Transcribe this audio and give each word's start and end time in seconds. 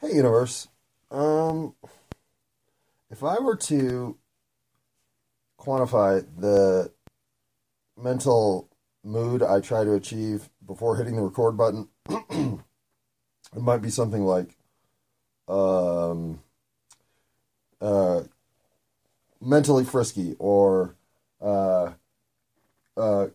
Hey, 0.00 0.14
universe. 0.14 0.68
Um, 1.10 1.74
if 3.10 3.24
I 3.24 3.40
were 3.40 3.56
to 3.56 4.16
quantify 5.58 6.24
the 6.38 6.92
mental 7.96 8.68
mood 9.02 9.42
I 9.42 9.58
try 9.58 9.82
to 9.82 9.94
achieve 9.94 10.50
before 10.64 10.94
hitting 10.94 11.16
the 11.16 11.22
record 11.22 11.56
button, 11.56 11.88
it 12.08 12.60
might 13.56 13.82
be 13.82 13.90
something 13.90 14.24
like, 14.24 14.56
um, 15.48 16.42
uh, 17.80 18.22
mentally 19.40 19.84
frisky 19.84 20.36
or 20.38 20.94
uh, 21.40 21.94
uh, 22.96 23.26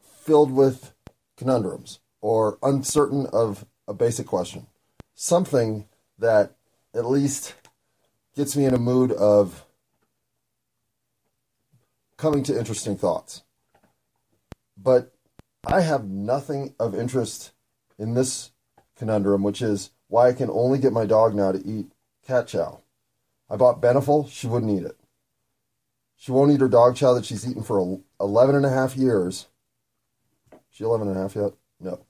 filled 0.00 0.50
with 0.50 0.94
conundrums 1.36 2.00
or 2.22 2.58
uncertain 2.62 3.26
of 3.34 3.66
a 3.86 3.92
basic 3.92 4.26
question. 4.26 4.66
Something 5.14 5.86
that 6.18 6.56
at 6.94 7.06
least 7.06 7.54
gets 8.34 8.56
me 8.56 8.64
in 8.64 8.74
a 8.74 8.78
mood 8.78 9.12
of 9.12 9.64
coming 12.16 12.42
to 12.44 12.58
interesting 12.58 12.96
thoughts. 12.96 13.42
But 14.76 15.12
I 15.66 15.80
have 15.80 16.04
nothing 16.04 16.74
of 16.78 16.94
interest 16.94 17.52
in 17.98 18.14
this 18.14 18.50
conundrum, 18.96 19.42
which 19.42 19.62
is 19.62 19.90
why 20.08 20.28
I 20.28 20.32
can 20.32 20.50
only 20.50 20.78
get 20.78 20.92
my 20.92 21.06
dog 21.06 21.34
now 21.34 21.52
to 21.52 21.66
eat 21.66 21.92
cat 22.26 22.48
chow. 22.48 22.80
I 23.48 23.56
bought 23.56 23.80
Beneful, 23.80 24.28
she 24.28 24.46
wouldn't 24.46 24.72
eat 24.72 24.86
it. 24.86 24.98
She 26.16 26.30
won't 26.30 26.52
eat 26.52 26.60
her 26.60 26.68
dog 26.68 26.96
chow 26.96 27.14
that 27.14 27.24
she's 27.24 27.48
eaten 27.48 27.62
for 27.62 28.00
11 28.20 28.54
and 28.54 28.64
a 28.64 28.70
half 28.70 28.96
years. 28.96 29.48
She 30.70 30.84
11 30.84 31.08
and 31.08 31.16
a 31.16 31.20
half 31.20 31.34
yet? 31.34 31.52
No. 31.80 32.06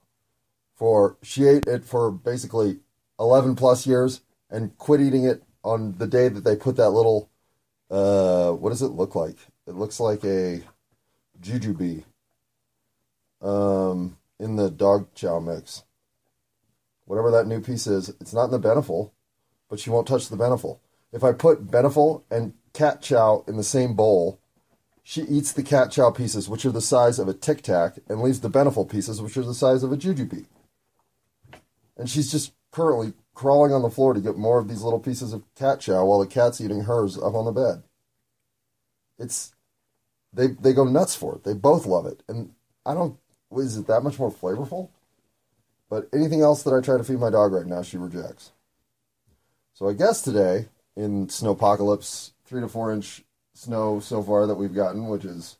For 0.75 1.17
she 1.21 1.45
ate 1.45 1.67
it 1.67 1.83
for 1.83 2.11
basically 2.11 2.79
11 3.23 3.55
plus 3.55 3.87
years 3.87 4.21
and 4.49 4.77
quit 4.77 4.99
eating 4.99 5.23
it 5.23 5.41
on 5.63 5.97
the 5.97 6.07
day 6.07 6.27
that 6.27 6.43
they 6.43 6.55
put 6.55 6.75
that 6.75 6.89
little 6.89 7.29
uh 7.89 8.51
what 8.51 8.69
does 8.69 8.81
it 8.81 8.87
look 8.87 9.15
like? 9.15 9.37
It 9.65 9.75
looks 9.75 9.99
like 9.99 10.23
a 10.23 10.61
jujube 11.41 12.03
um 13.41 14.17
in 14.39 14.57
the 14.57 14.69
dog 14.69 15.07
chow 15.15 15.39
mix. 15.39 15.83
Whatever 17.05 17.31
that 17.31 17.47
new 17.47 17.61
piece 17.61 17.87
is, 17.87 18.09
it's 18.19 18.33
not 18.33 18.45
in 18.45 18.51
the 18.51 18.59
Beneful, 18.59 19.13
but 19.69 19.79
she 19.79 19.89
won't 19.89 20.07
touch 20.07 20.29
the 20.29 20.37
Beneful. 20.37 20.79
If 21.11 21.23
I 21.23 21.31
put 21.31 21.69
Beneful 21.69 22.23
and 22.29 22.53
cat 22.73 23.01
chow 23.01 23.43
in 23.47 23.55
the 23.55 23.63
same 23.63 23.93
bowl, 23.93 24.39
she 25.03 25.21
eats 25.23 25.51
the 25.51 25.63
cat 25.63 25.91
chow 25.91 26.11
pieces, 26.11 26.49
which 26.49 26.65
are 26.65 26.71
the 26.71 26.81
size 26.81 27.19
of 27.19 27.27
a 27.27 27.33
tic 27.33 27.61
tac, 27.61 27.99
and 28.07 28.21
leaves 28.21 28.39
the 28.39 28.49
Beneful 28.49 28.85
pieces, 28.85 29.21
which 29.21 29.37
are 29.37 29.43
the 29.43 29.53
size 29.53 29.83
of 29.83 29.91
a 29.91 29.97
jujube. 29.97 30.45
And 31.97 32.09
she's 32.09 32.31
just 32.31 32.53
currently 32.73 33.13
crawling 33.33 33.71
on 33.71 33.81
the 33.81 33.89
floor 33.89 34.13
to 34.13 34.19
get 34.19 34.35
more 34.35 34.59
of 34.59 34.67
these 34.67 34.81
little 34.81 34.99
pieces 34.99 35.31
of 35.31 35.43
cat 35.55 35.79
chow 35.79 36.03
while 36.03 36.19
the 36.19 36.27
cat's 36.27 36.59
eating 36.59 36.81
hers 36.81 37.17
up 37.17 37.33
on 37.33 37.45
the 37.45 37.51
bed. 37.51 37.83
It's 39.17 39.53
they 40.33 40.47
they 40.47 40.73
go 40.73 40.83
nuts 40.83 41.15
for 41.15 41.35
it. 41.35 41.43
They 41.43 41.53
both 41.53 41.85
love 41.85 42.05
it, 42.05 42.23
and 42.27 42.53
I 42.85 42.93
don't. 42.93 43.17
Is 43.55 43.77
it 43.77 43.87
that 43.87 44.03
much 44.03 44.17
more 44.17 44.31
flavorful? 44.31 44.89
But 45.89 46.09
anything 46.11 46.41
else 46.41 46.63
that 46.63 46.73
I 46.73 46.81
try 46.81 46.97
to 46.97 47.03
feed 47.03 47.19
my 47.19 47.29
dog 47.29 47.53
right 47.53 47.67
now, 47.67 47.83
she 47.83 47.97
rejects. 47.97 48.51
So 49.75 49.87
I 49.87 49.93
guess 49.93 50.21
today 50.21 50.69
in 50.95 51.27
snowpocalypse, 51.27 52.31
three 52.45 52.61
to 52.61 52.67
four 52.67 52.91
inch 52.91 53.23
snow 53.53 53.99
so 53.99 54.23
far 54.23 54.47
that 54.47 54.55
we've 54.55 54.73
gotten, 54.73 55.07
which 55.07 55.25
is 55.25 55.57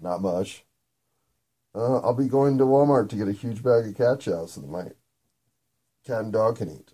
not 0.00 0.20
much. 0.20 0.64
Uh, 1.74 2.00
I'll 2.00 2.14
be 2.14 2.28
going 2.28 2.58
to 2.58 2.64
Walmart 2.64 3.08
to 3.10 3.16
get 3.16 3.28
a 3.28 3.32
huge 3.32 3.62
bag 3.62 3.86
of 3.86 3.96
cat 3.96 4.20
chow 4.20 4.46
so 4.46 4.60
that 4.60 4.70
my 4.70 4.88
cat 6.08 6.22
and 6.22 6.32
dog 6.32 6.56
can 6.56 6.70
eat. 6.70 6.92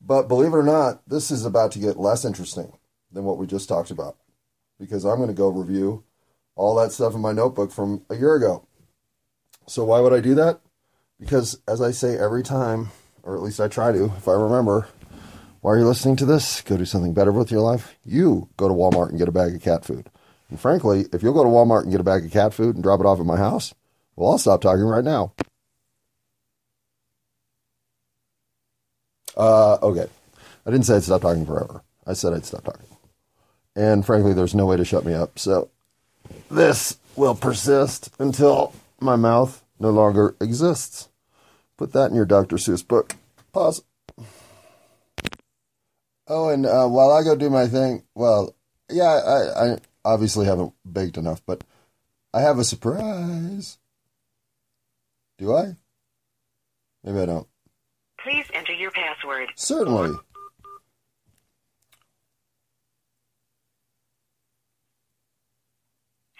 But 0.00 0.28
believe 0.28 0.52
it 0.52 0.56
or 0.56 0.62
not, 0.62 1.08
this 1.08 1.30
is 1.30 1.44
about 1.44 1.72
to 1.72 1.78
get 1.78 1.98
less 1.98 2.24
interesting 2.24 2.72
than 3.12 3.24
what 3.24 3.38
we 3.38 3.46
just 3.46 3.68
talked 3.68 3.90
about 3.90 4.16
because 4.78 5.04
I'm 5.04 5.16
going 5.16 5.28
to 5.28 5.34
go 5.34 5.48
review 5.48 6.04
all 6.56 6.74
that 6.76 6.92
stuff 6.92 7.14
in 7.14 7.20
my 7.20 7.32
notebook 7.32 7.70
from 7.70 8.04
a 8.10 8.16
year 8.16 8.34
ago. 8.34 8.66
So, 9.66 9.84
why 9.84 10.00
would 10.00 10.12
I 10.12 10.20
do 10.20 10.34
that? 10.34 10.60
Because, 11.20 11.60
as 11.68 11.80
I 11.80 11.92
say 11.92 12.18
every 12.18 12.42
time, 12.42 12.88
or 13.22 13.36
at 13.36 13.42
least 13.42 13.60
I 13.60 13.68
try 13.68 13.92
to, 13.92 14.06
if 14.16 14.26
I 14.26 14.32
remember, 14.32 14.88
why 15.60 15.72
are 15.72 15.78
you 15.78 15.86
listening 15.86 16.16
to 16.16 16.26
this? 16.26 16.62
Go 16.62 16.76
do 16.76 16.84
something 16.86 17.14
better 17.14 17.30
with 17.30 17.50
your 17.50 17.60
life. 17.60 17.94
You 18.04 18.48
go 18.56 18.66
to 18.66 18.74
Walmart 18.74 19.10
and 19.10 19.18
get 19.18 19.28
a 19.28 19.32
bag 19.32 19.54
of 19.54 19.62
cat 19.62 19.84
food. 19.84 20.10
And 20.48 20.58
frankly, 20.58 21.06
if 21.12 21.22
you'll 21.22 21.34
go 21.34 21.44
to 21.44 21.50
Walmart 21.50 21.82
and 21.82 21.92
get 21.92 22.00
a 22.00 22.04
bag 22.04 22.24
of 22.24 22.32
cat 22.32 22.54
food 22.54 22.74
and 22.74 22.82
drop 22.82 23.00
it 23.00 23.06
off 23.06 23.20
at 23.20 23.26
my 23.26 23.36
house, 23.36 23.74
well, 24.16 24.32
I'll 24.32 24.38
stop 24.38 24.62
talking 24.62 24.84
right 24.84 25.04
now. 25.04 25.34
Uh, 29.40 29.78
okay. 29.82 30.06
I 30.66 30.70
didn't 30.70 30.84
say 30.84 30.96
I'd 30.96 31.02
stop 31.02 31.22
talking 31.22 31.46
forever. 31.46 31.82
I 32.06 32.12
said 32.12 32.34
I'd 32.34 32.44
stop 32.44 32.64
talking. 32.64 32.86
And 33.74 34.04
frankly, 34.04 34.34
there's 34.34 34.54
no 34.54 34.66
way 34.66 34.76
to 34.76 34.84
shut 34.84 35.06
me 35.06 35.14
up. 35.14 35.38
So 35.38 35.70
this 36.50 36.98
will 37.16 37.34
persist 37.34 38.10
until 38.18 38.74
my 39.00 39.16
mouth 39.16 39.64
no 39.78 39.88
longer 39.88 40.36
exists. 40.42 41.08
Put 41.78 41.94
that 41.94 42.10
in 42.10 42.16
your 42.16 42.26
Dr. 42.26 42.56
Seuss 42.56 42.86
book. 42.86 43.16
Pause. 43.52 43.82
Oh, 46.28 46.50
and 46.50 46.66
uh, 46.66 46.86
while 46.86 47.10
I 47.10 47.22
go 47.22 47.34
do 47.34 47.48
my 47.48 47.66
thing, 47.66 48.02
well, 48.14 48.54
yeah, 48.90 49.04
I, 49.04 49.64
I 49.72 49.78
obviously 50.04 50.44
haven't 50.44 50.74
baked 50.90 51.16
enough, 51.16 51.40
but 51.46 51.64
I 52.34 52.42
have 52.42 52.58
a 52.58 52.64
surprise. 52.64 53.78
Do 55.38 55.56
I? 55.56 55.76
Maybe 57.02 57.20
I 57.20 57.26
don't. 57.26 57.48
Please 59.30 59.36
enter 59.36 59.42
your 59.42 59.46
password. 59.46 59.48
Certainly. 59.56 60.18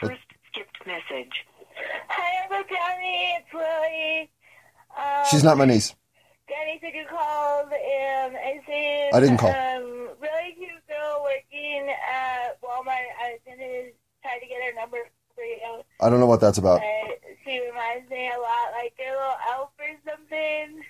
First 0.00 0.20
skipped 0.50 0.86
message. 0.86 1.44
Hi, 2.08 2.42
Uncle 2.44 2.64
Johnny. 2.68 3.36
It's 3.38 3.54
Lily. 3.54 4.30
Um, 4.96 5.24
She's 5.30 5.44
not 5.44 5.58
my 5.58 5.66
niece. 5.66 5.94
Danny 6.48 6.80
said 6.82 6.92
you 6.94 7.04
called, 7.08 7.68
and 7.70 8.36
I 8.36 8.60
said 8.66 9.10
I 9.14 9.20
didn't 9.20 9.38
call. 9.38 9.50
Um, 9.50 10.10
really 10.20 10.54
cute 10.56 10.82
girl 10.88 11.22
working 11.22 11.88
at 11.88 12.60
Walmart. 12.60 13.06
I 13.22 13.38
was 13.38 13.40
gonna 13.46 13.90
try 14.22 14.38
to 14.40 14.46
get 14.46 14.58
her 14.66 14.74
number 14.74 14.98
for 15.36 15.44
you. 15.44 15.82
I 16.00 16.10
don't 16.10 16.18
know 16.18 16.26
what 16.26 16.40
that's 16.40 16.58
about. 16.58 16.80
But 16.80 17.20
she 17.44 17.60
reminds 17.60 18.10
me 18.10 18.26
a 18.34 18.40
lot 18.40 18.72
like 18.72 18.94
a 18.98 19.10
little 19.12 19.36
elf 19.52 19.70
or 19.78 20.10
something. 20.10 20.82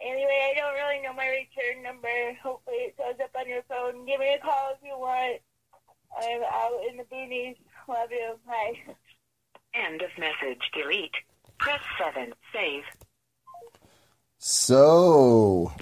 Anyway, 0.00 0.50
I 0.50 0.54
don't 0.54 0.74
really 0.74 1.02
know 1.02 1.12
my 1.12 1.26
return 1.26 1.82
number. 1.82 2.08
Hopefully, 2.42 2.76
it 2.76 2.94
shows 2.96 3.18
up 3.22 3.30
on 3.38 3.48
your 3.48 3.62
phone. 3.68 4.06
Give 4.06 4.20
me 4.20 4.34
a 4.34 4.38
call 4.38 4.72
if 4.74 4.78
you 4.82 4.96
want. 4.98 5.40
I'm 6.16 6.42
out 6.42 6.80
in 6.90 6.96
the 6.96 7.04
boonies. 7.04 7.56
Love 7.88 8.10
you. 8.10 8.34
Bye. 8.46 8.94
End 9.74 10.02
of 10.02 10.10
message. 10.18 10.62
Delete. 10.72 11.14
Press 11.58 11.80
7. 11.98 12.32
Save. 12.52 12.84
So, 14.38 15.72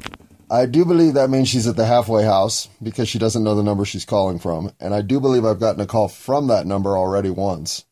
I 0.51 0.67
do 0.67 0.85
believe 0.85 1.15
that 1.15 1.31
means 1.31 1.49
she's 1.49 1.67
at 1.67 1.77
the 1.77 1.85
halfway 1.85 2.25
house 2.25 2.69
because 2.83 3.09
she 3.09 3.19
doesn't 3.19 3.45
know 3.45 3.55
the 3.55 3.63
number 3.63 3.85
she's 3.85 4.07
calling 4.07 4.39
from. 4.39 4.73
And 4.81 4.95
I 4.95 5.03
do 5.03 5.21
believe 5.21 5.45
I've 5.45 5.61
gotten 5.61 5.81
a 5.81 5.87
call 5.87 6.09
from 6.09 6.47
that 6.47 6.67
number 6.67 6.97
already 6.97 7.31
once. 7.31 7.85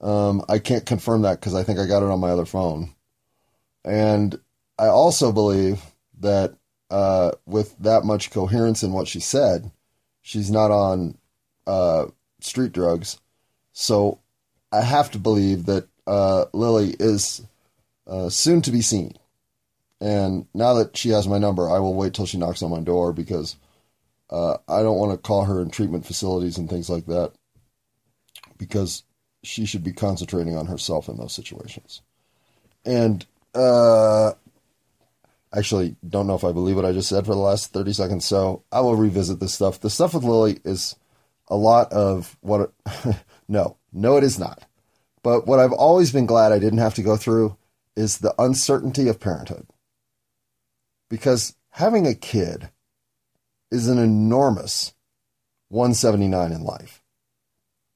Um, 0.00 0.44
I 0.48 0.58
can't 0.58 0.84
confirm 0.84 1.22
that 1.22 1.40
because 1.40 1.54
I 1.54 1.62
think 1.62 1.78
I 1.78 1.86
got 1.86 2.02
it 2.02 2.10
on 2.10 2.20
my 2.20 2.30
other 2.30 2.44
phone. 2.44 2.94
And 3.84 4.38
I 4.78 4.86
also 4.88 5.32
believe 5.32 5.80
that 6.20 6.54
uh, 6.90 7.32
with 7.46 7.76
that 7.78 8.04
much 8.04 8.30
coherence 8.30 8.82
in 8.82 8.92
what 8.92 9.08
she 9.08 9.20
said, 9.20 9.70
she's 10.22 10.50
not 10.50 10.70
on 10.70 11.16
uh, 11.66 12.06
street 12.40 12.72
drugs. 12.72 13.18
So 13.72 14.20
I 14.72 14.82
have 14.82 15.10
to 15.12 15.18
believe 15.18 15.66
that 15.66 15.88
uh, 16.06 16.46
Lily 16.52 16.94
is 16.98 17.42
uh, 18.06 18.28
soon 18.28 18.62
to 18.62 18.70
be 18.70 18.82
seen. 18.82 19.16
And 20.00 20.46
now 20.52 20.74
that 20.74 20.96
she 20.96 21.10
has 21.10 21.26
my 21.26 21.38
number, 21.38 21.70
I 21.70 21.78
will 21.78 21.94
wait 21.94 22.14
till 22.14 22.26
she 22.26 22.38
knocks 22.38 22.62
on 22.62 22.70
my 22.70 22.80
door 22.80 23.12
because 23.12 23.56
uh, 24.30 24.58
I 24.68 24.82
don't 24.82 24.98
want 24.98 25.12
to 25.12 25.18
call 25.18 25.44
her 25.44 25.60
in 25.62 25.70
treatment 25.70 26.04
facilities 26.04 26.58
and 26.58 26.68
things 26.68 26.90
like 26.90 27.06
that 27.06 27.32
because 28.58 29.04
she 29.42 29.64
should 29.64 29.84
be 29.84 29.92
concentrating 29.92 30.56
on 30.56 30.66
herself 30.66 31.08
in 31.08 31.16
those 31.16 31.32
situations. 31.32 32.02
And 32.84 33.24
uh, 33.54 34.32
actually, 35.56 35.96
don't 36.06 36.26
know 36.26 36.34
if 36.34 36.44
I 36.44 36.52
believe 36.52 36.76
what 36.76 36.84
I 36.84 36.92
just 36.92 37.08
said 37.08 37.24
for 37.26 37.32
the 37.32 37.40
last 37.40 37.72
30 37.72 37.92
seconds, 37.92 38.24
so 38.24 38.64
I 38.70 38.80
will 38.80 38.96
revisit 38.96 39.40
this 39.40 39.54
stuff. 39.54 39.80
The 39.80 39.90
stuff 39.90 40.14
with 40.14 40.24
Lily 40.24 40.60
is 40.64 40.96
a 41.48 41.56
lot 41.56 41.92
of 41.92 42.36
what. 42.40 42.72
no, 43.48 43.76
no, 43.92 44.16
it 44.16 44.24
is 44.24 44.38
not. 44.38 44.64
But 45.22 45.46
what 45.46 45.58
I've 45.58 45.72
always 45.72 46.12
been 46.12 46.26
glad 46.26 46.52
I 46.52 46.58
didn't 46.58 46.78
have 46.78 46.94
to 46.94 47.02
go 47.02 47.16
through 47.16 47.56
is 47.96 48.18
the 48.18 48.34
uncertainty 48.38 49.08
of 49.08 49.18
parenthood 49.18 49.66
because 51.08 51.56
having 51.70 52.06
a 52.06 52.14
kid 52.14 52.70
is 53.70 53.88
an 53.88 53.98
enormous 53.98 54.94
179 55.68 56.52
in 56.52 56.62
life. 56.62 57.02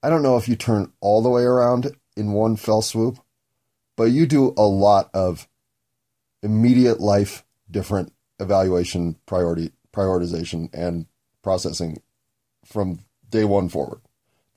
I 0.02 0.10
don't 0.10 0.22
know 0.22 0.36
if 0.36 0.48
you 0.48 0.56
turn 0.56 0.92
all 1.00 1.22
the 1.22 1.28
way 1.28 1.42
around 1.42 1.94
in 2.16 2.32
one 2.32 2.56
fell 2.56 2.82
swoop, 2.82 3.18
but 3.96 4.04
you 4.04 4.26
do 4.26 4.54
a 4.56 4.66
lot 4.66 5.10
of 5.12 5.46
immediate 6.42 7.00
life 7.00 7.44
different 7.70 8.12
evaluation, 8.38 9.16
priority, 9.26 9.72
prioritization, 9.92 10.68
and 10.72 11.06
processing 11.42 12.02
from 12.64 13.00
day 13.28 13.44
one 13.44 13.68
forward 13.68 14.00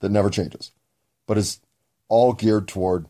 that 0.00 0.10
never 0.10 0.30
changes, 0.30 0.72
but 1.26 1.38
is 1.38 1.60
all 2.08 2.32
geared 2.32 2.68
toward 2.68 3.06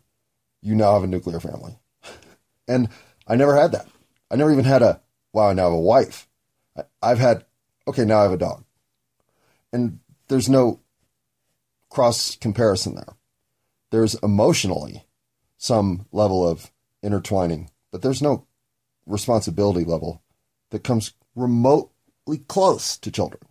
you 0.62 0.74
now 0.74 0.94
have 0.94 1.04
a 1.04 1.06
nuclear 1.06 1.40
family. 1.40 1.78
and 2.68 2.88
I 3.26 3.36
never 3.36 3.56
had 3.56 3.72
that. 3.72 3.88
I 4.30 4.36
never 4.36 4.50
even 4.52 4.64
had 4.64 4.82
a, 4.82 5.00
wow, 5.32 5.50
I 5.50 5.52
now 5.52 5.64
have 5.64 5.72
a 5.72 5.78
wife. 5.78 6.28
I've 7.02 7.18
had, 7.18 7.44
okay, 7.86 8.04
now 8.04 8.20
I 8.20 8.22
have 8.22 8.32
a 8.32 8.38
dog. 8.38 8.64
And 9.72 10.00
there's 10.28 10.48
no 10.48 10.80
cross 11.90 12.36
comparison 12.36 12.94
there. 12.94 13.14
There's 13.90 14.14
emotionally 14.16 15.04
some 15.56 16.06
level 16.10 16.48
of 16.48 16.72
intertwining, 17.02 17.70
but 17.92 18.02
there's 18.02 18.22
no 18.22 18.46
responsibility 19.06 19.84
level 19.84 20.22
that 20.70 20.84
comes 20.84 21.12
remotely 21.34 22.38
close 22.48 22.96
to 22.98 23.10
children 23.10 23.42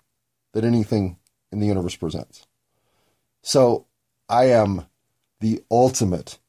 that 0.54 0.64
anything 0.64 1.18
in 1.52 1.60
the 1.60 1.68
universe 1.68 1.96
presents. 1.96 2.48
So 3.42 3.86
I 4.30 4.46
am 4.46 4.86
the 5.40 5.64
ultimate 5.70 6.40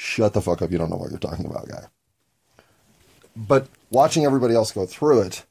shut 0.00 0.32
the 0.32 0.40
fuck 0.40 0.62
up, 0.62 0.70
you 0.70 0.78
don't 0.78 0.88
know 0.88 0.96
what 0.96 1.10
you're 1.10 1.18
talking 1.18 1.44
about 1.44 1.68
guy. 1.68 1.84
But 3.36 3.68
watching 3.90 4.24
everybody 4.24 4.54
else 4.54 4.72
go 4.72 4.86
through 4.86 5.22
it 5.22 5.44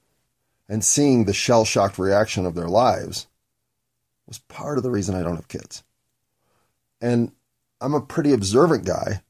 and 0.67 0.83
seeing 0.83 1.25
the 1.25 1.33
shell 1.33 1.65
shocked 1.65 1.99
reaction 1.99 2.47
of 2.47 2.55
their 2.55 2.67
lives 2.67 3.27
was 4.27 4.39
part 4.39 4.77
of 4.77 4.83
the 4.83 4.89
reason 4.89 5.13
I 5.13 5.21
don't 5.21 5.35
have 5.35 5.47
kids. 5.47 5.83
And 6.99 7.31
I'm 7.79 7.93
a 7.93 8.01
pretty 8.01 8.33
observant 8.33 8.85
guy. 8.85 9.21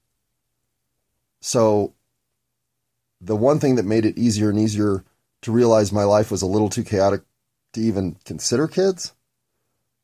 So 1.41 1.93
the 3.21 3.35
one 3.35 3.59
thing 3.59 3.75
that 3.75 3.85
made 3.85 4.05
it 4.05 4.17
easier 4.17 4.49
and 4.49 4.59
easier 4.59 5.03
to 5.41 5.51
realize 5.51 5.91
my 5.91 6.03
life 6.03 6.31
was 6.31 6.41
a 6.41 6.47
little 6.47 6.69
too 6.69 6.83
chaotic 6.83 7.21
to 7.73 7.81
even 7.81 8.15
consider 8.25 8.67
kids 8.67 9.13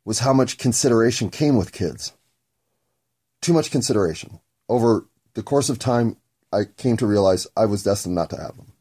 was 0.04 0.20
how 0.20 0.34
much 0.34 0.58
consideration 0.58 1.30
came 1.30 1.58
with 1.58 1.72
kids. 1.72 2.14
Too 3.42 3.54
much 3.54 3.72
consideration. 3.72 4.40
Over 4.70 5.06
the 5.34 5.44
course 5.44 5.70
of 5.70 5.80
time, 5.80 6.18
I 6.54 6.66
came 6.66 6.98
to 6.98 7.08
realize 7.08 7.48
I 7.58 7.66
was 7.66 7.84
destined 7.84 8.16
not 8.16 8.30
to 8.30 8.38
have 8.38 8.56
them. 8.56 8.72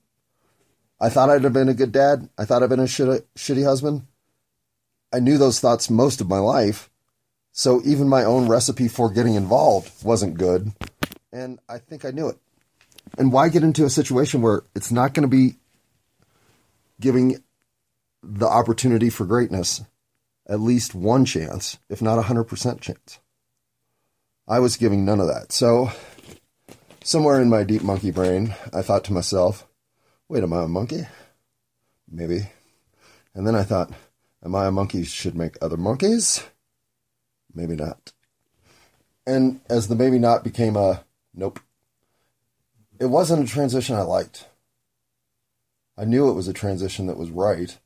I 1.00 1.08
thought 1.08 1.30
I'd 1.30 1.44
have 1.44 1.52
been 1.52 1.68
a 1.68 1.74
good 1.74 1.92
dad. 1.92 2.28
I 2.38 2.44
thought 2.44 2.62
I'd 2.62 2.70
been 2.70 2.80
a 2.80 2.84
shitty, 2.84 3.24
shitty 3.36 3.64
husband. 3.64 4.06
I 5.12 5.18
knew 5.18 5.38
those 5.38 5.60
thoughts 5.60 5.90
most 5.90 6.20
of 6.20 6.28
my 6.28 6.38
life. 6.38 6.90
So 7.52 7.80
even 7.84 8.08
my 8.08 8.24
own 8.24 8.48
recipe 8.48 8.88
for 8.88 9.10
getting 9.10 9.34
involved 9.34 10.04
wasn't 10.04 10.38
good. 10.38 10.72
And 11.32 11.58
I 11.68 11.78
think 11.78 12.04
I 12.04 12.10
knew 12.10 12.28
it. 12.28 12.38
And 13.16 13.32
why 13.32 13.48
get 13.48 13.62
into 13.62 13.84
a 13.84 13.90
situation 13.90 14.42
where 14.42 14.62
it's 14.74 14.90
not 14.90 15.14
going 15.14 15.28
to 15.28 15.36
be 15.36 15.56
giving 17.00 17.42
the 18.22 18.46
opportunity 18.46 19.10
for 19.10 19.24
greatness 19.24 19.82
at 20.46 20.60
least 20.60 20.94
one 20.94 21.24
chance, 21.24 21.78
if 21.88 22.02
not 22.02 22.18
a 22.18 22.22
100% 22.22 22.80
chance? 22.80 23.18
I 24.46 24.58
was 24.58 24.76
giving 24.76 25.04
none 25.04 25.20
of 25.20 25.28
that. 25.28 25.52
So 25.52 25.90
somewhere 27.02 27.40
in 27.40 27.48
my 27.48 27.64
deep 27.64 27.82
monkey 27.82 28.10
brain, 28.10 28.54
I 28.72 28.82
thought 28.82 29.04
to 29.04 29.12
myself, 29.12 29.66
wait, 30.28 30.42
am 30.42 30.52
I 30.52 30.64
a 30.64 30.68
monkey? 30.68 31.06
Maybe. 32.10 32.50
And 33.34 33.46
then 33.46 33.54
I 33.54 33.62
thought, 33.62 33.90
am 34.44 34.54
I 34.54 34.66
a 34.66 34.70
monkey 34.70 35.04
should 35.04 35.34
make 35.34 35.56
other 35.62 35.76
monkeys? 35.76 36.44
Maybe 37.54 37.76
not. 37.76 38.12
And 39.26 39.60
as 39.70 39.88
the 39.88 39.94
maybe 39.94 40.18
not 40.18 40.44
became 40.44 40.76
a 40.76 41.04
nope, 41.32 41.60
it 42.98 43.06
wasn't 43.06 43.48
a 43.48 43.50
transition 43.50 43.96
I 43.96 44.02
liked. 44.02 44.48
I 45.96 46.04
knew 46.04 46.28
it 46.28 46.34
was 46.34 46.48
a 46.48 46.52
transition 46.52 47.06
that 47.06 47.16
was 47.16 47.30
right, 47.30 47.78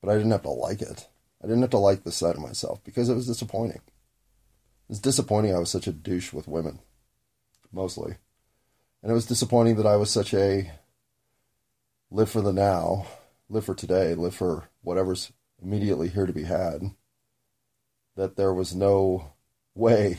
but 0.00 0.10
I 0.10 0.16
didn't 0.16 0.30
have 0.30 0.42
to 0.42 0.50
like 0.50 0.80
it. 0.80 1.08
I 1.42 1.46
didn't 1.46 1.62
have 1.62 1.70
to 1.70 1.78
like 1.78 2.02
the 2.02 2.12
side 2.12 2.34
of 2.34 2.42
myself 2.42 2.82
because 2.84 3.08
it 3.08 3.14
was 3.14 3.26
disappointing. 3.26 3.80
It 3.80 4.88
was 4.88 5.00
disappointing 5.00 5.54
I 5.54 5.58
was 5.58 5.70
such 5.70 5.86
a 5.86 5.92
douche 5.92 6.32
with 6.32 6.48
women, 6.48 6.80
mostly. 7.72 8.16
And 9.02 9.10
it 9.12 9.14
was 9.14 9.26
disappointing 9.26 9.76
that 9.76 9.86
I 9.86 9.96
was 9.96 10.10
such 10.10 10.34
a 10.34 10.72
live 12.10 12.30
for 12.30 12.40
the 12.40 12.52
now, 12.52 13.06
live 13.48 13.64
for 13.64 13.74
today, 13.74 14.14
live 14.14 14.34
for 14.34 14.70
whatever's 14.82 15.32
immediately 15.62 16.08
here 16.08 16.26
to 16.26 16.32
be 16.32 16.44
had, 16.44 16.82
that 18.16 18.36
there 18.36 18.52
was 18.52 18.74
no 18.74 19.32
way 19.74 20.18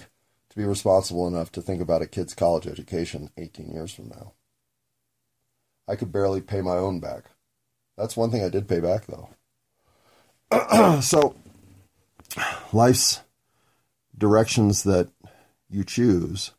be 0.60 0.66
responsible 0.66 1.26
enough 1.26 1.54
to 1.54 1.62
think 1.62 1.82
about 1.82 2.02
a 2.02 2.08
kid's 2.08 2.36
college 2.36 2.68
education 2.68 3.30
18 3.38 3.72
years 3.72 3.94
from 3.94 4.10
now. 4.10 4.34
I 5.88 5.96
could 5.96 6.12
barely 6.12 6.42
pay 6.42 6.60
my 6.60 6.76
own 6.76 7.00
back. 7.00 7.24
That's 7.98 8.18
one 8.18 8.30
thing 8.30 8.44
I 8.44 8.50
did 8.50 8.68
pay 8.68 8.82
back, 8.82 9.06
though. 9.08 9.30
so, 11.02 11.36
life's 12.74 13.22
directions 14.18 14.84
that 14.84 15.10
you 15.70 15.86
choose 15.86 16.52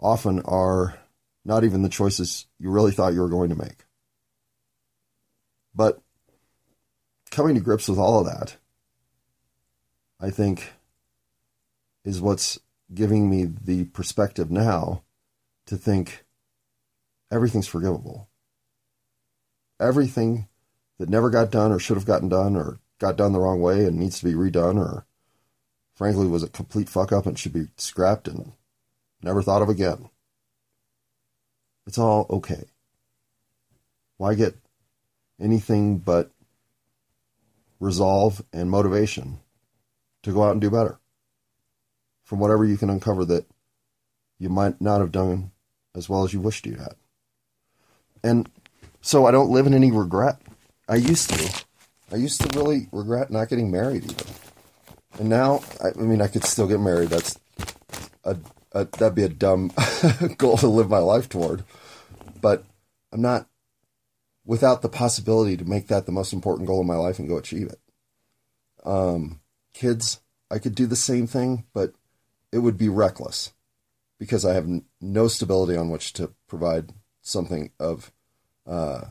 often 0.00 0.40
are 0.40 0.98
not 1.44 1.64
even 1.64 1.82
the 1.82 1.90
choices 1.90 2.46
you 2.58 2.70
really 2.70 2.92
thought 2.92 3.12
you 3.12 3.20
were 3.20 3.28
going 3.28 3.50
to 3.50 3.54
make. 3.54 3.84
But 5.74 6.00
coming 7.30 7.54
to 7.54 7.60
grips 7.60 7.86
with 7.86 7.98
all 7.98 8.20
of 8.20 8.26
that, 8.26 8.56
I 10.18 10.30
think, 10.30 10.72
is 12.04 12.20
what's 12.20 12.58
giving 12.92 13.30
me 13.30 13.44
the 13.44 13.84
perspective 13.84 14.50
now 14.50 15.02
to 15.66 15.76
think 15.76 16.24
everything's 17.30 17.68
forgivable. 17.68 18.28
Everything 19.80 20.48
that 20.98 21.08
never 21.08 21.30
got 21.30 21.50
done 21.50 21.72
or 21.72 21.78
should 21.78 21.96
have 21.96 22.06
gotten 22.06 22.28
done 22.28 22.56
or 22.56 22.80
got 22.98 23.16
done 23.16 23.32
the 23.32 23.40
wrong 23.40 23.60
way 23.60 23.84
and 23.84 23.98
needs 23.98 24.18
to 24.18 24.24
be 24.24 24.34
redone 24.34 24.78
or 24.78 25.06
frankly 25.94 26.26
was 26.26 26.42
a 26.42 26.48
complete 26.48 26.88
fuck 26.88 27.12
up 27.12 27.26
and 27.26 27.38
should 27.38 27.52
be 27.52 27.68
scrapped 27.76 28.28
and 28.28 28.52
never 29.22 29.42
thought 29.42 29.62
of 29.62 29.68
again. 29.68 30.10
It's 31.86 31.98
all 31.98 32.26
okay. 32.30 32.64
Why 34.18 34.34
get 34.34 34.56
anything 35.40 35.98
but 35.98 36.30
resolve 37.80 38.44
and 38.52 38.70
motivation 38.70 39.40
to 40.22 40.32
go 40.32 40.44
out 40.44 40.52
and 40.52 40.60
do 40.60 40.70
better 40.70 41.00
from 42.32 42.38
whatever 42.38 42.64
you 42.64 42.78
can 42.78 42.88
uncover 42.88 43.26
that 43.26 43.44
you 44.38 44.48
might 44.48 44.80
not 44.80 45.02
have 45.02 45.12
done 45.12 45.50
as 45.94 46.08
well 46.08 46.24
as 46.24 46.32
you 46.32 46.40
wished 46.40 46.64
you 46.64 46.76
had. 46.76 46.94
And 48.24 48.48
so 49.02 49.26
I 49.26 49.30
don't 49.30 49.50
live 49.50 49.66
in 49.66 49.74
any 49.74 49.92
regret. 49.92 50.40
I 50.88 50.94
used 50.94 51.28
to. 51.28 51.64
I 52.10 52.16
used 52.16 52.40
to 52.40 52.58
really 52.58 52.88
regret 52.90 53.30
not 53.30 53.50
getting 53.50 53.70
married 53.70 54.04
even. 54.04 54.26
And 55.18 55.28
now, 55.28 55.60
I, 55.84 55.88
I 55.88 56.02
mean, 56.02 56.22
I 56.22 56.26
could 56.26 56.44
still 56.44 56.66
get 56.66 56.80
married. 56.80 57.10
That's 57.10 57.38
a, 58.24 58.38
a 58.72 58.86
that'd 58.86 59.14
be 59.14 59.24
a 59.24 59.28
dumb 59.28 59.70
goal 60.38 60.56
to 60.56 60.68
live 60.68 60.88
my 60.88 61.00
life 61.00 61.28
toward. 61.28 61.64
But 62.40 62.64
I'm 63.12 63.20
not 63.20 63.46
without 64.46 64.80
the 64.80 64.88
possibility 64.88 65.58
to 65.58 65.68
make 65.68 65.88
that 65.88 66.06
the 66.06 66.12
most 66.12 66.32
important 66.32 66.66
goal 66.66 66.80
of 66.80 66.86
my 66.86 66.96
life 66.96 67.18
and 67.18 67.28
go 67.28 67.36
achieve 67.36 67.66
it. 67.66 67.80
Um, 68.86 69.40
kids, 69.74 70.22
I 70.50 70.58
could 70.58 70.74
do 70.74 70.86
the 70.86 70.96
same 70.96 71.26
thing, 71.26 71.66
but 71.74 71.92
it 72.52 72.58
would 72.58 72.76
be 72.76 72.88
reckless 72.88 73.52
because 74.18 74.44
I 74.44 74.52
have 74.54 74.66
n- 74.66 74.84
no 75.00 75.26
stability 75.26 75.76
on 75.76 75.90
which 75.90 76.12
to 76.14 76.32
provide 76.46 76.92
something 77.22 77.72
of 77.80 78.12
uh, 78.66 79.06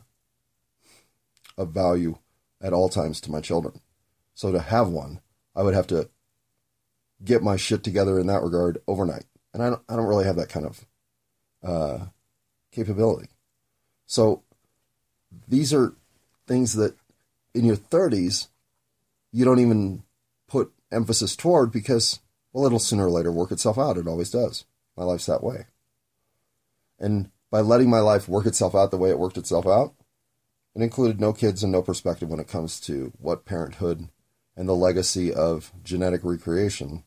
of 1.58 1.72
value 1.72 2.18
at 2.62 2.74
all 2.74 2.88
times 2.88 3.20
to 3.22 3.32
my 3.32 3.42
children. 3.42 3.82
So 4.34 4.52
to 4.52 4.60
have 4.60 4.88
one, 4.88 5.20
I 5.56 5.64
would 5.64 5.74
have 5.74 5.88
to 5.88 6.10
get 7.24 7.44
my 7.44 7.58
shit 7.58 7.84
together 7.84 8.20
in 8.20 8.28
that 8.28 8.42
regard 8.42 8.82
overnight, 8.88 9.26
and 9.54 9.62
I 9.62 9.70
don't 9.72 9.82
I 9.90 9.96
don't 9.96 10.08
really 10.08 10.26
have 10.26 10.38
that 10.38 10.50
kind 10.50 10.66
of 10.66 10.86
uh, 11.64 12.06
capability. 12.72 13.30
So 14.06 14.44
these 15.48 15.74
are 15.74 15.96
things 16.48 16.74
that 16.74 16.96
in 17.54 17.66
your 17.66 17.76
30s 17.76 18.48
you 19.32 19.46
don't 19.46 19.60
even 19.60 20.04
put 20.48 20.72
emphasis 20.92 21.36
toward 21.36 21.72
because 21.72 22.20
well 22.54 22.66
it'll 22.66 22.80
sooner 22.80 23.08
or 23.08 23.12
later 23.12 23.32
work 23.32 23.52
itself 23.52 23.78
out. 23.78 23.98
It 23.98 24.08
always 24.08 24.32
does. 24.32 24.66
My 24.98 25.04
life's 25.04 25.26
that 25.26 25.44
way. 25.44 25.66
And 27.00 27.32
by 27.50 27.62
letting 27.62 27.90
my 27.90 28.00
life 28.00 28.28
work 28.28 28.46
itself 28.46 28.76
out 28.76 28.92
the 28.92 28.98
way 28.98 29.10
it 29.10 29.20
worked 29.20 29.38
itself 29.38 29.66
out 29.66 29.94
it 30.76 30.82
included 30.82 31.20
no 31.20 31.34
kids 31.34 31.64
and 31.64 31.72
no 31.72 31.82
perspective 31.82 32.30
when 32.30 32.40
it 32.40 32.48
comes 32.48 32.80
to 32.82 33.12
what 33.20 33.46
parenthood 33.46 34.08
and 34.56 34.70
the 34.70 34.76
legacy 34.76 35.34
of 35.34 35.72
genetic 35.84 36.22
recreation 36.24 37.04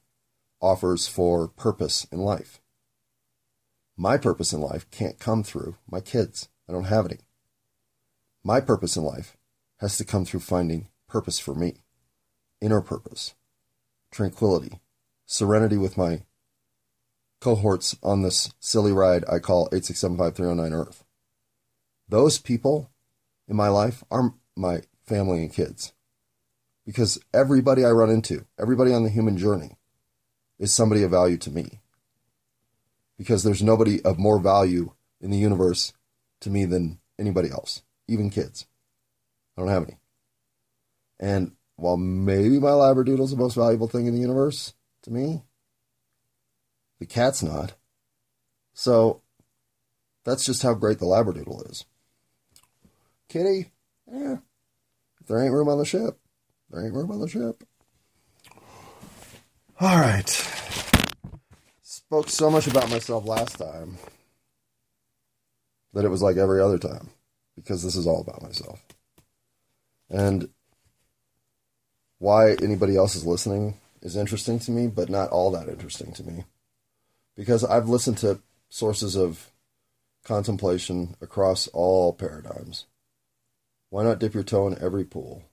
offers 0.61 1.07
for 1.07 1.49
purpose 1.49 2.07
in 2.13 2.19
life. 2.19 2.61
My 3.97 4.19
purpose 4.19 4.53
in 4.53 4.61
life 4.61 4.91
can't 4.91 5.19
come 5.19 5.43
through 5.43 5.77
my 5.91 6.01
kids. 6.01 6.49
I 6.69 6.73
don't 6.73 6.85
have 6.85 7.07
any. 7.07 7.21
My 8.43 8.61
purpose 8.61 8.97
in 8.97 9.05
life 9.05 9.37
has 9.79 9.97
to 9.99 10.05
come 10.05 10.25
through 10.25 10.41
finding 10.41 10.89
purpose 11.09 11.39
for 11.39 11.55
me, 11.55 11.77
inner 12.61 12.81
purpose, 12.81 13.35
tranquility, 14.11 14.81
serenity 15.27 15.77
with 15.77 15.97
my 15.97 16.23
cohorts 17.41 17.97
on 18.03 18.23
this 18.23 18.53
silly 18.59 18.93
ride 18.93 19.25
I 19.31 19.39
call 19.39 19.69
8675309 19.69 20.73
Earth. 20.73 21.05
Those 22.09 22.39
people 22.39 22.91
in 23.49 23.57
my 23.57 23.69
life 23.69 24.03
are 24.11 24.35
my 24.57 24.83
family 25.07 25.43
and 25.43 25.53
kids. 25.53 25.93
Because 26.87 27.19
everybody 27.33 27.85
I 27.85 27.91
run 27.91 28.11
into, 28.11 28.47
everybody 28.59 28.93
on 28.93 29.05
the 29.05 29.11
human 29.11 29.39
journey, 29.39 29.77
is 30.59 30.73
somebody 30.73 31.03
of 31.03 31.11
value 31.11 31.39
to 31.39 31.51
me. 31.51 31.81
Because 33.19 33.43
there's 33.43 33.63
nobody 33.63 34.03
of 34.03 34.19
more 34.19 34.39
value 34.39 34.93
in 35.21 35.31
the 35.31 35.39
universe 35.39 35.93
to 36.41 36.51
me 36.51 36.65
than 36.65 36.99
anybody 37.19 37.51
else, 37.51 37.83
even 38.09 38.31
kids. 38.31 38.67
I 39.57 39.61
don't 39.61 39.71
have 39.71 39.85
any. 39.85 39.99
And 41.21 41.53
while 41.77 41.97
maybe 41.97 42.59
my 42.59 42.71
Labradoodle's 42.71 43.31
the 43.31 43.37
most 43.37 43.55
valuable 43.55 43.89
thing 43.89 44.07
in 44.07 44.15
the 44.15 44.21
universe 44.21 44.75
to 45.05 45.11
me, 45.11 45.43
the 46.99 47.07
cat's 47.07 47.43
not. 47.43 47.75
So 48.73 49.23
that's 50.25 50.45
just 50.45 50.63
how 50.63 50.75
great 50.75 50.99
the 50.99 51.07
Labradoodle 51.07 51.71
is. 51.71 51.85
Kitty, 53.29 53.71
yeah. 54.11 54.37
There 55.27 55.43
ain't 55.43 55.53
room 55.53 55.69
on 55.69 55.79
the 55.79 55.85
ship, 55.85 56.19
there 56.71 56.85
ain't 56.85 56.95
room 56.95 57.11
on 57.11 57.21
the 57.21 57.29
ship. 57.29 57.65
All 59.81 59.99
right. 59.99 60.29
Spoke 61.83 62.29
so 62.29 62.51
much 62.51 62.67
about 62.67 62.91
myself 62.91 63.27
last 63.27 63.59
time 63.59 63.99
that 65.93 66.05
it 66.05 66.11
was 66.11 66.23
like 66.23 66.37
every 66.37 66.61
other 66.61 66.79
time 66.79 67.11
because 67.57 67.83
this 67.83 67.97
is 67.97 68.07
all 68.07 68.21
about 68.21 68.43
myself. 68.43 68.81
And 70.11 70.49
why 72.19 72.53
anybody 72.63 72.97
else 72.97 73.15
is 73.15 73.27
listening 73.27 73.79
is 74.05 74.17
interesting 74.17 74.59
to 74.61 74.71
me, 74.71 74.87
but 74.87 75.09
not 75.09 75.31
all 75.31 75.51
that 75.51 75.69
interesting 75.69 76.13
to 76.13 76.23
me. 76.23 76.45
Because 77.35 77.65
I've 77.65 77.89
listened 77.89 78.19
to 78.19 78.41
sources 78.69 79.17
of 79.17 79.51
contemplation 80.25 81.17
across 81.21 81.67
all 81.69 82.13
paradigms. 82.13 82.87
Why 83.91 84.05
not 84.05 84.19
dip 84.19 84.35
your 84.35 84.43
toe 84.43 84.69
in 84.69 84.81
every 84.81 85.05
pool? 85.05 85.45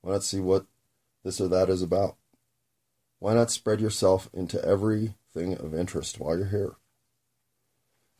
Why 0.00 0.12
not 0.12 0.22
see 0.22 0.40
what 0.40 0.66
this 1.24 1.40
or 1.40 1.48
that 1.48 1.68
is 1.68 1.82
about? 1.82 2.16
Why 3.18 3.34
not 3.34 3.50
spread 3.50 3.80
yourself 3.80 4.28
into 4.32 4.64
everything 4.64 5.56
of 5.58 5.74
interest 5.74 6.18
while 6.18 6.36
you're 6.36 6.46
here? 6.46 6.76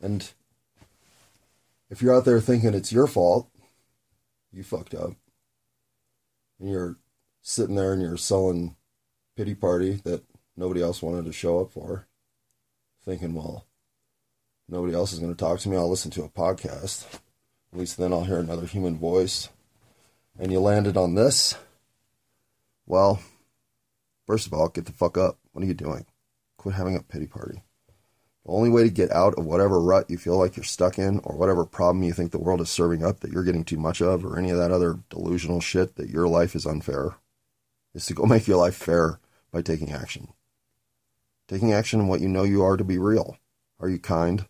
And 0.01 0.29
if 1.89 2.01
you're 2.01 2.15
out 2.15 2.25
there 2.25 2.41
thinking 2.41 2.73
it's 2.73 2.91
your 2.91 3.07
fault, 3.07 3.49
you 4.51 4.63
fucked 4.63 4.93
up. 4.93 5.13
And 6.59 6.69
you're 6.69 6.97
sitting 7.41 7.75
there 7.75 7.93
and 7.93 8.01
you're 8.01 8.17
sullen 8.17 8.75
pity 9.35 9.55
party 9.55 10.01
that 10.03 10.23
nobody 10.55 10.81
else 10.81 11.01
wanted 11.01 11.25
to 11.25 11.33
show 11.33 11.59
up 11.59 11.71
for, 11.71 12.07
thinking, 13.03 13.33
well, 13.33 13.65
nobody 14.69 14.93
else 14.93 15.13
is 15.13 15.19
going 15.19 15.33
to 15.33 15.37
talk 15.37 15.59
to 15.59 15.69
me. 15.69 15.77
I'll 15.77 15.89
listen 15.89 16.11
to 16.11 16.23
a 16.23 16.29
podcast. 16.29 17.05
At 17.71 17.79
least 17.79 17.97
then 17.97 18.13
I'll 18.13 18.25
hear 18.25 18.39
another 18.39 18.65
human 18.65 18.97
voice. 18.97 19.49
And 20.37 20.51
you 20.51 20.59
landed 20.59 20.97
on 20.97 21.15
this. 21.15 21.55
Well, 22.85 23.21
first 24.25 24.47
of 24.47 24.53
all, 24.53 24.69
get 24.69 24.85
the 24.85 24.91
fuck 24.91 25.17
up. 25.17 25.37
What 25.51 25.63
are 25.63 25.67
you 25.67 25.73
doing? 25.73 26.05
Quit 26.57 26.75
having 26.75 26.95
a 26.95 27.03
pity 27.03 27.27
party. 27.27 27.63
The 28.45 28.51
only 28.51 28.69
way 28.69 28.83
to 28.83 28.89
get 28.89 29.11
out 29.11 29.35
of 29.35 29.45
whatever 29.45 29.79
rut 29.79 30.09
you 30.09 30.17
feel 30.17 30.37
like 30.37 30.57
you're 30.57 30.63
stuck 30.63 30.99
in, 30.99 31.19
or 31.23 31.37
whatever 31.37 31.65
problem 31.65 32.03
you 32.03 32.13
think 32.13 32.31
the 32.31 32.39
world 32.39 32.61
is 32.61 32.69
serving 32.69 33.03
up 33.03 33.21
that 33.21 33.31
you're 33.31 33.43
getting 33.43 33.63
too 33.63 33.77
much 33.77 34.01
of, 34.01 34.25
or 34.25 34.37
any 34.37 34.49
of 34.49 34.57
that 34.57 34.71
other 34.71 34.99
delusional 35.09 35.61
shit 35.61 35.95
that 35.95 36.09
your 36.09 36.27
life 36.27 36.55
is 36.55 36.65
unfair, 36.65 37.15
is 37.93 38.05
to 38.07 38.13
go 38.13 38.25
make 38.27 38.47
your 38.47 38.57
life 38.57 38.75
fair 38.75 39.19
by 39.51 39.61
taking 39.61 39.91
action. 39.91 40.29
Taking 41.47 41.73
action 41.73 41.99
in 41.99 42.07
what 42.07 42.21
you 42.21 42.27
know 42.27 42.43
you 42.43 42.63
are 42.63 42.77
to 42.77 42.83
be 42.83 42.97
real. 42.97 43.37
Are 43.79 43.89
you 43.89 43.99
kind? 43.99 44.47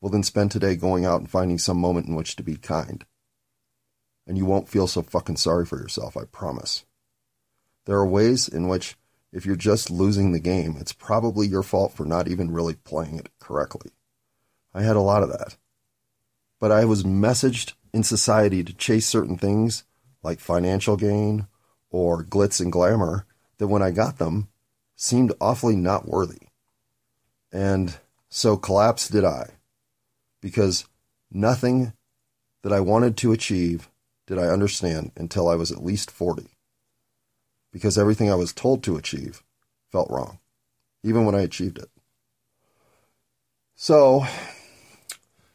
Well, 0.00 0.10
then 0.10 0.22
spend 0.22 0.50
today 0.50 0.76
going 0.76 1.04
out 1.04 1.20
and 1.20 1.30
finding 1.30 1.58
some 1.58 1.78
moment 1.78 2.06
in 2.06 2.14
which 2.14 2.36
to 2.36 2.42
be 2.42 2.56
kind. 2.56 3.04
And 4.26 4.36
you 4.36 4.44
won't 4.44 4.68
feel 4.68 4.86
so 4.86 5.02
fucking 5.02 5.36
sorry 5.36 5.66
for 5.66 5.78
yourself, 5.78 6.16
I 6.16 6.24
promise. 6.24 6.84
There 7.86 7.96
are 7.96 8.06
ways 8.06 8.48
in 8.48 8.68
which, 8.68 8.96
if 9.32 9.46
you're 9.46 9.56
just 9.56 9.90
losing 9.90 10.32
the 10.32 10.40
game, 10.40 10.76
it's 10.78 10.92
probably 10.92 11.46
your 11.46 11.62
fault 11.62 11.92
for 11.92 12.04
not 12.04 12.28
even 12.28 12.50
really 12.50 12.74
playing 12.74 13.18
it 13.18 13.30
correctly. 13.38 13.90
I 14.74 14.82
had 14.82 14.96
a 14.96 15.00
lot 15.00 15.22
of 15.22 15.30
that. 15.30 15.56
But 16.60 16.72
I 16.72 16.84
was 16.84 17.04
messaged 17.04 17.74
in 17.92 18.02
society 18.02 18.62
to 18.64 18.72
chase 18.72 19.06
certain 19.06 19.38
things 19.38 19.84
like 20.22 20.40
financial 20.40 20.96
gain 20.96 21.46
or 21.96 22.22
glitz 22.22 22.60
and 22.60 22.70
glamour 22.70 23.24
that 23.56 23.68
when 23.68 23.80
I 23.80 23.90
got 23.90 24.18
them 24.18 24.48
seemed 24.96 25.32
awfully 25.40 25.74
not 25.74 26.06
worthy. 26.06 26.48
And 27.50 27.96
so 28.28 28.58
collapse 28.58 29.08
did 29.08 29.24
I. 29.24 29.54
Because 30.42 30.84
nothing 31.32 31.94
that 32.62 32.72
I 32.72 32.80
wanted 32.80 33.16
to 33.16 33.32
achieve 33.32 33.88
did 34.26 34.38
I 34.38 34.48
understand 34.48 35.12
until 35.16 35.48
I 35.48 35.54
was 35.54 35.72
at 35.72 35.82
least 35.82 36.10
40 36.10 36.48
because 37.72 37.96
everything 37.96 38.30
I 38.30 38.34
was 38.34 38.52
told 38.52 38.82
to 38.82 38.96
achieve 38.96 39.42
felt 39.90 40.10
wrong, 40.10 40.38
even 41.02 41.24
when 41.24 41.34
I 41.34 41.40
achieved 41.40 41.78
it. 41.78 41.88
So, 43.74 44.26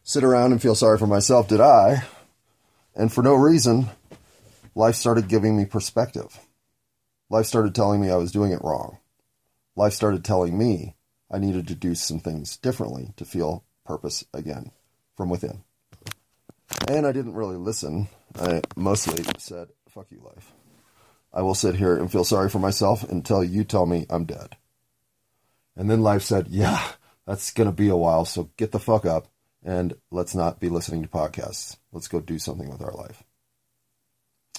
sit 0.02 0.24
around 0.24 0.54
and 0.54 0.62
feel 0.62 0.74
sorry 0.74 0.98
for 0.98 1.08
myself, 1.08 1.48
did 1.48 1.62
I? 1.62 2.04
And 2.96 3.14
for 3.14 3.22
no 3.22 3.36
reason, 3.36 3.90
life 4.76 4.96
started 4.96 5.28
giving 5.28 5.58
me 5.58 5.66
perspective. 5.66 6.40
Life 7.30 7.46
started 7.46 7.74
telling 7.74 8.02
me 8.02 8.10
I 8.10 8.18
was 8.18 8.32
doing 8.32 8.52
it 8.52 8.64
wrong. 8.64 8.98
Life 9.76 9.94
started 9.94 10.26
telling 10.26 10.58
me 10.58 10.96
I 11.30 11.38
needed 11.38 11.68
to 11.68 11.76
do 11.76 11.96
some 11.96 12.20
things 12.20 12.58
differently 12.58 13.14
to 13.18 13.26
feel 13.26 13.64
purpose 13.86 14.26
again 14.34 14.72
from 15.16 15.30
within. 15.30 15.64
And 16.90 17.06
I 17.06 17.12
didn't 17.12 17.34
really 17.34 17.58
listen. 17.58 18.10
I 18.40 18.62
mostly 18.76 19.24
said, 19.38 19.70
fuck 19.90 20.08
you, 20.10 20.22
life. 20.24 20.52
I 21.34 21.42
will 21.42 21.56
sit 21.56 21.76
here 21.76 21.96
and 21.96 22.12
feel 22.12 22.26
sorry 22.26 22.50
for 22.50 22.60
myself 22.60 23.10
until 23.10 23.44
you 23.44 23.64
tell 23.64 23.86
me 23.86 24.06
I'm 24.10 24.26
dead. 24.26 24.58
And 25.76 25.90
then 25.90 26.02
life 26.02 26.24
said, 26.24 26.48
Yeah, 26.50 26.86
that's 27.26 27.52
going 27.52 27.70
to 27.70 27.76
be 27.76 27.88
a 27.88 27.96
while, 27.96 28.26
so 28.26 28.50
get 28.58 28.72
the 28.72 28.80
fuck 28.80 29.06
up 29.06 29.28
and 29.64 29.94
let's 30.10 30.36
not 30.36 30.60
be 30.60 30.70
listening 30.70 31.04
to 31.04 31.08
podcasts. 31.08 31.78
Let's 31.92 32.08
go 32.08 32.20
do 32.20 32.40
something 32.40 32.70
with 32.70 32.82
our 32.82 32.92
life. 32.92 33.24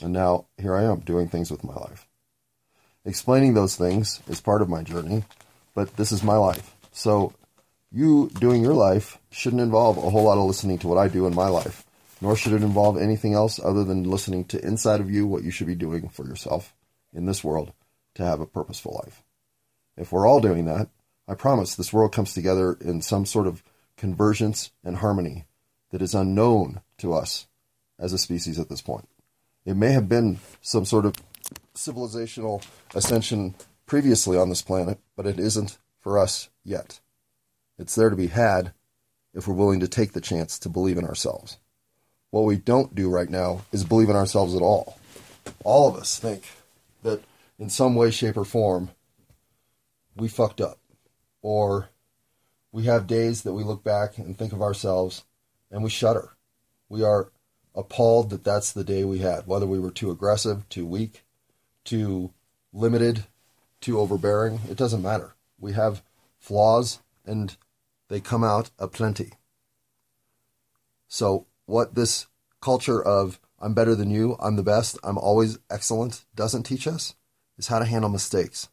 And 0.03 0.13
now 0.13 0.47
here 0.59 0.75
I 0.75 0.83
am 0.83 1.01
doing 1.01 1.29
things 1.29 1.51
with 1.51 1.65
my 1.65 1.75
life. 1.75 2.07
Explaining 3.05 3.55
those 3.55 3.77
things 3.77 4.21
is 4.29 4.41
part 4.41 4.63
of 4.63 4.69
my 4.69 4.83
journey, 4.83 5.25
but 5.75 5.97
this 5.97 6.13
is 6.13 6.23
my 6.23 6.37
life. 6.37 6.75
So 6.93 7.33
you 7.91 8.31
doing 8.39 8.63
your 8.63 8.75
life 8.75 9.19
shouldn't 9.31 9.63
involve 9.63 9.97
a 9.97 10.11
whole 10.11 10.25
lot 10.25 10.39
of 10.39 10.45
listening 10.45 10.79
to 10.79 10.89
what 10.89 10.99
I 10.99 11.09
do 11.09 11.27
in 11.27 11.35
my 11.35 11.49
life 11.49 11.85
nor 12.23 12.37
should 12.37 12.53
it 12.53 12.63
involve 12.63 12.97
anything 12.97 13.35
else 13.35 13.59
other 13.59 13.83
than 13.83 14.05
listening 14.05 14.45
to 14.45 14.65
inside 14.65 15.01
of 15.01 15.11
you 15.11 15.27
what 15.27 15.43
you 15.43 15.51
should 15.51 15.67
be 15.67 15.75
doing 15.75 16.09
for 16.09 16.25
yourself 16.25 16.73
in 17.13 17.27
this 17.27 17.43
world 17.43 17.73
to 18.15 18.25
have 18.25 18.41
a 18.41 18.47
purposeful 18.47 19.03
life. 19.05 19.25
If 19.97 20.13
we're 20.13 20.27
all 20.27 20.41
doing 20.41 20.65
that, 20.67 20.89
I 21.27 21.35
promise 21.35 21.75
this 21.75 21.93
world 21.93 22.13
comes 22.13 22.33
together 22.33 22.79
in 22.81 23.03
some 23.03 23.27
sort 23.27 23.49
of 23.49 23.65
convergence 23.97 24.71
and 24.85 24.99
harmony 24.99 25.47
that 25.91 26.01
is 26.01 26.15
unknown 26.15 26.81
to 26.99 27.13
us 27.13 27.49
as 27.99 28.13
a 28.13 28.19
species 28.19 28.61
at 28.61 28.69
this 28.69 28.81
point. 28.81 29.09
It 29.64 29.76
may 29.76 29.92
have 29.92 30.09
been 30.09 30.40
some 30.61 30.85
sort 30.85 31.07
of 31.07 31.14
civilizational 31.75 32.64
ascension 32.95 33.54
previously 33.87 34.37
on 34.37 34.49
this 34.49 34.62
planet, 34.62 34.99
but 35.16 35.26
it 35.26 35.38
isn't 35.38 35.78
for 36.00 36.19
us 36.19 36.49
yet. 36.64 37.00
It's 37.78 37.95
there 37.95 38.11
to 38.11 38.16
be 38.16 38.28
had 38.28 38.73
if 39.35 39.47
we're 39.47 39.54
willing 39.54 39.81
to 39.81 39.88
take 39.88 40.12
the 40.12 40.21
chance 40.21 40.59
to 40.59 40.69
believe 40.69 40.99
in 40.99 41.04
ourselves. 41.04 41.59
What 42.31 42.42
we 42.42 42.57
don't 42.57 42.95
do 42.95 43.11
right 43.11 43.28
now 43.28 43.62
is 43.73 43.85
believe 43.85 44.09
in 44.09 44.16
ourselves 44.16 44.54
at 44.54 44.62
all. 44.62 44.99
All 45.64 45.88
of 45.88 45.97
us 45.97 46.19
think 46.19 46.45
that 47.02 47.23
in 47.59 47.71
some 47.71 47.95
way, 47.95 48.11
shape, 48.11 48.37
or 48.37 48.45
form, 48.45 48.90
we 50.16 50.28
fucked 50.28 50.61
up. 50.61 50.78
Or 51.42 51.88
we 52.71 52.85
have 52.85 53.07
days 53.07 53.42
that 53.42 53.52
we 53.52 53.64
look 53.64 53.85
back 53.85 54.19
and 54.19 54.37
think 54.37 54.52
of 54.52 54.62
ourselves 54.62 55.25
and 55.71 55.83
we 55.83 55.90
shudder. 55.90 56.31
We 56.88 57.02
are 57.02 57.31
appalled 57.75 58.31
that 58.31 58.45
that's 58.45 58.73
the 58.73 58.85
day 58.85 59.05
we 59.05 59.19
had, 59.19 59.47
whether 59.47 59.67
we 59.67 59.79
were 59.79 59.91
too 59.91 60.11
aggressive, 60.11 60.69
too 60.69 60.87
weak, 60.87 61.25
too 61.85 62.33
limited, 62.73 63.25
too 63.81 63.99
overbearing. 63.99 64.61
It 64.71 64.76
doesn't 64.76 65.02
matter. 65.02 65.35
We 65.59 65.73
have 65.73 66.02
flaws 66.38 67.00
and 67.25 67.57
they 68.09 68.21
come 68.21 68.45
out 68.45 68.71
aplenty. 68.79 69.33
So 71.09 71.47
what 71.67 71.95
this 71.95 72.26
culture 72.61 73.02
of 73.02 73.38
I'm 73.61 73.75
better 73.75 73.95
than 73.95 74.11
you, 74.11 74.37
I'm 74.41 74.57
the 74.57 74.62
best, 74.62 74.99
I'm 75.05 75.19
always 75.19 75.59
excellent 75.71 76.25
doesn't 76.35 76.64
teach 76.64 76.87
us 76.87 77.14
is 77.57 77.69
how 77.69 77.79
to 77.79 77.85
handle 77.85 78.11
mistakes, 78.11 78.69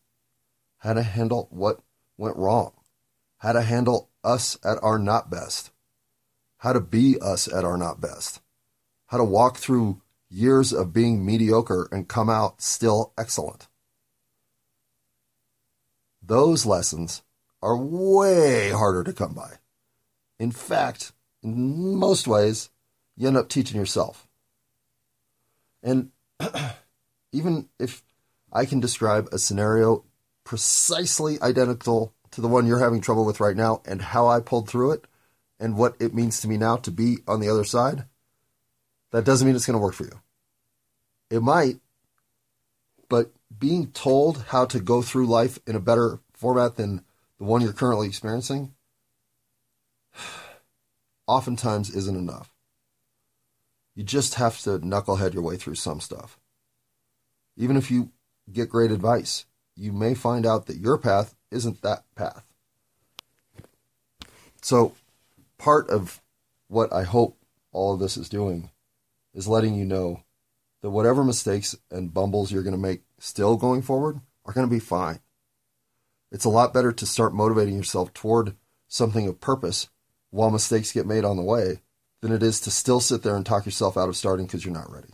how 0.79 0.94
to 0.94 1.03
handle 1.03 1.48
what 1.51 1.79
went 2.18 2.38
wrong, 2.38 2.72
how 3.38 3.53
to 3.53 3.62
handle 3.62 4.10
us 4.24 4.58
at 4.63 4.82
our 4.82 4.98
not 4.98 5.29
best, 5.29 5.72
how 6.58 6.74
to 6.74 6.79
be 6.79 7.18
us 7.22 7.48
at 7.48 7.63
our 7.63 7.77
not 7.77 8.01
best, 8.01 8.41
how 9.10 9.18
to 9.18 9.24
walk 9.24 9.58
through 9.58 10.01
years 10.30 10.72
of 10.72 10.94
being 10.94 11.25
mediocre 11.25 11.89
and 11.92 12.08
come 12.08 12.30
out 12.30 12.62
still 12.62 13.12
excellent. 13.18 13.68
Those 16.22 16.66
lessons 16.66 17.24
are 17.62 17.75
way 17.75 18.70
harder 18.70 19.04
to 19.04 19.13
come 19.13 19.34
by. 19.34 19.54
In 20.39 20.51
fact, 20.51 21.12
in 21.42 21.96
most 21.96 22.28
ways, 22.28 22.70
you 23.18 23.28
end 23.28 23.36
up 23.36 23.50
teaching 23.50 23.80
yourself. 23.80 24.28
And 25.82 26.12
even 27.32 27.70
if 27.80 28.04
I 28.54 28.66
can 28.66 28.80
describe 28.80 29.28
a 29.32 29.39
scenario 29.39 30.06
precisely 30.44 31.42
identical 31.42 32.13
to 32.32 32.42
the 32.42 32.48
one 32.48 32.68
you're 32.68 32.80
having 32.80 33.01
trouble 33.01 33.25
with 33.25 33.39
right 33.39 33.58
now 33.58 33.82
and 33.86 34.01
how 34.01 34.28
I 34.28 34.39
pulled 34.39 34.70
through 34.70 34.92
it 34.92 35.06
and 35.60 35.78
what 35.78 35.96
it 36.00 36.13
means 36.13 36.42
to 36.42 36.48
me 36.48 36.58
now 36.58 36.78
to 36.78 36.92
be 36.92 37.18
on 37.28 37.39
the 37.39 37.50
other 37.50 37.63
side, 37.63 38.06
that 39.12 39.25
doesn't 39.25 39.46
mean 39.46 39.56
it's 39.56 39.66
going 39.66 39.78
to 39.78 39.84
work 39.84 39.94
for 39.94 40.06
you. 40.06 40.20
It 41.30 41.42
might, 41.42 41.80
but 43.08 43.32
being 43.58 43.88
told 43.92 44.46
how 44.50 44.66
to 44.66 44.80
go 44.80 45.01
through 45.01 45.28
life 45.28 45.60
in 45.66 45.75
a 45.75 45.80
better 45.80 46.20
format 46.34 46.75
than 46.75 47.04
the 47.38 47.46
one 47.46 47.62
you're 47.62 47.74
currently 47.74 48.08
experiencing 48.08 48.74
oftentimes 51.28 51.89
isn't 51.96 52.16
enough. 52.16 52.54
You 53.96 54.04
just 54.04 54.36
have 54.36 54.60
to 54.62 54.80
knucklehead 54.80 55.34
your 55.34 55.44
way 55.44 55.58
through 55.58 55.75
some 55.75 56.00
stuff. 56.00 56.39
Even 57.58 57.75
if 57.75 57.92
you 57.92 58.12
get 58.51 58.70
great 58.70 58.92
advice, 58.92 59.46
you 59.75 59.92
may 59.92 60.13
find 60.13 60.46
out 60.46 60.68
that 60.68 60.78
your 60.78 60.98
path 60.98 61.36
isn't 61.51 61.82
that 61.82 62.04
path. 62.16 62.46
So, 64.62 64.94
part 65.58 65.89
of 65.89 66.22
what 66.68 66.92
I 66.94 67.04
hope 67.04 67.38
all 67.72 67.94
of 67.94 68.00
this 68.00 68.18
is 68.18 68.30
doing 68.30 68.70
is 69.34 69.48
letting 69.48 69.76
you 69.76 69.86
know 69.86 70.24
that 70.82 70.90
whatever 70.90 71.24
mistakes 71.24 71.76
and 71.92 72.14
bumbles 72.14 72.52
you're 72.52 72.64
going 72.64 72.76
to 72.76 72.80
make 72.80 73.02
still 73.20 73.58
going 73.58 73.82
forward 73.82 74.20
are 74.46 74.54
going 74.54 74.68
to 74.68 74.74
be 74.74 74.80
fine. 74.80 75.20
It's 76.32 76.46
a 76.46 76.50
lot 76.50 76.74
better 76.74 76.92
to 76.92 77.06
start 77.06 77.34
motivating 77.34 77.76
yourself 77.76 78.14
toward 78.14 78.56
something 78.88 79.28
of 79.28 79.42
purpose 79.42 79.90
while 80.30 80.52
mistakes 80.52 80.92
get 80.92 81.08
made 81.08 81.26
on 81.26 81.38
the 81.38 81.44
way 81.44 81.82
than 82.22 82.32
it 82.32 82.44
is 82.44 82.60
to 82.62 82.72
still 82.72 83.00
sit 83.00 83.24
there 83.24 83.36
and 83.36 83.46
talk 83.46 83.66
yourself 83.66 83.98
out 83.98 84.10
of 84.10 84.18
starting 84.18 84.46
because 84.46 84.66
you're 84.66 84.74
not 84.74 84.92
ready. 84.92 85.14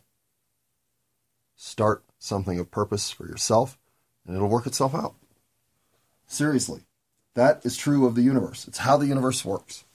Start 1.55 2.03
something 2.19 2.59
of 2.59 2.71
purpose 2.71 3.11
for 3.11 3.27
yourself 3.27 3.77
and 4.25 4.35
it'll 4.35 4.49
work 4.49 4.67
itself 4.67 4.93
out. 4.93 5.15
Seriously, 6.27 6.81
that 7.35 7.65
is 7.65 7.77
true 7.77 8.05
of 8.05 8.15
the 8.15 8.23
universe. 8.23 8.67
It's 8.67 8.79
how 8.79 8.97
the 8.97 9.07
universe 9.07 9.45
works. 9.45 9.85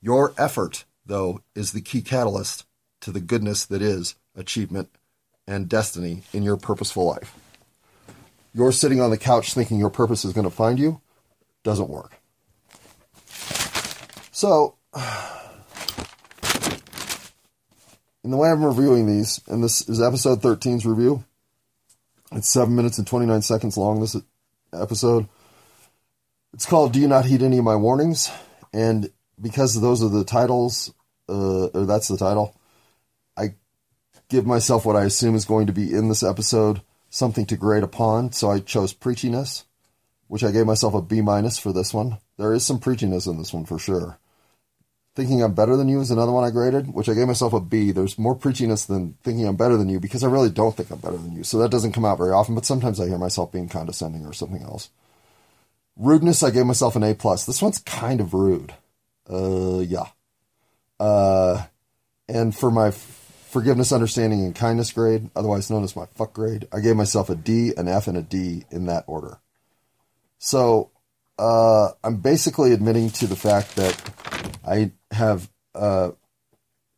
Your 0.00 0.34
effort, 0.36 0.84
though, 1.06 1.40
is 1.54 1.72
the 1.72 1.80
key 1.80 2.02
catalyst 2.02 2.66
to 3.04 3.12
the 3.12 3.20
goodness 3.20 3.66
that 3.66 3.82
is 3.82 4.14
achievement 4.34 4.88
and 5.46 5.68
destiny 5.68 6.22
in 6.32 6.42
your 6.42 6.56
purposeful 6.56 7.04
life. 7.04 7.38
You're 8.54 8.72
sitting 8.72 8.98
on 8.98 9.10
the 9.10 9.18
couch 9.18 9.52
thinking 9.52 9.78
your 9.78 9.90
purpose 9.90 10.24
is 10.24 10.32
going 10.32 10.48
to 10.48 10.50
find 10.50 10.78
you, 10.78 11.02
doesn't 11.64 11.90
work. 11.90 12.12
So, 14.32 14.76
in 18.24 18.30
the 18.30 18.38
way 18.38 18.48
I'm 18.48 18.64
reviewing 18.64 19.06
these, 19.06 19.38
and 19.48 19.62
this 19.62 19.86
is 19.86 20.00
episode 20.00 20.40
13's 20.40 20.86
review, 20.86 21.24
it's 22.32 22.48
7 22.48 22.74
minutes 22.74 22.96
and 22.96 23.06
29 23.06 23.42
seconds 23.42 23.76
long, 23.76 24.00
this 24.00 24.16
episode. 24.72 25.28
It's 26.54 26.64
called 26.64 26.94
Do 26.94 27.00
You 27.00 27.08
Not 27.08 27.26
Heed 27.26 27.42
Any 27.42 27.58
of 27.58 27.64
My 27.64 27.76
Warnings? 27.76 28.30
And 28.72 29.10
because 29.38 29.78
those 29.78 30.02
are 30.02 30.08
the 30.08 30.24
titles, 30.24 30.90
uh, 31.28 31.66
or 31.66 31.84
that's 31.84 32.08
the 32.08 32.16
title, 32.16 32.56
give 34.28 34.46
myself 34.46 34.84
what 34.84 34.96
I 34.96 35.04
assume 35.04 35.34
is 35.34 35.44
going 35.44 35.66
to 35.66 35.72
be 35.72 35.92
in 35.92 36.08
this 36.08 36.22
episode 36.22 36.82
something 37.10 37.46
to 37.46 37.56
grade 37.56 37.82
upon. 37.82 38.32
So 38.32 38.50
I 38.50 38.60
chose 38.60 38.92
preachiness, 38.92 39.64
which 40.28 40.42
I 40.42 40.50
gave 40.50 40.66
myself 40.66 40.94
a 40.94 41.02
B 41.02 41.20
minus 41.20 41.58
for 41.58 41.72
this 41.72 41.94
one. 41.94 42.18
There 42.36 42.52
is 42.52 42.66
some 42.66 42.80
preachiness 42.80 43.28
in 43.28 43.38
this 43.38 43.52
one 43.52 43.64
for 43.64 43.78
sure. 43.78 44.18
Thinking 45.14 45.44
I'm 45.44 45.54
better 45.54 45.76
than 45.76 45.88
you 45.88 46.00
is 46.00 46.10
another 46.10 46.32
one 46.32 46.42
I 46.42 46.50
graded, 46.50 46.92
which 46.92 47.08
I 47.08 47.14
gave 47.14 47.28
myself 47.28 47.52
a 47.52 47.60
B. 47.60 47.92
There's 47.92 48.18
more 48.18 48.34
preachiness 48.34 48.84
than 48.84 49.16
thinking 49.22 49.46
I'm 49.46 49.54
better 49.54 49.76
than 49.76 49.88
you 49.88 50.00
because 50.00 50.24
I 50.24 50.28
really 50.28 50.50
don't 50.50 50.76
think 50.76 50.90
I'm 50.90 50.98
better 50.98 51.16
than 51.16 51.36
you. 51.36 51.44
So 51.44 51.58
that 51.58 51.70
doesn't 51.70 51.92
come 51.92 52.04
out 52.04 52.18
very 52.18 52.32
often, 52.32 52.56
but 52.56 52.66
sometimes 52.66 52.98
I 52.98 53.06
hear 53.06 53.18
myself 53.18 53.52
being 53.52 53.68
condescending 53.68 54.26
or 54.26 54.32
something 54.32 54.62
else. 54.62 54.90
Rudeness, 55.96 56.42
I 56.42 56.50
gave 56.50 56.66
myself 56.66 56.96
an 56.96 57.04
A 57.04 57.14
plus. 57.14 57.46
This 57.46 57.62
one's 57.62 57.78
kind 57.78 58.20
of 58.20 58.34
rude. 58.34 58.74
Uh, 59.30 59.78
yeah. 59.78 60.06
Uh, 60.98 61.66
and 62.28 62.52
for 62.52 62.72
my 62.72 62.90
forgiveness, 63.54 63.92
understanding, 63.92 64.44
and 64.44 64.52
kindness 64.52 64.90
grade, 64.90 65.30
otherwise 65.36 65.70
known 65.70 65.84
as 65.84 65.94
my 65.94 66.06
fuck 66.16 66.32
grade, 66.32 66.66
I 66.72 66.80
gave 66.80 66.96
myself 66.96 67.30
a 67.30 67.36
D, 67.36 67.72
an 67.76 67.86
F, 67.86 68.08
and 68.08 68.16
a 68.16 68.22
D 68.22 68.64
in 68.72 68.86
that 68.86 69.04
order. 69.06 69.38
So 70.38 70.90
uh, 71.38 71.90
I'm 72.02 72.16
basically 72.16 72.72
admitting 72.72 73.10
to 73.10 73.28
the 73.28 73.36
fact 73.36 73.76
that 73.76 73.96
I 74.66 74.90
have 75.12 75.48
uh, 75.72 76.10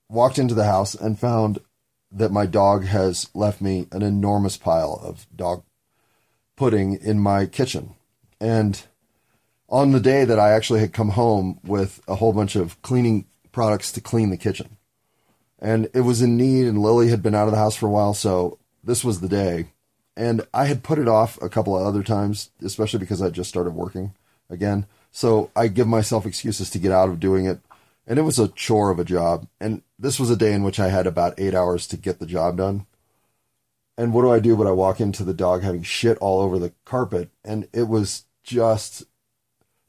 walked 0.08 0.38
into 0.38 0.54
the 0.54 0.64
house 0.64 0.94
and 0.94 1.20
found 1.20 1.58
that 2.10 2.32
my 2.32 2.46
dog 2.46 2.86
has 2.86 3.28
left 3.34 3.60
me 3.60 3.86
an 3.92 4.00
enormous 4.00 4.56
pile 4.56 4.98
of 5.04 5.26
dog 5.36 5.62
pudding 6.56 6.94
in 6.94 7.20
my 7.20 7.44
kitchen. 7.44 7.96
And 8.40 8.82
on 9.68 9.92
the 9.92 10.00
day 10.00 10.24
that 10.24 10.38
I 10.38 10.52
actually 10.52 10.80
had 10.80 10.94
come 10.94 11.10
home 11.10 11.60
with 11.62 12.00
a 12.08 12.14
whole 12.14 12.32
bunch 12.32 12.56
of 12.56 12.80
cleaning 12.80 13.26
products 13.52 13.92
to 13.92 14.00
clean 14.00 14.30
the 14.30 14.38
kitchen. 14.38 14.75
And 15.58 15.88
it 15.94 16.02
was 16.02 16.22
in 16.22 16.36
need, 16.36 16.66
and 16.66 16.82
Lily 16.82 17.08
had 17.08 17.22
been 17.22 17.34
out 17.34 17.48
of 17.48 17.52
the 17.52 17.58
house 17.58 17.76
for 17.76 17.86
a 17.86 17.90
while, 17.90 18.14
so 18.14 18.58
this 18.84 19.02
was 19.02 19.20
the 19.20 19.28
day. 19.28 19.68
And 20.16 20.46
I 20.54 20.66
had 20.66 20.82
put 20.82 20.98
it 20.98 21.08
off 21.08 21.40
a 21.42 21.48
couple 21.48 21.76
of 21.76 21.86
other 21.86 22.02
times, 22.02 22.50
especially 22.62 23.00
because 23.00 23.20
I 23.20 23.30
just 23.30 23.50
started 23.50 23.74
working 23.74 24.14
again. 24.48 24.86
So 25.12 25.50
I 25.54 25.68
give 25.68 25.86
myself 25.86 26.26
excuses 26.26 26.70
to 26.70 26.78
get 26.78 26.92
out 26.92 27.08
of 27.08 27.20
doing 27.20 27.46
it. 27.46 27.60
And 28.06 28.18
it 28.18 28.22
was 28.22 28.38
a 28.38 28.48
chore 28.48 28.90
of 28.90 28.98
a 28.98 29.04
job. 29.04 29.46
And 29.60 29.82
this 29.98 30.20
was 30.20 30.30
a 30.30 30.36
day 30.36 30.52
in 30.52 30.62
which 30.62 30.78
I 30.78 30.88
had 30.88 31.06
about 31.06 31.38
eight 31.38 31.54
hours 31.54 31.86
to 31.88 31.96
get 31.96 32.18
the 32.18 32.26
job 32.26 32.58
done. 32.58 32.86
And 33.98 34.12
what 34.12 34.22
do 34.22 34.30
I 34.30 34.40
do? 34.40 34.56
But 34.56 34.66
I 34.66 34.72
walk 34.72 35.00
into 35.00 35.24
the 35.24 35.34
dog 35.34 35.62
having 35.62 35.82
shit 35.82 36.18
all 36.18 36.40
over 36.40 36.58
the 36.58 36.72
carpet. 36.84 37.30
And 37.44 37.68
it 37.72 37.88
was 37.88 38.24
just, 38.42 39.04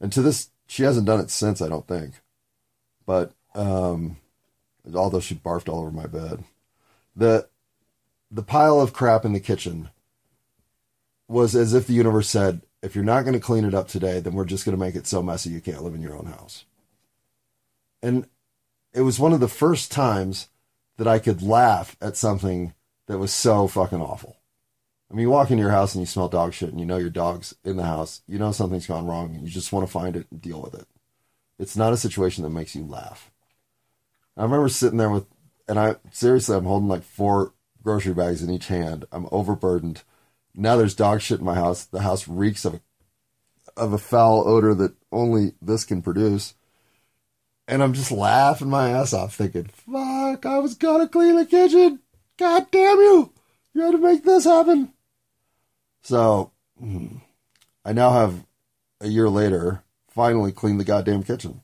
and 0.01 0.12
to 0.13 0.21
this, 0.21 0.49
she 0.65 0.84
hasn't 0.84 1.06
done 1.06 1.19
it 1.19 1.30
since, 1.30 1.62
I 1.62 1.69
don't 1.69 1.88
think. 1.88 2.15
But, 3.06 3.34
um, 3.53 4.17
although 4.93 5.19
she 5.19 5.36
barfed 5.36 5.69
all 5.69 5.82
over 5.82 5.91
my 5.91 6.08
bed. 6.08 6.43
The, 7.15 7.47
the 8.30 8.43
pile 8.43 8.80
of 8.80 8.93
crap 8.93 9.26
in 9.26 9.34
the 9.34 9.39
kitchen 9.39 9.89
was 11.28 11.56
as 11.56 11.73
if 11.73 11.88
the 11.88 11.93
universe 11.93 12.30
said, 12.30 12.62
if 12.82 12.95
you're 12.95 13.04
not 13.04 13.23
going 13.23 13.34
to 13.34 13.39
clean 13.39 13.65
it 13.65 13.73
up 13.73 13.88
today, 13.88 14.19
then 14.19 14.34
we're 14.34 14.45
just 14.45 14.65
going 14.65 14.78
to 14.78 14.84
make 14.84 14.95
it 14.95 15.08
so 15.08 15.21
messy 15.21 15.50
you 15.50 15.62
can't 15.62 15.84
live 15.84 15.95
in 15.95 16.02
your 16.02 16.15
own 16.15 16.28
house. 16.28 16.65
And 18.02 18.28
it 18.93 19.02
was 19.02 19.19
one 19.19 19.34
of 19.34 19.39
the 19.39 19.47
first 19.47 19.91
times 19.91 20.47
that 20.97 21.08
I 21.08 21.19
could 21.19 21.41
laugh 21.41 21.95
at 22.02 22.17
something 22.17 22.73
that 23.08 23.17
was 23.17 23.34
so 23.34 23.67
fucking 23.67 24.02
awful. 24.02 24.38
I 25.10 25.13
mean, 25.13 25.21
you 25.21 25.30
walk 25.30 25.52
into 25.52 25.62
your 25.62 25.71
house 25.71 25.95
and 25.95 26.02
you 26.02 26.06
smell 26.06 26.28
dog 26.28 26.54
shit 26.54 26.69
and 26.69 26.80
you 26.80 26.86
know 26.86 26.97
your 26.97 27.10
dog's 27.10 27.56
in 27.63 27.78
the 27.78 27.84
house. 27.84 28.21
You 28.28 28.38
know 28.39 28.52
something's 28.52 28.88
gone 28.88 29.08
wrong 29.08 29.36
and 29.36 29.43
you 29.43 29.50
just 29.50 29.71
want 29.71 29.86
to 29.86 29.91
find 29.91 30.15
it 30.15 30.28
and 30.32 30.41
deal 30.41 30.62
with 30.62 30.73
it. 30.73 30.88
It's 31.60 31.78
not 31.78 31.93
a 31.93 31.97
situation 31.97 32.43
that 32.43 32.50
makes 32.50 32.76
you 32.76 32.86
laugh. 32.86 33.32
I 34.38 34.43
remember 34.43 34.69
sitting 34.69 34.97
there 34.97 35.10
with, 35.10 35.26
and 35.67 35.80
I 35.80 35.95
seriously, 36.12 36.56
I'm 36.56 36.65
holding 36.65 36.89
like 36.89 37.04
four 37.04 37.54
grocery 37.82 38.13
bags 38.13 38.43
in 38.43 38.50
each 38.50 38.67
hand. 38.67 39.06
I'm 39.12 39.28
overburdened 39.32 40.04
now 40.58 40.76
there's 40.76 40.95
dog 40.95 41.21
shit 41.21 41.39
in 41.39 41.45
my 41.45 41.54
house. 41.54 41.86
The 41.86 42.02
house 42.02 42.28
reeks 42.28 42.65
of 42.65 42.73
a, 42.73 42.82
of 43.78 43.93
a 43.93 44.00
foul 44.00 44.45
odor 44.47 44.73
that 44.73 44.95
only 45.12 45.54
this 45.62 45.86
can 45.86 46.02
produce. 46.02 46.56
And 47.67 47.84
I'm 47.84 47.93
just 47.93 48.12
laughing 48.12 48.69
my 48.69 48.89
ass 48.89 49.13
off, 49.13 49.36
thinking, 49.36 49.65
"Fuck! 49.65 50.45
I 50.45 50.58
was 50.58 50.73
gonna 50.73 51.08
clean 51.08 51.36
the 51.36 51.45
kitchen. 51.45 52.00
God 52.38 52.71
damn 52.71 52.97
you! 52.97 53.34
You 53.73 53.82
had 53.84 53.91
to 53.91 53.97
make 54.00 54.23
this 54.23 54.45
happen." 54.45 54.93
So, 56.02 56.52
hmm, 56.80 57.17
I 57.86 57.93
now 57.93 58.12
have 58.12 58.45
a 59.00 59.08
year 59.08 59.30
later 59.30 59.84
finally 60.10 60.52
cleaned 60.52 60.80
the 60.80 60.86
goddamn 60.86 61.23
kitchen. 61.23 61.62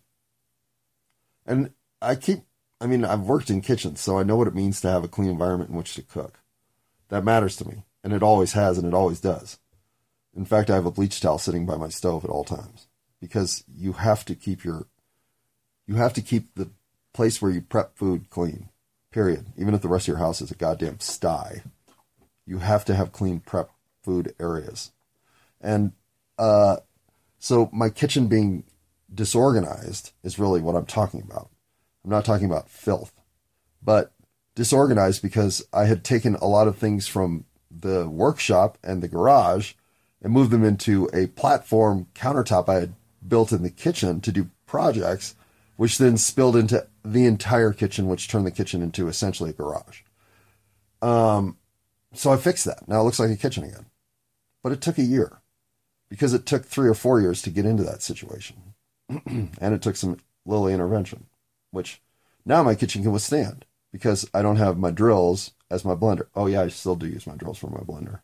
And 1.45 1.71
I 2.01 2.15
keep, 2.15 2.43
I 2.83 2.87
mean, 2.87 3.05
I've 3.05 3.21
worked 3.21 3.49
in 3.49 3.61
kitchens, 3.61 4.01
so 4.01 4.19
I 4.19 4.23
know 4.23 4.35
what 4.35 4.47
it 4.47 4.55
means 4.55 4.81
to 4.81 4.89
have 4.89 5.05
a 5.05 5.07
clean 5.07 5.29
environment 5.29 5.69
in 5.69 5.77
which 5.77 5.95
to 5.95 6.01
cook. 6.01 6.41
That 7.07 7.23
matters 7.23 7.55
to 7.57 7.67
me 7.67 7.83
and 8.03 8.11
it 8.11 8.21
always 8.21 8.53
has 8.53 8.77
and 8.77 8.85
it 8.85 8.93
always 8.93 9.19
does. 9.19 9.57
In 10.35 10.45
fact, 10.45 10.69
I 10.69 10.75
have 10.75 10.85
a 10.85 10.91
bleach 10.91 11.21
towel 11.21 11.37
sitting 11.37 11.65
by 11.65 11.77
my 11.77 11.89
stove 11.89 12.25
at 12.25 12.29
all 12.29 12.43
times 12.43 12.87
because 13.21 13.63
you 13.73 13.93
have 13.93 14.25
to 14.25 14.35
keep 14.35 14.63
your 14.63 14.87
you 15.87 15.95
have 15.95 16.13
to 16.13 16.21
keep 16.21 16.55
the 16.55 16.69
place 17.13 17.41
where 17.41 17.51
you 17.51 17.61
prep 17.61 17.95
food 17.95 18.29
clean. 18.29 18.69
Period. 19.11 19.45
Even 19.57 19.73
if 19.73 19.81
the 19.81 19.89
rest 19.89 20.05
of 20.05 20.09
your 20.09 20.17
house 20.17 20.41
is 20.41 20.49
a 20.49 20.55
goddamn 20.55 20.99
sty, 20.99 21.61
you 22.45 22.59
have 22.59 22.83
to 22.85 22.95
have 22.95 23.11
clean 23.11 23.39
prep 23.39 23.69
food 24.01 24.33
areas. 24.39 24.91
And 25.61 25.91
uh, 26.37 26.77
so 27.37 27.69
my 27.71 27.89
kitchen 27.89 28.27
being 28.27 28.63
disorganized 29.13 30.11
is 30.23 30.39
really 30.39 30.61
what 30.61 30.75
I'm 30.75 30.85
talking 30.85 31.21
about. 31.21 31.49
I'm 32.03 32.11
not 32.11 32.25
talking 32.25 32.45
about 32.45 32.69
filth, 32.69 33.13
but 33.81 34.13
disorganized 34.55 35.21
because 35.21 35.65
I 35.73 35.85
had 35.85 36.03
taken 36.03 36.35
a 36.35 36.45
lot 36.45 36.67
of 36.67 36.77
things 36.77 37.07
from 37.07 37.45
the 37.71 38.07
workshop 38.07 38.77
and 38.83 39.01
the 39.01 39.07
garage 39.07 39.73
and 40.21 40.31
moved 40.31 40.51
them 40.51 40.63
into 40.63 41.09
a 41.13 41.27
platform 41.27 42.07
countertop 42.13 42.69
I 42.69 42.75
had 42.75 42.93
built 43.27 43.51
in 43.51 43.63
the 43.63 43.69
kitchen 43.69 44.21
to 44.21 44.31
do 44.31 44.49
projects, 44.65 45.35
which 45.75 45.97
then 45.97 46.17
spilled 46.17 46.55
into 46.55 46.87
the 47.03 47.25
entire 47.25 47.73
kitchen, 47.73 48.07
which 48.07 48.27
turned 48.27 48.45
the 48.45 48.51
kitchen 48.51 48.81
into 48.81 49.07
essentially 49.07 49.49
a 49.49 49.53
garage. 49.53 50.01
Um, 51.01 51.57
so 52.13 52.31
I 52.31 52.37
fixed 52.37 52.65
that. 52.65 52.87
Now 52.87 53.01
it 53.01 53.03
looks 53.03 53.19
like 53.19 53.31
a 53.31 53.37
kitchen 53.37 53.63
again. 53.63 53.85
But 54.61 54.71
it 54.71 54.81
took 54.81 54.97
a 54.97 55.03
year 55.03 55.41
because 56.09 56.33
it 56.33 56.45
took 56.45 56.65
three 56.65 56.87
or 56.87 56.93
four 56.93 57.19
years 57.19 57.41
to 57.41 57.49
get 57.49 57.65
into 57.65 57.83
that 57.83 58.01
situation. 58.01 58.75
and 59.09 59.73
it 59.73 59.81
took 59.81 59.95
some 59.95 60.17
little 60.45 60.67
intervention, 60.67 61.25
which 61.73 62.01
now 62.45 62.63
my 62.63 62.75
kitchen 62.75 63.01
can 63.01 63.11
withstand 63.11 63.65
because 63.91 64.29
I 64.33 64.41
don't 64.41 64.57
have 64.57 64.77
my 64.77 64.91
drills 64.91 65.51
as 65.69 65.83
my 65.83 65.95
blender. 65.95 66.27
Oh, 66.35 66.47
yeah, 66.47 66.61
I 66.61 66.67
still 66.67 66.95
do 66.95 67.07
use 67.07 67.27
my 67.27 67.35
drills 67.35 67.57
for 67.57 67.67
my 67.67 67.79
blender. 67.79 68.19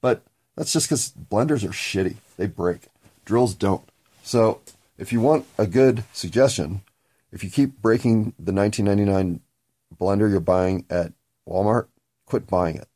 But 0.00 0.22
that's 0.56 0.72
just 0.72 0.88
because 0.88 1.12
blenders 1.12 1.64
are 1.64 1.72
shitty. 1.72 2.16
They 2.36 2.46
break. 2.46 2.88
Drills 3.24 3.54
don't. 3.54 3.88
So 4.22 4.60
if 4.98 5.12
you 5.12 5.20
want 5.20 5.46
a 5.56 5.66
good 5.66 6.04
suggestion, 6.12 6.82
if 7.30 7.44
you 7.44 7.50
keep 7.50 7.80
breaking 7.80 8.34
the 8.38 8.52
1999 8.52 9.40
blender 9.98 10.30
you're 10.30 10.40
buying 10.40 10.84
at 10.90 11.12
Walmart, 11.48 11.86
quit 12.26 12.46
buying 12.46 12.76
it. 12.76 12.88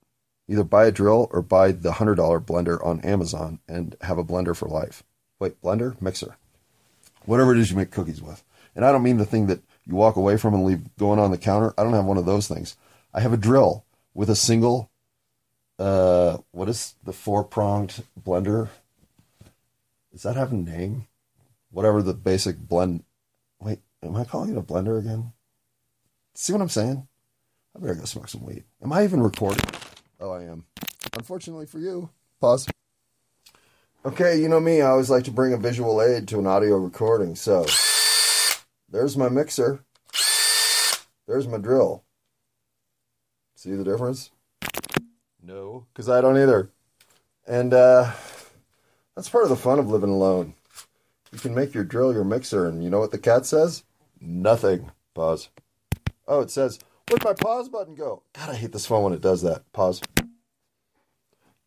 Either 0.48 0.64
buy 0.64 0.86
a 0.86 0.92
drill 0.92 1.28
or 1.30 1.40
buy 1.40 1.72
the 1.72 1.92
$100 1.92 2.16
blender 2.44 2.84
on 2.84 3.00
Amazon 3.00 3.60
and 3.68 3.96
have 4.02 4.18
a 4.18 4.24
blender 4.24 4.54
for 4.54 4.68
life. 4.68 5.02
Wait, 5.38 5.60
blender? 5.62 6.00
Mixer. 6.00 6.36
Whatever 7.24 7.52
it 7.52 7.58
is 7.58 7.70
you 7.70 7.76
make 7.76 7.90
cookies 7.90 8.20
with. 8.20 8.42
And 8.74 8.84
I 8.84 8.92
don't 8.92 9.02
mean 9.02 9.18
the 9.18 9.26
thing 9.26 9.46
that 9.46 9.60
you 9.84 9.94
walk 9.94 10.16
away 10.16 10.36
from 10.36 10.54
and 10.54 10.64
leave 10.64 10.96
going 10.96 11.18
on 11.18 11.30
the 11.30 11.38
counter. 11.38 11.74
I 11.76 11.82
don't 11.82 11.92
have 11.92 12.04
one 12.04 12.18
of 12.18 12.26
those 12.26 12.48
things. 12.48 12.76
I 13.12 13.20
have 13.20 13.32
a 13.32 13.38
drill 13.38 13.84
with 14.14 14.30
a 14.30 14.36
single, 14.36 14.90
uh, 15.78 16.38
what 16.50 16.68
is 16.68 16.94
the 17.04 17.12
four 17.12 17.44
pronged 17.44 18.04
blender? 18.20 18.68
Does 20.12 20.22
that 20.22 20.36
have 20.36 20.52
a 20.52 20.56
name? 20.56 21.06
Whatever 21.70 22.02
the 22.02 22.14
basic 22.14 22.58
blend. 22.58 23.04
Wait, 23.60 23.80
am 24.02 24.16
I 24.16 24.24
calling 24.24 24.50
it 24.50 24.58
a 24.58 24.62
blender 24.62 24.98
again? 24.98 25.32
See 26.34 26.52
what 26.52 26.62
I'm 26.62 26.68
saying? 26.68 27.06
I 27.74 27.80
better 27.80 27.94
go 27.94 28.04
smoke 28.04 28.28
some 28.28 28.44
weed. 28.44 28.64
Am 28.82 28.92
I 28.92 29.04
even 29.04 29.22
recording? 29.22 29.64
Oh, 30.20 30.32
I 30.32 30.42
am. 30.44 30.64
Unfortunately 31.16 31.66
for 31.66 31.78
you. 31.78 32.10
Pause. 32.40 32.68
Okay, 34.04 34.40
you 34.40 34.48
know 34.48 34.60
me, 34.60 34.82
I 34.82 34.88
always 34.88 35.10
like 35.10 35.24
to 35.24 35.30
bring 35.30 35.52
a 35.52 35.56
visual 35.56 36.02
aid 36.02 36.26
to 36.28 36.38
an 36.38 36.46
audio 36.46 36.76
recording. 36.76 37.36
So, 37.36 37.64
there's 38.92 39.16
my 39.16 39.28
mixer. 39.28 39.84
There's 41.26 41.48
my 41.48 41.58
drill. 41.58 42.04
See 43.56 43.74
the 43.74 43.84
difference? 43.84 44.30
No, 45.42 45.86
because 45.92 46.08
I 46.08 46.20
don't 46.20 46.38
either. 46.38 46.70
And 47.46 47.74
uh, 47.74 48.12
that's 49.16 49.28
part 49.28 49.44
of 49.44 49.50
the 49.50 49.56
fun 49.56 49.78
of 49.78 49.88
living 49.88 50.10
alone. 50.10 50.54
You 51.32 51.38
can 51.38 51.54
make 51.54 51.74
your 51.74 51.84
drill 51.84 52.12
your 52.12 52.24
mixer, 52.24 52.68
and 52.68 52.84
you 52.84 52.90
know 52.90 53.00
what 53.00 53.10
the 53.10 53.18
cat 53.18 53.46
says? 53.46 53.82
Nothing. 54.20 54.92
Pause. 55.14 55.48
Oh, 56.28 56.40
it 56.40 56.50
says, 56.50 56.78
Where'd 57.08 57.24
my 57.24 57.32
pause 57.32 57.68
button 57.68 57.94
go? 57.94 58.22
God, 58.34 58.50
I 58.50 58.54
hate 58.54 58.72
this 58.72 58.86
phone 58.86 59.04
when 59.04 59.12
it 59.12 59.20
does 59.20 59.42
that. 59.42 59.70
Pause. 59.72 60.02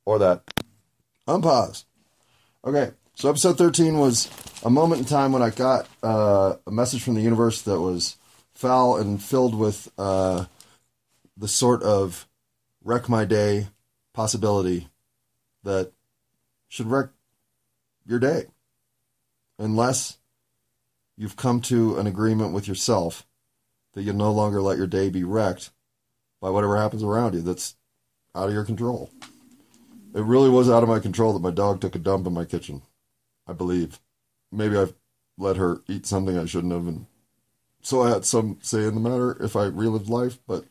Or 0.05 0.19
that. 0.19 0.43
Unpause. 1.27 1.85
Okay, 2.63 2.91
so 3.15 3.29
episode 3.29 3.57
13 3.57 3.97
was 3.97 4.29
a 4.65 4.69
moment 4.69 4.99
in 4.99 5.07
time 5.07 5.31
when 5.31 5.41
I 5.41 5.49
got 5.49 5.87
uh, 6.03 6.55
a 6.67 6.71
message 6.71 7.01
from 7.01 7.15
the 7.15 7.21
universe 7.21 7.61
that 7.61 7.79
was 7.79 8.17
foul 8.53 8.97
and 8.97 9.23
filled 9.23 9.55
with 9.55 9.89
uh, 9.97 10.45
the 11.37 11.47
sort 11.47 11.81
of 11.81 12.27
wreck 12.83 13.07
my 13.07 13.23
day 13.23 13.67
possibility 14.13 14.89
that 15.63 15.93
should 16.67 16.87
wreck 16.87 17.07
your 18.05 18.19
day. 18.19 18.47
Unless 19.57 20.17
you've 21.15 21.37
come 21.37 21.61
to 21.61 21.97
an 21.97 22.07
agreement 22.07 22.53
with 22.53 22.67
yourself 22.67 23.25
that 23.93 24.03
you'll 24.03 24.15
no 24.15 24.31
longer 24.31 24.61
let 24.61 24.77
your 24.77 24.87
day 24.87 25.09
be 25.09 25.23
wrecked 25.23 25.71
by 26.41 26.49
whatever 26.49 26.75
happens 26.75 27.01
around 27.01 27.33
you 27.33 27.41
that's 27.41 27.77
out 28.35 28.49
of 28.49 28.53
your 28.53 28.65
control. 28.65 29.09
It 30.13 30.21
really 30.21 30.49
was 30.49 30.69
out 30.69 30.83
of 30.83 30.89
my 30.89 30.99
control 30.99 31.31
that 31.31 31.41
my 31.41 31.51
dog 31.51 31.79
took 31.79 31.95
a 31.95 31.99
dump 31.99 32.27
in 32.27 32.33
my 32.33 32.43
kitchen. 32.43 32.81
I 33.47 33.53
believe. 33.53 33.99
Maybe 34.51 34.77
I've 34.77 34.93
let 35.37 35.57
her 35.57 35.81
eat 35.87 36.05
something 36.05 36.37
I 36.37 36.45
shouldn't 36.45 36.73
have, 36.73 36.87
and 36.87 37.05
so 37.81 38.01
I 38.01 38.09
had 38.09 38.25
some 38.25 38.57
say 38.61 38.85
in 38.85 38.95
the 38.95 39.09
matter 39.09 39.37
if 39.43 39.55
I 39.55 39.65
relived 39.65 40.09
life, 40.09 40.39
but 40.47 40.65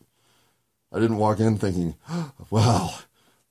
I 0.92 0.98
didn't 0.98 1.18
walk 1.18 1.40
in 1.40 1.58
thinking, 1.58 1.96
well, 2.50 3.02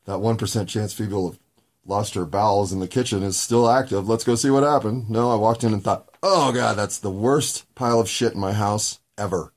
that 0.05 0.19
1% 0.19 0.67
chance 0.67 0.93
Phoebe 0.93 1.13
will 1.13 1.31
have 1.31 1.39
lost 1.86 2.15
her 2.15 2.25
bowels 2.25 2.71
in 2.71 2.79
the 2.79 2.88
kitchen 2.88 3.23
is 3.23 3.38
still 3.38 3.69
active. 3.69 4.07
Let's 4.07 4.23
go 4.23 4.36
see 4.36 4.49
what 4.49 4.63
happened. 4.63 5.09
No, 5.09 5.31
I 5.31 5.36
walked 5.36 5.63
in 5.63 5.73
and 5.73 5.83
thought, 5.83 6.09
oh 6.21 6.51
God, 6.51 6.77
that's 6.77 6.97
the 6.97 7.12
worst 7.12 7.73
pile 7.75 7.99
of 7.99 8.09
shit 8.09 8.33
in 8.33 8.39
my 8.39 8.53
house 8.53 8.99
ever. 9.17 9.53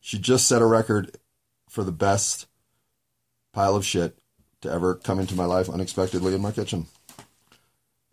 She 0.00 0.18
just 0.18 0.46
set 0.46 0.62
a 0.62 0.66
record 0.66 1.16
for 1.68 1.84
the 1.84 1.92
best 1.92 2.46
pile 3.52 3.76
of 3.76 3.86
shit 3.86 4.18
to 4.60 4.70
ever 4.70 4.94
come 4.94 5.18
into 5.18 5.34
my 5.34 5.44
life 5.44 5.68
unexpectedly 5.68 6.34
in 6.34 6.42
my 6.42 6.52
kitchen. 6.52 6.86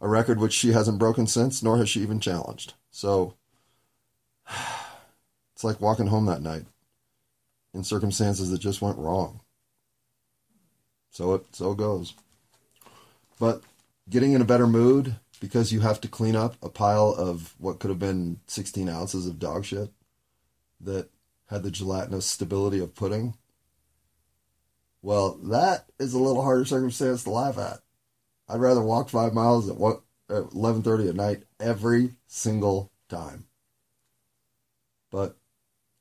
A 0.02 0.08
record 0.08 0.40
which 0.40 0.54
she 0.54 0.72
hasn't 0.72 1.00
broken 1.00 1.28
since, 1.28 1.62
nor 1.62 1.78
has 1.78 1.90
she 1.90 2.02
even 2.02 2.20
challenged. 2.20 2.74
So 2.92 3.36
it's 5.54 5.64
like 5.64 5.82
walking 5.82 6.08
home 6.08 6.26
that 6.26 6.42
night 6.42 6.66
in 7.74 7.84
circumstances 7.84 8.50
that 8.50 8.60
just 8.60 8.82
went 8.82 8.98
wrong. 8.98 9.42
So 11.12 11.34
it 11.34 11.56
so 11.56 11.74
goes. 11.74 12.14
But 13.40 13.62
getting 14.10 14.34
in 14.34 14.42
a 14.42 14.46
better 14.46 14.68
mood 14.68 15.16
because 15.40 15.72
you 15.72 15.80
have 15.82 16.02
to 16.02 16.08
clean 16.08 16.36
up 16.36 16.56
a 16.62 16.70
pile 16.70 17.14
of 17.18 17.56
what 17.58 17.80
could 17.80 17.90
have 17.90 18.00
been 18.00 18.40
16 18.48 18.90
ounces 18.90 19.26
of 19.26 19.40
dog 19.40 19.66
shit 19.66 19.92
that 20.82 21.10
had 21.50 21.64
the 21.64 21.72
gelatinous 21.72 22.26
stability 22.26 22.80
of 22.80 22.96
pudding. 22.96 23.36
Well, 25.02 25.40
that 25.44 25.86
is 25.98 26.14
a 26.14 26.20
little 26.20 26.44
harder 26.44 26.66
circumstance 26.66 27.24
to 27.24 27.30
laugh 27.30 27.58
at. 27.58 27.80
I'd 28.50 28.60
rather 28.60 28.82
walk 28.82 29.10
five 29.10 29.34
miles 29.34 29.70
at 29.70 29.78
what 29.78 30.02
at 30.30 30.52
eleven 30.54 30.82
thirty 30.82 31.08
at 31.08 31.16
night 31.16 31.44
every 31.60 32.16
single 32.28 32.92
time. 33.08 33.46
But 35.12 35.38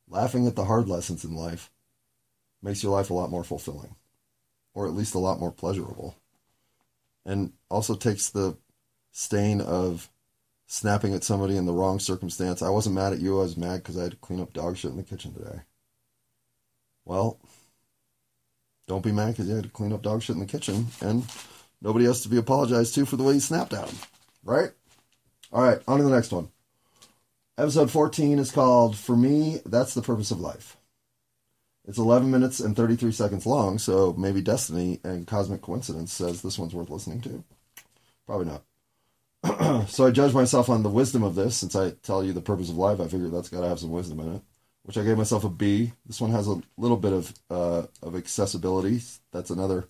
laughing 0.08 0.46
at 0.46 0.56
the 0.56 0.64
hard 0.64 0.88
lessons 0.88 1.24
in 1.24 1.34
life 1.34 1.70
makes 2.62 2.82
your 2.82 2.92
life 2.92 3.11
a 3.11 3.14
lot 3.14 3.30
more 3.30 3.44
fulfilling, 3.44 3.94
or 4.74 4.87
at 4.87 4.94
least 4.94 5.14
a 5.14 5.18
lot 5.18 5.40
more 5.40 5.52
pleasurable, 5.52 6.16
and 7.24 7.52
also 7.70 7.94
takes 7.94 8.30
the 8.30 8.56
stain 9.12 9.61
of 9.61 10.08
snapping 10.66 11.14
at 11.14 11.24
somebody 11.24 11.56
in 11.56 11.66
the 11.66 11.72
wrong 11.72 11.98
circumstance. 11.98 12.62
I 12.62 12.68
wasn't 12.68 12.94
mad 12.94 13.12
at 13.12 13.20
you. 13.20 13.38
I 13.38 13.42
was 13.42 13.56
mad 13.56 13.78
because 13.78 13.98
I 13.98 14.04
had 14.04 14.12
to 14.12 14.16
clean 14.18 14.40
up 14.40 14.52
dog 14.52 14.76
shit 14.76 14.90
in 14.90 14.96
the 14.96 15.02
kitchen 15.02 15.32
today. 15.32 15.61
Well, 17.04 17.38
don't 18.87 19.04
be 19.04 19.12
mad 19.12 19.28
because 19.28 19.48
you 19.48 19.54
had 19.54 19.64
to 19.64 19.70
clean 19.70 19.92
up 19.92 20.02
dog 20.02 20.22
shit 20.22 20.34
in 20.34 20.40
the 20.40 20.46
kitchen, 20.46 20.88
and 21.00 21.24
nobody 21.80 22.04
has 22.04 22.22
to 22.22 22.28
be 22.28 22.36
apologized 22.36 22.94
to 22.94 23.06
for 23.06 23.16
the 23.16 23.22
way 23.22 23.34
he 23.34 23.40
snapped 23.40 23.72
at 23.72 23.88
him, 23.88 23.98
right? 24.44 24.70
All 25.52 25.62
right, 25.62 25.80
on 25.88 25.98
to 25.98 26.04
the 26.04 26.10
next 26.10 26.32
one. 26.32 26.50
Episode 27.56 27.90
14 27.90 28.38
is 28.38 28.52
called 28.52 28.96
For 28.96 29.16
Me, 29.16 29.60
That's 29.66 29.94
the 29.94 30.02
Purpose 30.02 30.30
of 30.30 30.40
Life. 30.40 30.76
It's 31.86 31.98
11 31.98 32.30
minutes 32.30 32.60
and 32.60 32.76
33 32.76 33.12
seconds 33.12 33.46
long, 33.46 33.78
so 33.78 34.14
maybe 34.18 34.42
destiny 34.42 35.00
and 35.02 35.26
cosmic 35.26 35.62
coincidence 35.62 36.12
says 36.12 36.42
this 36.42 36.58
one's 36.58 36.74
worth 36.74 36.90
listening 36.90 37.22
to. 37.22 37.42
Probably 38.26 38.46
not. 38.46 38.62
so 39.88 40.06
I 40.06 40.10
judge 40.10 40.34
myself 40.34 40.68
on 40.68 40.82
the 40.82 40.90
wisdom 40.90 41.22
of 41.22 41.34
this. 41.34 41.56
Since 41.56 41.74
I 41.74 41.90
tell 42.02 42.22
you 42.22 42.34
the 42.34 42.42
purpose 42.42 42.68
of 42.68 42.76
life, 42.76 43.00
I 43.00 43.08
figure 43.08 43.28
that's 43.28 43.48
got 43.48 43.62
to 43.62 43.68
have 43.68 43.78
some 43.78 43.90
wisdom 43.90 44.20
in 44.20 44.34
it. 44.36 44.42
Which 44.82 44.98
I 44.98 45.04
gave 45.04 45.18
myself 45.18 45.44
a 45.44 45.48
B. 45.48 45.92
This 46.06 46.20
one 46.20 46.30
has 46.30 46.46
a 46.46 46.60
little 46.76 46.96
bit 46.96 47.12
of 47.12 47.34
uh, 47.50 47.82
of 48.02 48.16
accessibility. 48.16 49.00
That's 49.32 49.50
another 49.50 49.86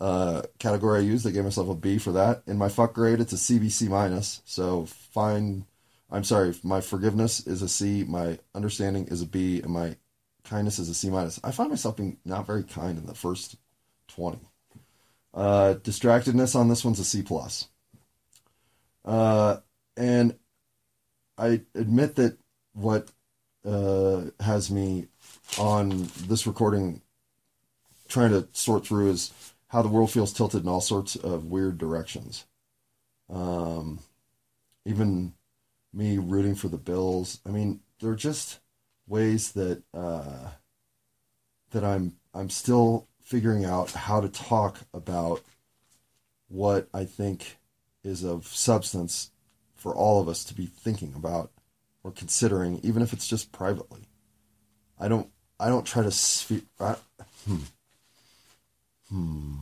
uh, 0.00 0.42
category 0.58 1.00
I 1.00 1.02
used. 1.02 1.26
I 1.26 1.30
gave 1.30 1.44
myself 1.44 1.68
a 1.68 1.74
B 1.74 1.98
for 1.98 2.12
that. 2.12 2.42
In 2.46 2.56
my 2.56 2.68
fuck 2.68 2.94
grade, 2.94 3.20
it's 3.20 3.32
a 3.32 3.36
CBC 3.36 3.88
minus. 3.88 4.40
So 4.44 4.86
fine. 4.86 5.66
I'm 6.10 6.24
sorry. 6.24 6.54
My 6.62 6.80
forgiveness 6.80 7.46
is 7.46 7.62
a 7.62 7.68
C. 7.68 8.04
My 8.04 8.38
understanding 8.54 9.06
is 9.08 9.22
a 9.22 9.26
B, 9.26 9.60
and 9.60 9.72
my 9.72 9.96
kindness 10.44 10.78
is 10.78 10.88
a 10.88 10.94
C 10.94 11.10
minus. 11.10 11.38
I 11.44 11.50
find 11.50 11.70
myself 11.70 11.96
being 11.96 12.18
not 12.24 12.46
very 12.46 12.64
kind 12.64 12.98
in 12.98 13.06
the 13.06 13.14
first 13.14 13.56
twenty. 14.08 14.40
Uh, 15.32 15.74
distractedness 15.82 16.56
on 16.56 16.68
this 16.68 16.84
one's 16.84 16.98
a 16.98 17.04
C 17.04 17.22
plus. 17.22 17.68
Uh, 19.04 19.58
and 19.96 20.36
I 21.38 21.62
admit 21.74 22.16
that 22.16 22.38
what 22.72 23.10
uh, 23.64 24.22
has 24.40 24.70
me 24.70 25.06
on 25.58 26.08
this 26.26 26.46
recording 26.46 27.02
trying 28.08 28.30
to 28.30 28.48
sort 28.52 28.86
through 28.86 29.10
is 29.10 29.32
how 29.70 29.82
the 29.82 29.88
world 29.88 30.10
feels 30.10 30.32
tilted 30.32 30.62
in 30.62 30.68
all 30.68 30.80
sorts 30.80 31.14
of 31.16 31.44
weird 31.44 31.78
directions. 31.78 32.44
Um, 33.32 34.00
even 34.84 35.34
me 35.92 36.18
rooting 36.18 36.56
for 36.56 36.68
the 36.68 36.76
Bills. 36.76 37.40
I 37.46 37.50
mean, 37.50 37.80
they're 38.00 38.16
just 38.16 38.58
ways 39.06 39.52
that 39.52 39.82
uh, 39.94 40.50
that 41.70 41.84
I'm 41.84 42.16
I'm 42.34 42.50
still 42.50 43.06
figuring 43.22 43.64
out 43.64 43.92
how 43.92 44.20
to 44.20 44.28
talk 44.28 44.78
about 44.92 45.42
what 46.48 46.88
I 46.92 47.04
think 47.04 47.58
is 48.02 48.24
of 48.24 48.48
substance 48.48 49.30
for 49.76 49.94
all 49.94 50.20
of 50.20 50.28
us 50.28 50.42
to 50.44 50.54
be 50.54 50.66
thinking 50.66 51.12
about 51.14 51.52
or 52.02 52.10
considering, 52.10 52.80
even 52.82 53.02
if 53.02 53.12
it's 53.12 53.28
just 53.28 53.52
privately. 53.52 54.08
I 54.98 55.06
don't 55.06 55.28
I 55.60 55.68
don't 55.68 55.86
try 55.86 56.02
to 56.02 56.10
sphere. 56.10 56.62
I, 56.80 56.96
hmm. 57.46 57.58
Hmm, 59.10 59.56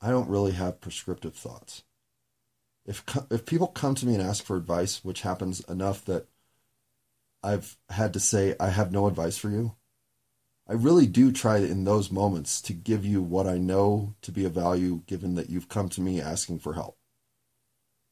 I 0.00 0.10
don't 0.10 0.28
really 0.28 0.52
have 0.52 0.80
prescriptive 0.80 1.34
thoughts. 1.34 1.82
If 2.86 3.04
if 3.30 3.44
people 3.44 3.66
come 3.68 3.94
to 3.96 4.06
me 4.06 4.14
and 4.14 4.22
ask 4.22 4.42
for 4.44 4.56
advice, 4.56 5.04
which 5.04 5.20
happens 5.20 5.60
enough 5.60 6.04
that 6.06 6.26
I've 7.42 7.76
had 7.90 8.12
to 8.14 8.20
say 8.20 8.56
I 8.58 8.70
have 8.70 8.90
no 8.90 9.06
advice 9.06 9.36
for 9.36 9.50
you, 9.50 9.76
I 10.66 10.72
really 10.72 11.06
do 11.06 11.32
try 11.32 11.58
in 11.58 11.84
those 11.84 12.10
moments 12.10 12.60
to 12.62 12.72
give 12.72 13.04
you 13.04 13.22
what 13.22 13.46
I 13.46 13.58
know 13.58 14.14
to 14.22 14.32
be 14.32 14.44
of 14.44 14.52
value, 14.52 15.02
given 15.06 15.34
that 15.34 15.48
you've 15.48 15.68
come 15.68 15.88
to 15.90 16.00
me 16.00 16.20
asking 16.20 16.58
for 16.58 16.74
help. 16.74 16.98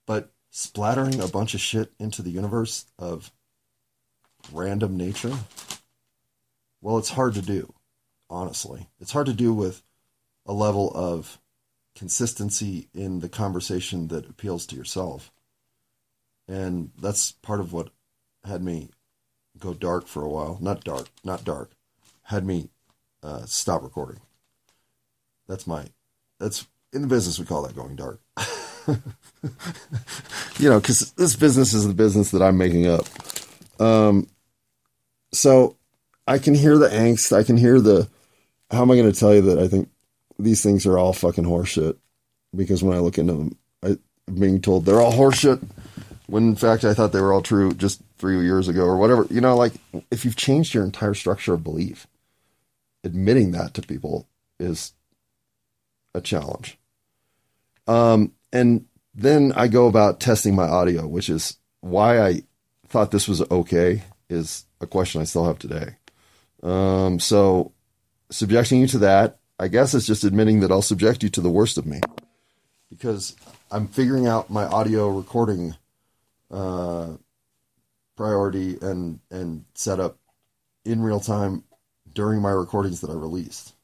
But 0.07 0.33
splattering 0.51 1.21
a 1.21 1.29
bunch 1.29 1.55
of 1.55 1.61
shit 1.61 1.93
into 1.99 2.23
the 2.23 2.31
universe 2.31 2.87
of 2.99 3.31
random 4.53 4.97
nature, 4.97 5.37
well, 6.81 6.97
it's 6.97 7.11
hard 7.11 7.35
to 7.35 7.43
do, 7.43 7.75
honestly. 8.31 8.89
It's 9.01 9.13
hard 9.13 9.27
to 9.27 9.35
do 9.35 9.53
with 9.53 9.83
a 10.47 10.53
level 10.53 10.93
of 10.95 11.39
consistency 11.95 12.89
in 12.95 13.21
the 13.21 13.29
conversation 13.29 14.09
that 14.09 14.29
appeals 14.29 14.67
to 14.67 14.77
yourself. 14.77 15.33
And 16.47 16.91
that's 17.01 17.33
part 17.33 17.61
of 17.61 17.73
what 17.73 17.91
had 18.45 18.63
me 18.63 18.91
go 19.59 19.75
dark 19.75 20.07
for 20.07 20.23
a 20.23 20.29
while. 20.29 20.59
Not 20.61 20.85
dark, 20.85 21.09
not 21.25 21.45
dark. 21.45 21.73
Had 22.25 22.45
me 22.45 22.69
uh, 23.23 23.47
stop 23.47 23.83
recording. 23.83 24.21
That's 25.49 25.67
my, 25.67 25.87
that's 26.39 26.67
in 26.93 27.03
the 27.03 27.09
business, 27.09 27.39
we 27.39 27.47
call 27.47 27.63
that 27.63 27.75
going 27.75 27.97
dark. 27.97 28.21
you 30.59 30.69
know, 30.69 30.81
because 30.81 31.13
this 31.13 31.37
business 31.37 31.75
is 31.75 31.87
the 31.87 31.95
business 31.95 32.31
that 32.31 32.43
I'm 32.43 32.57
making 32.57 32.87
up. 32.87 33.07
Um, 33.81 34.29
so 35.33 35.77
I 36.27 36.39
can 36.39 36.55
hear 36.55 36.79
the 36.79 36.89
angst. 36.89 37.37
I 37.37 37.43
can 37.43 37.57
hear 37.57 37.81
the. 37.81 38.09
How 38.71 38.83
am 38.83 38.91
I 38.91 38.97
going 38.97 39.13
to 39.13 39.19
tell 39.19 39.35
you 39.35 39.43
that 39.43 39.59
I 39.59 39.69
think 39.69 39.89
these 40.39 40.63
things 40.63 40.87
are 40.87 40.99
all 40.99 41.13
fucking 41.13 41.45
horseshit? 41.45 41.97
Because 42.55 42.83
when 42.83 42.97
I 42.97 43.01
look 43.01 43.19
into 43.19 43.35
them, 43.35 43.59
I, 43.83 43.99
being 44.33 44.61
told 44.61 44.85
they're 44.85 45.01
all 45.01 45.13
horseshit. 45.13 45.63
When 46.27 46.49
in 46.49 46.57
fact 46.57 46.85
I 46.85 46.95
thought 46.95 47.13
they 47.13 47.21
were 47.21 47.33
all 47.33 47.43
true 47.43 47.73
just 47.73 48.03
three 48.19 48.43
years 48.43 48.69
ago 48.69 48.83
or 48.85 48.97
whatever. 48.97 49.27
You 49.31 49.41
know, 49.41 49.57
like 49.57 49.75
if 50.11 50.25
you've 50.25 50.37
changed 50.37 50.75
your 50.75 50.85
entire 50.85 51.15
structure 51.15 51.55
of 51.55 51.65
belief, 51.65 52.07
admitting 53.05 53.53
that 53.53 53.75
to 53.75 53.83
people 53.83 54.29
is 54.59 54.93
a 56.15 56.21
challenge. 56.21 56.79
Um, 57.87 58.33
and 58.53 58.87
then 59.15 59.53
I 59.55 59.69
go 59.69 59.87
about 59.87 60.21
testing 60.21 60.55
my 60.55 60.67
audio, 60.67 61.07
which 61.07 61.29
is 61.29 61.57
why 61.81 62.21
I 62.21 62.43
thought 62.89 63.11
this 63.11 63.29
was 63.29 63.43
okay, 63.51 64.03
is 64.29 64.65
a 64.81 64.87
question 64.87 65.21
I 65.21 65.25
still 65.25 65.47
have 65.47 65.59
today. 65.59 65.97
Um, 66.63 67.21
so 67.21 67.73
subjecting 68.31 68.81
you 68.81 68.87
to 68.89 68.99
that, 68.99 69.39
I 69.59 69.69
guess 69.69 69.95
it's 69.95 70.07
just 70.07 70.25
admitting 70.25 70.61
that 70.61 70.71
I'll 70.71 70.83
subject 70.83 71.23
you 71.23 71.29
to 71.31 71.41
the 71.41 71.51
worst 71.51 71.79
of 71.79 71.87
me 71.87 72.01
because 72.91 73.37
I'm 73.71 73.89
figuring 73.89 74.27
out 74.27 74.51
my 74.51 74.65
audio 74.65 75.09
recording 75.09 75.75
uh, 76.51 77.15
priority 78.17 78.79
and 78.81 79.21
and 79.31 79.65
setup 79.75 80.19
in 80.85 81.03
real 81.03 81.21
time 81.21 81.65
during 82.13 82.41
my 82.41 82.51
recordings 82.51 83.01
that 83.01 83.11
I 83.11 83.15
released. 83.15 83.75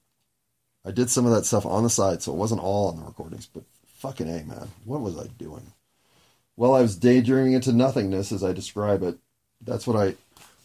I 0.85 0.91
did 0.91 1.11
some 1.11 1.27
of 1.27 1.33
that 1.33 1.45
stuff 1.45 1.65
on 1.65 1.85
the 1.85 1.91
side, 1.91 2.23
so 2.23 2.33
it 2.33 2.39
wasn't 2.39 2.63
all 2.63 2.89
on 2.89 2.97
the 2.97 3.05
recordings, 3.05 3.47
but 3.47 3.63
fucking 3.87 4.29
A, 4.29 4.45
man. 4.45 4.69
What 4.85 5.01
was 5.01 5.17
I 5.17 5.27
doing? 5.39 5.73
Well, 6.57 6.75
I 6.75 6.83
was 6.83 6.97
daydreaming 6.97 7.53
into 7.53 7.73
nothingness 7.73 8.33
as 8.33 8.43
I 8.43 8.53
describe 8.53 9.03
it. 9.03 9.17
That's 9.61 9.87
what 9.87 9.97
I 9.97 10.17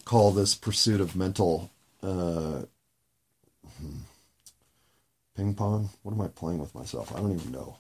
call 0.06 0.32
this 0.32 0.56
pursuit 0.56 1.02
of 1.02 1.16
mental 1.16 1.70
uh, 2.02 2.64
hmm, 3.80 3.98
ping 5.38 5.54
pong. 5.54 5.90
What 6.02 6.14
am 6.14 6.22
I 6.22 6.28
playing 6.28 6.58
with 6.58 6.74
myself? 6.74 7.16
I 7.16 7.20
don't 7.20 7.34
even 7.34 7.52
know. 7.52 7.78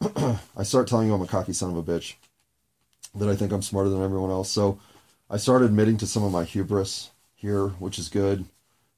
I 0.56 0.64
start 0.64 0.88
telling 0.88 1.06
you 1.06 1.14
I'm 1.14 1.22
a 1.22 1.26
cocky 1.26 1.52
son 1.52 1.70
of 1.70 1.76
a 1.76 1.82
bitch, 1.82 2.14
that 3.14 3.28
I 3.28 3.36
think 3.36 3.52
I'm 3.52 3.62
smarter 3.62 3.88
than 3.88 4.02
everyone 4.02 4.30
else. 4.30 4.50
So 4.50 4.80
I 5.30 5.36
start 5.36 5.62
admitting 5.62 5.96
to 5.98 6.06
some 6.06 6.24
of 6.24 6.32
my 6.32 6.44
hubris 6.44 7.10
here, 7.34 7.68
which 7.68 7.98
is 7.98 8.08
good. 8.08 8.44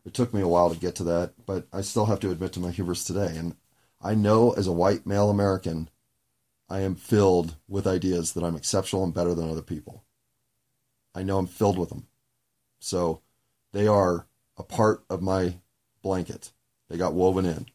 It 0.07 0.15
took 0.15 0.33
me 0.33 0.41
a 0.41 0.49
while 0.49 0.71
to 0.71 0.81
get 0.81 0.95
to 0.97 1.05
that, 1.05 1.33
but 1.45 1.67
I 1.71 1.83
still 1.83 2.07
have 2.07 2.19
to 2.21 2.31
admit 2.31 2.55
to 2.55 2.61
my 2.61 2.71
hubris 2.71 3.05
today. 3.05 3.37
And 3.37 3.55
I 4.03 4.15
know 4.15 4.53
as 4.53 4.67
a 4.67 4.73
white 4.73 5.07
male 5.07 5.29
American, 5.29 5.91
I 6.71 6.81
am 6.81 6.95
filled 6.95 7.57
with 7.69 7.87
ideas 7.87 8.33
that 8.33 8.43
I'm 8.43 8.57
exceptional 8.57 9.05
and 9.05 9.13
better 9.13 9.35
than 9.35 9.51
other 9.51 9.63
people. 9.63 10.03
I 11.15 11.23
know 11.23 11.39
I'm 11.39 11.47
filled 11.47 11.79
with 11.79 11.91
them. 11.91 12.07
So 12.81 13.21
they 13.73 13.87
are 13.87 14.27
a 14.57 14.63
part 14.63 15.05
of 15.11 15.21
my 15.21 15.57
blanket. 16.03 16.53
They 16.89 16.97
got 16.97 17.13
woven 17.13 17.45
in. 17.45 17.67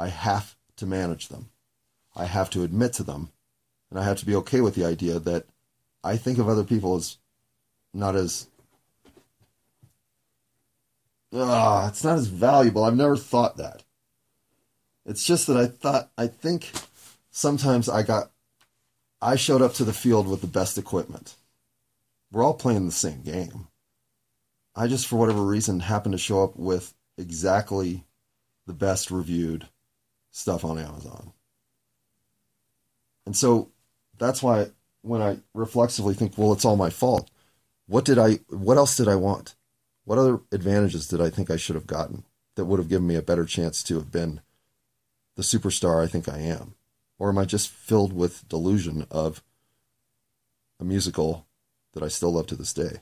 I 0.00 0.08
have 0.08 0.56
to 0.76 0.86
manage 0.86 1.28
them. 1.28 1.50
I 2.16 2.24
have 2.24 2.48
to 2.50 2.62
admit 2.62 2.94
to 2.94 3.02
them. 3.02 3.32
And 3.90 3.98
I 3.98 4.04
have 4.04 4.16
to 4.20 4.26
be 4.26 4.34
okay 4.36 4.62
with 4.62 4.74
the 4.74 4.86
idea 4.86 5.18
that 5.18 5.44
I 6.02 6.16
think 6.16 6.38
of 6.38 6.48
other 6.48 6.64
people 6.64 6.96
as 6.96 7.18
not 7.92 8.16
as 8.16 8.46
ah, 11.34 11.88
it's 11.88 12.02
not 12.02 12.16
as 12.16 12.28
valuable. 12.28 12.82
I've 12.82 12.96
never 12.96 13.16
thought 13.16 13.58
that. 13.58 13.82
It's 15.04 15.24
just 15.24 15.46
that 15.48 15.58
I 15.58 15.66
thought 15.66 16.10
I 16.16 16.28
think 16.28 16.72
sometimes 17.30 17.86
I 17.86 18.02
got 18.02 18.30
I 19.20 19.36
showed 19.36 19.60
up 19.60 19.74
to 19.74 19.84
the 19.84 19.92
field 19.92 20.26
with 20.26 20.40
the 20.40 20.46
best 20.46 20.78
equipment. 20.78 21.34
We're 22.32 22.42
all 22.42 22.54
playing 22.54 22.86
the 22.86 22.92
same 22.92 23.20
game. 23.20 23.68
I 24.74 24.86
just 24.86 25.06
for 25.06 25.16
whatever 25.16 25.44
reason 25.44 25.80
happened 25.80 26.12
to 26.12 26.18
show 26.18 26.42
up 26.42 26.56
with 26.56 26.94
exactly 27.18 28.04
the 28.66 28.72
best 28.72 29.10
reviewed 29.10 29.68
stuff 30.30 30.64
on 30.64 30.78
Amazon. 30.78 31.32
And 33.26 33.36
so 33.36 33.70
that's 34.18 34.42
why 34.42 34.70
when 35.02 35.22
I 35.22 35.38
reflexively 35.54 36.14
think, 36.14 36.36
well, 36.36 36.52
it's 36.52 36.64
all 36.64 36.76
my 36.76 36.90
fault. 36.90 37.30
What 37.86 38.04
did 38.04 38.18
I 38.18 38.40
what 38.48 38.76
else 38.76 38.96
did 38.96 39.08
I 39.08 39.16
want? 39.16 39.54
What 40.04 40.18
other 40.18 40.40
advantages 40.52 41.06
did 41.06 41.20
I 41.20 41.30
think 41.30 41.50
I 41.50 41.56
should 41.56 41.74
have 41.74 41.86
gotten 41.86 42.24
that 42.54 42.64
would 42.64 42.78
have 42.78 42.88
given 42.88 43.06
me 43.06 43.16
a 43.16 43.22
better 43.22 43.44
chance 43.44 43.82
to 43.84 43.94
have 43.94 44.10
been 44.10 44.40
the 45.36 45.42
superstar 45.42 46.02
I 46.02 46.06
think 46.06 46.28
I 46.28 46.38
am? 46.38 46.74
Or 47.18 47.28
am 47.28 47.38
I 47.38 47.44
just 47.44 47.68
filled 47.68 48.12
with 48.12 48.48
delusion 48.48 49.06
of 49.10 49.42
a 50.78 50.84
musical 50.84 51.46
that 51.92 52.02
I 52.02 52.08
still 52.08 52.32
love 52.32 52.46
to 52.48 52.56
this 52.56 52.72
day? 52.72 53.00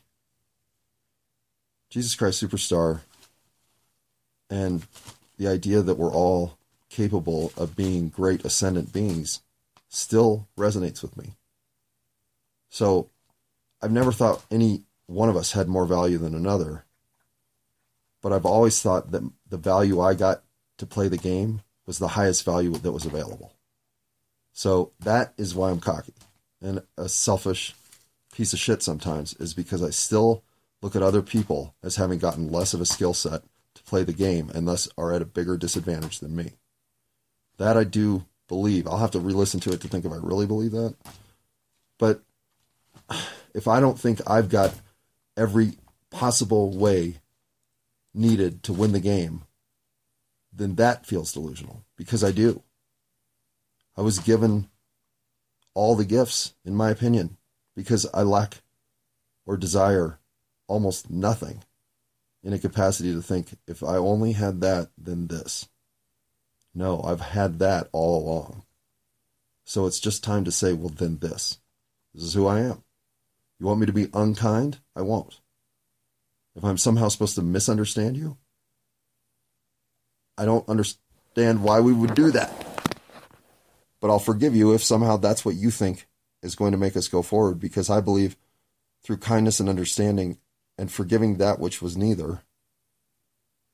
Jesus 1.91 2.15
Christ 2.15 2.43
Superstar 2.43 3.01
and 4.51 4.87
the 5.39 5.49
idea 5.49 5.81
that 5.83 5.97
we're 5.97 6.13
all 6.13 6.58
capable 6.89 7.53
of 7.57 7.77
being 7.77 8.09
great 8.09 8.45
ascendant 8.45 8.93
beings 8.93 9.43
still 9.89 10.49
resonates 10.57 11.03
with 11.03 11.17
me. 11.17 11.35
So 12.69 13.11
I've 13.81 13.93
never 13.93 14.13
thought 14.13 14.45
any 14.51 14.83
one 15.07 15.29
of 15.29 15.37
us 15.37 15.53
had 15.53 15.69
more 15.69 15.87
value 15.87 16.19
than 16.19 16.35
another, 16.35 16.85
but 18.23 18.33
I've 18.33 18.47
always 18.47 18.81
thought 18.83 19.11
that 19.13 19.23
the 19.49 19.57
value 19.57 20.01
I 20.01 20.15
got 20.15 20.43
to 20.79 20.87
play 20.87 21.09
the 21.09 21.17
game 21.17 21.63
was 21.87 21.99
the 21.99 22.09
highest 22.09 22.45
value 22.45 22.73
that 22.73 22.93
was 22.93 23.07
available. 23.07 23.55
So 24.53 24.93
that 25.01 25.33
is 25.39 25.55
why 25.55 25.71
I'm 25.71 25.81
cocky 25.81 26.15
and 26.61 26.83
a 26.97 27.09
selfish 27.09 27.75
piece 28.33 28.53
of 28.53 28.59
shit 28.59 28.83
sometimes 28.83 29.35
is 29.35 29.55
because 29.55 29.83
I 29.83 29.91
still 29.91 30.43
look 30.83 30.95
at 30.95 31.03
other 31.03 31.23
people 31.23 31.75
as 31.83 31.97
having 31.97 32.19
gotten 32.19 32.53
less 32.53 32.75
of 32.75 32.81
a 32.81 32.87
skill 32.87 33.15
set 33.15 33.43
to 33.75 33.83
play 33.85 34.05
the 34.05 34.13
game 34.13 34.51
and 34.55 34.67
thus 34.67 34.89
are 34.97 35.13
at 35.13 35.23
a 35.23 35.27
bigger 35.27 35.57
disadvantage 35.57 36.21
than 36.21 36.37
me. 36.37 36.53
That 37.59 37.77
I 37.77 37.85
do 37.85 38.25
believe. 38.49 38.87
I'll 38.87 38.99
have 38.99 39.11
to 39.13 39.21
re 39.21 39.33
listen 39.33 39.61
to 39.61 39.73
it 39.73 39.81
to 39.83 39.89
think 39.89 40.05
if 40.05 40.13
I 40.13 40.17
really 40.17 40.47
believe 40.47 40.73
that. 40.73 40.97
But 41.99 42.23
if 43.55 43.69
I 43.69 43.81
don't 43.81 43.99
think 43.99 44.21
I've 44.27 44.49
got 44.49 44.75
every 45.37 45.73
possible 46.11 46.77
way 46.77 47.17
needed 48.15 48.63
to 48.65 48.73
win 48.73 48.93
the 48.93 49.01
game, 49.01 49.43
then 50.53 50.77
that 50.77 51.07
feels 51.07 51.33
delusional 51.33 51.85
because 51.97 52.25
I 52.25 52.33
do. 52.33 52.63
I 53.97 54.03
was 54.03 54.19
given 54.19 54.69
all 55.75 55.95
the 55.95 56.05
gifts, 56.05 56.55
in 56.65 56.75
my 56.75 56.91
opinion, 56.91 57.37
because 57.75 58.07
I 58.13 58.23
lack 58.23 58.63
or 59.47 59.57
desire 59.57 60.19
almost 60.67 61.11
nothing 61.11 61.65
in 62.43 62.53
a 62.53 62.59
capacity 62.59 63.13
to 63.13 63.23
think 63.23 63.57
if 63.67 63.83
I 63.83 63.97
only 63.97 64.33
had 64.33 64.61
that, 64.61 64.91
then 64.97 65.27
this. 65.27 65.69
No, 66.79 67.03
I've 67.03 67.21
had 67.21 67.59
that 67.59 67.89
all 67.91 68.23
along. 68.23 68.63
So 69.65 69.87
it's 69.87 69.99
just 69.99 70.23
time 70.23 70.45
to 70.45 70.53
say, 70.53 70.73
well, 70.73 70.91
then 70.91 71.19
this. 71.19 71.59
This 72.15 72.23
is 72.23 72.35
who 72.35 72.47
I 72.47 72.61
am. 72.61 72.85
You 73.59 73.67
want 73.67 73.81
me 73.81 73.87
to 73.87 73.93
be 73.93 74.07
unkind? 74.15 74.79
I 74.95 75.03
won't. 75.03 75.41
If 76.55 76.63
I'm 76.63 76.79
somehow 76.79 77.09
supposed 77.09 77.35
to 77.35 77.43
misunderstand 77.43 78.17
you, 78.17 78.37
I 80.39 80.45
don't 80.45 80.69
understand 80.69 81.65
why 81.65 81.81
we 81.81 81.93
would 81.93 82.15
do 82.15 82.31
that. 82.31 82.53
But 84.01 84.11
I'll 84.11 84.21
forgive 84.21 84.55
you 84.55 84.73
if 84.73 84.85
somehow 84.85 85.17
that's 85.17 85.45
what 85.45 85.57
you 85.57 85.73
think 85.73 86.07
is 86.45 86.55
going 86.55 86.71
to 86.71 86.79
make 86.79 86.97
us 86.97 87.09
go 87.09 87.23
forward 87.23 87.59
because 87.59 87.91
I 87.91 88.01
believe 88.01 88.37
through 89.03 89.17
kindness 89.17 89.59
and 89.59 89.69
understanding 89.69 90.39
and 90.79 90.93
forgiving 90.93 91.39
that 91.39 91.59
which 91.59 91.83
was 91.83 91.97
neither, 91.97 92.43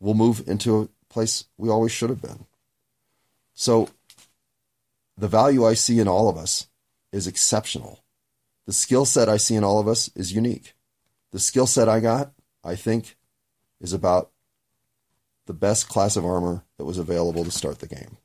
we'll 0.00 0.14
move 0.14 0.48
into 0.48 0.80
a 0.80 0.88
place 1.12 1.44
we 1.58 1.68
always 1.68 1.92
should 1.92 2.08
have 2.08 2.22
been. 2.22 2.46
So 3.54 3.88
the 5.16 5.28
value 5.28 5.64
I 5.64 5.74
see 5.74 6.00
in 6.00 6.08
all 6.08 6.28
of 6.28 6.36
us 6.36 6.68
is 7.12 7.26
exceptional. 7.26 8.04
The 8.66 8.72
skill 8.72 9.04
set 9.04 9.28
I 9.28 9.36
see 9.36 9.54
in 9.54 9.64
all 9.64 9.78
of 9.78 9.88
us 9.88 10.10
is 10.16 10.32
unique. 10.32 10.74
The 11.32 11.38
skill 11.38 11.66
set 11.66 11.88
I 11.88 12.00
got, 12.00 12.32
I 12.62 12.74
think, 12.74 13.16
is 13.80 13.92
about 13.92 14.30
the 15.46 15.52
best 15.52 15.88
class 15.88 16.16
of 16.16 16.24
armor 16.24 16.64
that 16.78 16.84
was 16.84 16.98
available 16.98 17.44
to 17.44 17.50
start 17.50 17.78
the 17.78 17.86
game. 17.86 18.16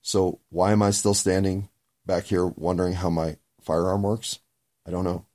So 0.00 0.40
why 0.50 0.72
am 0.72 0.82
I 0.82 0.90
still 0.90 1.14
standing 1.14 1.68
back 2.06 2.24
here 2.24 2.46
wondering 2.46 2.94
how 2.94 3.10
my 3.10 3.36
firearm 3.60 4.02
works? 4.02 4.38
I 4.86 4.90
don't 4.90 5.04
know. 5.04 5.26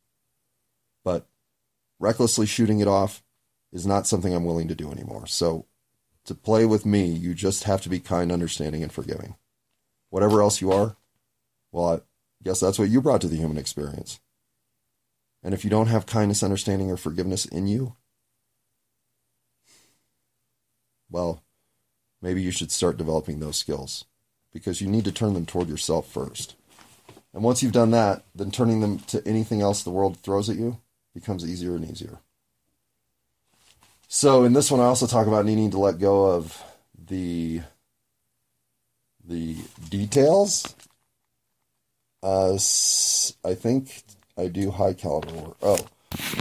But 1.03 1.27
recklessly 1.99 2.45
shooting 2.45 2.79
it 2.79 2.87
off 2.87 3.23
is 3.71 3.85
not 3.85 4.07
something 4.07 4.33
I'm 4.33 4.45
willing 4.45 4.67
to 4.69 4.75
do 4.75 4.91
anymore. 4.91 5.27
So 5.27 5.65
to 6.29 6.35
play 6.35 6.63
with 6.63 6.85
me, 6.85 7.05
you 7.05 7.33
just 7.33 7.63
have 7.63 7.81
to 7.81 7.89
be 7.89 7.99
kind, 7.99 8.31
understanding, 8.31 8.83
and 8.83 8.91
forgiving. 8.91 9.35
Whatever 10.11 10.41
else 10.41 10.61
you 10.61 10.71
are, 10.71 10.95
well, 11.71 11.95
I 11.95 12.01
guess 12.43 12.59
that's 12.59 12.77
what 12.77 12.89
you 12.89 13.01
brought 13.01 13.21
to 13.21 13.27
the 13.27 13.35
human 13.35 13.57
experience. 13.57 14.19
And 15.41 15.55
if 15.55 15.63
you 15.63 15.71
don't 15.71 15.87
have 15.87 16.05
kindness, 16.05 16.43
understanding, 16.43 16.91
or 16.91 16.97
forgiveness 16.97 17.45
in 17.45 17.67
you, 17.67 17.95
well, 21.09 21.43
maybe 22.21 22.43
you 22.43 22.51
should 22.51 22.71
start 22.71 22.97
developing 22.97 23.39
those 23.39 23.57
skills 23.57 24.05
because 24.53 24.81
you 24.81 24.87
need 24.87 25.05
to 25.05 25.11
turn 25.11 25.33
them 25.33 25.47
toward 25.47 25.67
yourself 25.67 26.07
first. 26.11 26.55
And 27.33 27.41
once 27.43 27.63
you've 27.63 27.71
done 27.71 27.89
that, 27.91 28.23
then 28.35 28.51
turning 28.51 28.81
them 28.81 28.99
to 28.99 29.27
anything 29.27 29.61
else 29.61 29.81
the 29.81 29.89
world 29.89 30.17
throws 30.17 30.47
at 30.47 30.57
you 30.57 30.79
becomes 31.15 31.43
easier 31.43 31.75
and 31.75 31.89
easier. 31.89 32.19
So 34.11 34.43
in 34.43 34.53
this 34.53 34.71
one, 34.71 34.79
I 34.79 34.85
also 34.85 35.05
talk 35.05 35.27
about 35.27 35.45
needing 35.45 35.69
to 35.69 35.77
let 35.77 35.99
go 35.99 36.25
of 36.25 36.61
the 36.97 37.61
the 39.23 39.55
details. 39.87 40.75
Uh, 42.23 42.57
I 43.47 43.53
think 43.53 44.01
I 44.35 44.47
do 44.47 44.71
high 44.71 44.93
caliber 44.93 45.31
work. 45.31 45.57
Oh, 45.61 45.85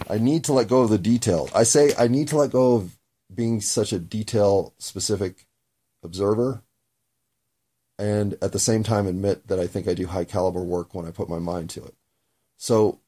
I 0.09 0.17
need 0.17 0.45
to 0.45 0.55
let 0.55 0.69
go 0.69 0.81
of 0.81 0.89
the 0.89 0.97
detail. 0.97 1.51
I 1.55 1.65
say 1.65 1.93
I 1.99 2.09
need 2.09 2.29
to 2.29 2.39
let 2.39 2.53
go 2.53 2.77
of 2.77 2.97
being 3.33 3.61
such 3.61 3.93
a 3.93 3.99
detail 3.99 4.73
specific 4.79 5.47
observer 6.03 6.63
and 7.99 8.39
at 8.41 8.53
the 8.53 8.59
same 8.59 8.83
time 8.83 9.07
admit 9.07 9.47
that 9.49 9.61
I 9.61 9.67
think 9.67 9.87
I 9.87 9.93
do 9.93 10.07
high 10.07 10.25
caliber 10.25 10.63
work 10.63 10.95
when 10.95 11.05
I 11.05 11.11
put 11.11 11.29
my 11.29 11.39
mind 11.39 11.69
to 11.71 11.85
it. 11.85 11.95
So 12.57 13.01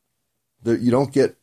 there, 0.62 0.76
you 0.76 0.90
don't 0.90 1.14
get 1.14 1.36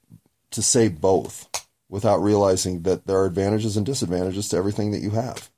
to 0.51 0.61
say 0.61 0.87
both 0.87 1.49
without 1.89 2.17
realizing 2.17 2.83
that 2.83 3.07
there 3.07 3.17
are 3.17 3.25
advantages 3.25 3.77
and 3.77 3.85
disadvantages 3.85 4.49
to 4.49 4.57
everything 4.57 4.91
that 4.91 5.01
you 5.01 5.11
have. 5.11 5.49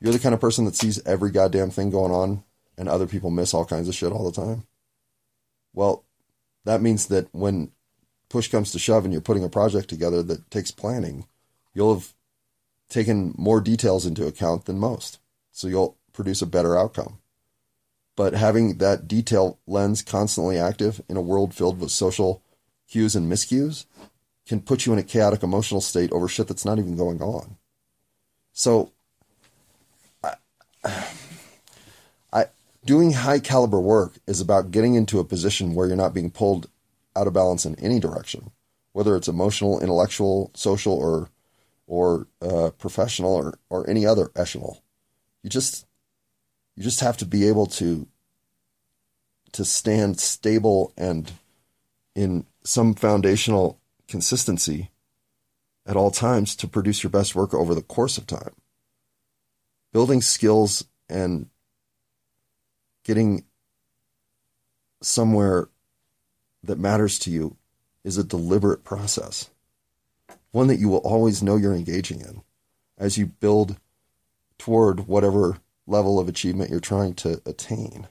You're 0.00 0.12
the 0.12 0.18
kind 0.18 0.34
of 0.34 0.40
person 0.40 0.64
that 0.64 0.76
sees 0.76 1.04
every 1.06 1.30
goddamn 1.30 1.70
thing 1.70 1.90
going 1.90 2.12
on 2.12 2.44
and 2.76 2.88
other 2.88 3.06
people 3.06 3.30
miss 3.30 3.54
all 3.54 3.64
kinds 3.64 3.88
of 3.88 3.94
shit 3.94 4.12
all 4.12 4.30
the 4.30 4.40
time. 4.40 4.64
Well, 5.72 6.04
that 6.64 6.82
means 6.82 7.06
that 7.06 7.28
when 7.32 7.72
push 8.28 8.48
comes 8.48 8.72
to 8.72 8.78
shove 8.78 9.04
and 9.04 9.12
you're 9.12 9.20
putting 9.20 9.44
a 9.44 9.48
project 9.48 9.88
together 9.88 10.22
that 10.22 10.50
takes 10.50 10.70
planning, 10.70 11.26
you'll 11.74 11.94
have 11.94 12.14
taken 12.88 13.34
more 13.36 13.60
details 13.60 14.06
into 14.06 14.26
account 14.26 14.64
than 14.64 14.78
most. 14.78 15.18
So 15.50 15.68
you'll 15.68 15.96
produce 16.12 16.42
a 16.42 16.46
better 16.46 16.76
outcome. 16.76 17.18
But 18.16 18.34
having 18.34 18.78
that 18.78 19.08
detail 19.08 19.58
lens 19.66 20.02
constantly 20.02 20.58
active 20.58 21.00
in 21.08 21.16
a 21.16 21.22
world 21.22 21.54
filled 21.54 21.80
with 21.80 21.90
social 21.90 22.42
cues 22.88 23.16
and 23.16 23.30
miscues 23.30 23.86
can 24.46 24.60
put 24.60 24.86
you 24.86 24.92
in 24.92 24.98
a 24.98 25.04
chaotic 25.04 25.42
emotional 25.42 25.80
state 25.80 26.12
over 26.12 26.28
shit 26.28 26.48
that's 26.48 26.64
not 26.64 26.78
even 26.78 26.96
going 26.96 27.22
on. 27.22 27.56
So, 28.52 28.92
I, 30.22 30.34
I, 32.32 32.46
doing 32.84 33.12
high 33.12 33.38
caliber 33.38 33.80
work 33.80 34.14
is 34.26 34.40
about 34.40 34.70
getting 34.70 34.94
into 34.94 35.18
a 35.18 35.24
position 35.24 35.74
where 35.74 35.86
you're 35.86 35.96
not 35.96 36.14
being 36.14 36.30
pulled 36.30 36.68
out 37.14 37.26
of 37.26 37.32
balance 37.32 37.64
in 37.64 37.74
any 37.76 38.00
direction, 38.00 38.50
whether 38.92 39.16
it's 39.16 39.28
emotional, 39.28 39.80
intellectual, 39.80 40.50
social, 40.54 40.94
or 40.94 41.30
or 41.86 42.26
uh, 42.40 42.70
professional, 42.78 43.34
or 43.34 43.58
or 43.70 43.88
any 43.88 44.06
other 44.06 44.30
echelon. 44.34 44.76
You 45.42 45.50
just 45.50 45.86
you 46.76 46.82
just 46.82 47.00
have 47.00 47.16
to 47.18 47.26
be 47.26 47.46
able 47.48 47.66
to 47.66 48.06
to 49.52 49.64
stand 49.64 50.18
stable 50.18 50.92
and 50.96 51.32
in 52.14 52.46
some 52.64 52.94
foundational 52.94 53.78
consistency 54.12 54.90
at 55.86 55.96
all 55.96 56.10
times 56.10 56.54
to 56.54 56.68
produce 56.68 57.02
your 57.02 57.10
best 57.10 57.34
work 57.34 57.54
over 57.54 57.74
the 57.74 57.80
course 57.80 58.18
of 58.18 58.26
time. 58.26 58.54
Building 59.90 60.20
skills 60.20 60.84
and 61.08 61.48
getting 63.04 63.44
somewhere 65.00 65.70
that 66.62 66.78
matters 66.78 67.18
to 67.20 67.30
you 67.30 67.56
is 68.04 68.18
a 68.18 68.22
deliberate 68.22 68.84
process, 68.84 69.48
one 70.50 70.66
that 70.66 70.78
you 70.78 70.90
will 70.90 70.98
always 70.98 71.42
know 71.42 71.56
you're 71.56 71.74
engaging 71.74 72.20
in 72.20 72.42
as 72.98 73.16
you 73.16 73.24
build 73.24 73.78
toward 74.58 75.08
whatever 75.08 75.58
level 75.86 76.20
of 76.20 76.28
achievement 76.28 76.70
you're 76.70 76.80
trying 76.80 77.14
to 77.14 77.40
attain. 77.46 78.08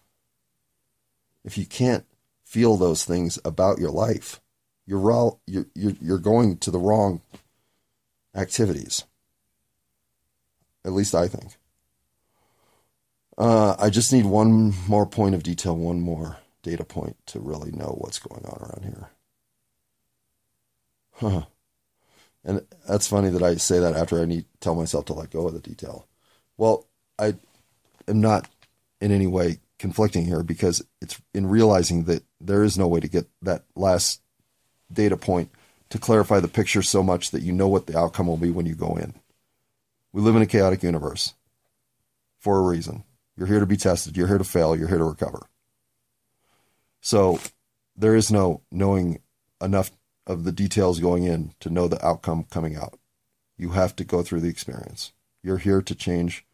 If 1.45 1.59
you 1.59 1.67
can't 1.67 2.05
feel 2.43 2.75
those 2.75 3.05
things 3.05 3.37
about 3.45 3.77
your 3.77 3.91
life, 3.91 4.41
you're 4.97 5.67
you're 5.75 5.95
you're 6.01 6.19
going 6.19 6.57
to 6.57 6.71
the 6.71 6.79
wrong 6.79 7.21
activities. 8.35 9.03
At 10.83 10.93
least 10.93 11.15
I 11.15 11.27
think. 11.27 11.57
Uh, 13.37 13.75
I 13.79 13.89
just 13.89 14.11
need 14.11 14.25
one 14.25 14.73
more 14.87 15.05
point 15.05 15.35
of 15.35 15.43
detail, 15.43 15.75
one 15.75 16.01
more 16.01 16.37
data 16.61 16.83
point 16.83 17.15
to 17.27 17.39
really 17.39 17.71
know 17.71 17.95
what's 17.99 18.19
going 18.19 18.45
on 18.45 18.59
around 18.61 18.83
here. 18.83 19.09
Huh. 21.13 21.45
And 22.43 22.65
that's 22.87 23.07
funny 23.07 23.29
that 23.29 23.43
I 23.43 23.55
say 23.55 23.79
that 23.79 23.95
after 23.95 24.19
I 24.19 24.25
need 24.25 24.45
tell 24.59 24.75
myself 24.75 25.05
to 25.05 25.13
let 25.13 25.29
go 25.29 25.47
of 25.47 25.53
the 25.53 25.59
detail. 25.59 26.07
Well, 26.57 26.87
I 27.17 27.35
am 28.07 28.19
not 28.19 28.49
in 28.99 29.11
any 29.11 29.27
way 29.27 29.59
conflicting 29.79 30.25
here 30.25 30.43
because 30.43 30.83
it's 31.01 31.19
in 31.33 31.47
realizing 31.47 32.03
that 32.05 32.23
there 32.39 32.63
is 32.63 32.77
no 32.77 32.87
way 32.87 32.99
to 32.99 33.07
get 33.07 33.27
that 33.41 33.63
last 33.75 34.21
data 34.93 35.17
point 35.17 35.49
to 35.89 35.99
clarify 35.99 36.39
the 36.39 36.47
picture 36.47 36.81
so 36.81 37.03
much 37.03 37.31
that 37.31 37.41
you 37.41 37.51
know 37.51 37.67
what 37.67 37.87
the 37.87 37.97
outcome 37.97 38.27
will 38.27 38.37
be 38.37 38.49
when 38.49 38.65
you 38.65 38.75
go 38.75 38.95
in. 38.95 39.13
We 40.13 40.21
live 40.21 40.35
in 40.35 40.41
a 40.41 40.47
chaotic 40.47 40.83
universe 40.83 41.33
for 42.39 42.59
a 42.59 42.63
reason. 42.63 43.03
You're 43.37 43.47
here 43.47 43.59
to 43.59 43.65
be 43.65 43.77
tested, 43.77 44.17
you're 44.17 44.27
here 44.27 44.37
to 44.37 44.43
fail, 44.43 44.75
you're 44.75 44.87
here 44.87 44.97
to 44.97 45.03
recover. 45.03 45.47
So 47.01 47.39
there 47.95 48.15
is 48.15 48.31
no 48.31 48.61
knowing 48.71 49.21
enough 49.61 49.91
of 50.27 50.43
the 50.43 50.51
details 50.51 50.99
going 50.99 51.23
in 51.23 51.53
to 51.59 51.69
know 51.69 51.87
the 51.87 52.03
outcome 52.05 52.45
coming 52.49 52.75
out. 52.75 52.99
You 53.57 53.69
have 53.71 53.95
to 53.97 54.03
go 54.03 54.21
through 54.21 54.41
the 54.41 54.49
experience. 54.49 55.13
You're 55.43 55.57
here 55.57 55.81
to 55.81 55.95
change 55.95 56.45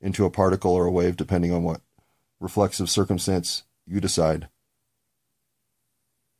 into 0.00 0.24
a 0.24 0.30
particle 0.30 0.72
or 0.72 0.86
a 0.86 0.90
wave, 0.90 1.16
depending 1.16 1.52
on 1.52 1.62
what 1.62 1.80
reflexive 2.40 2.90
circumstance 2.90 3.62
you 3.86 4.00
decide 4.00 4.48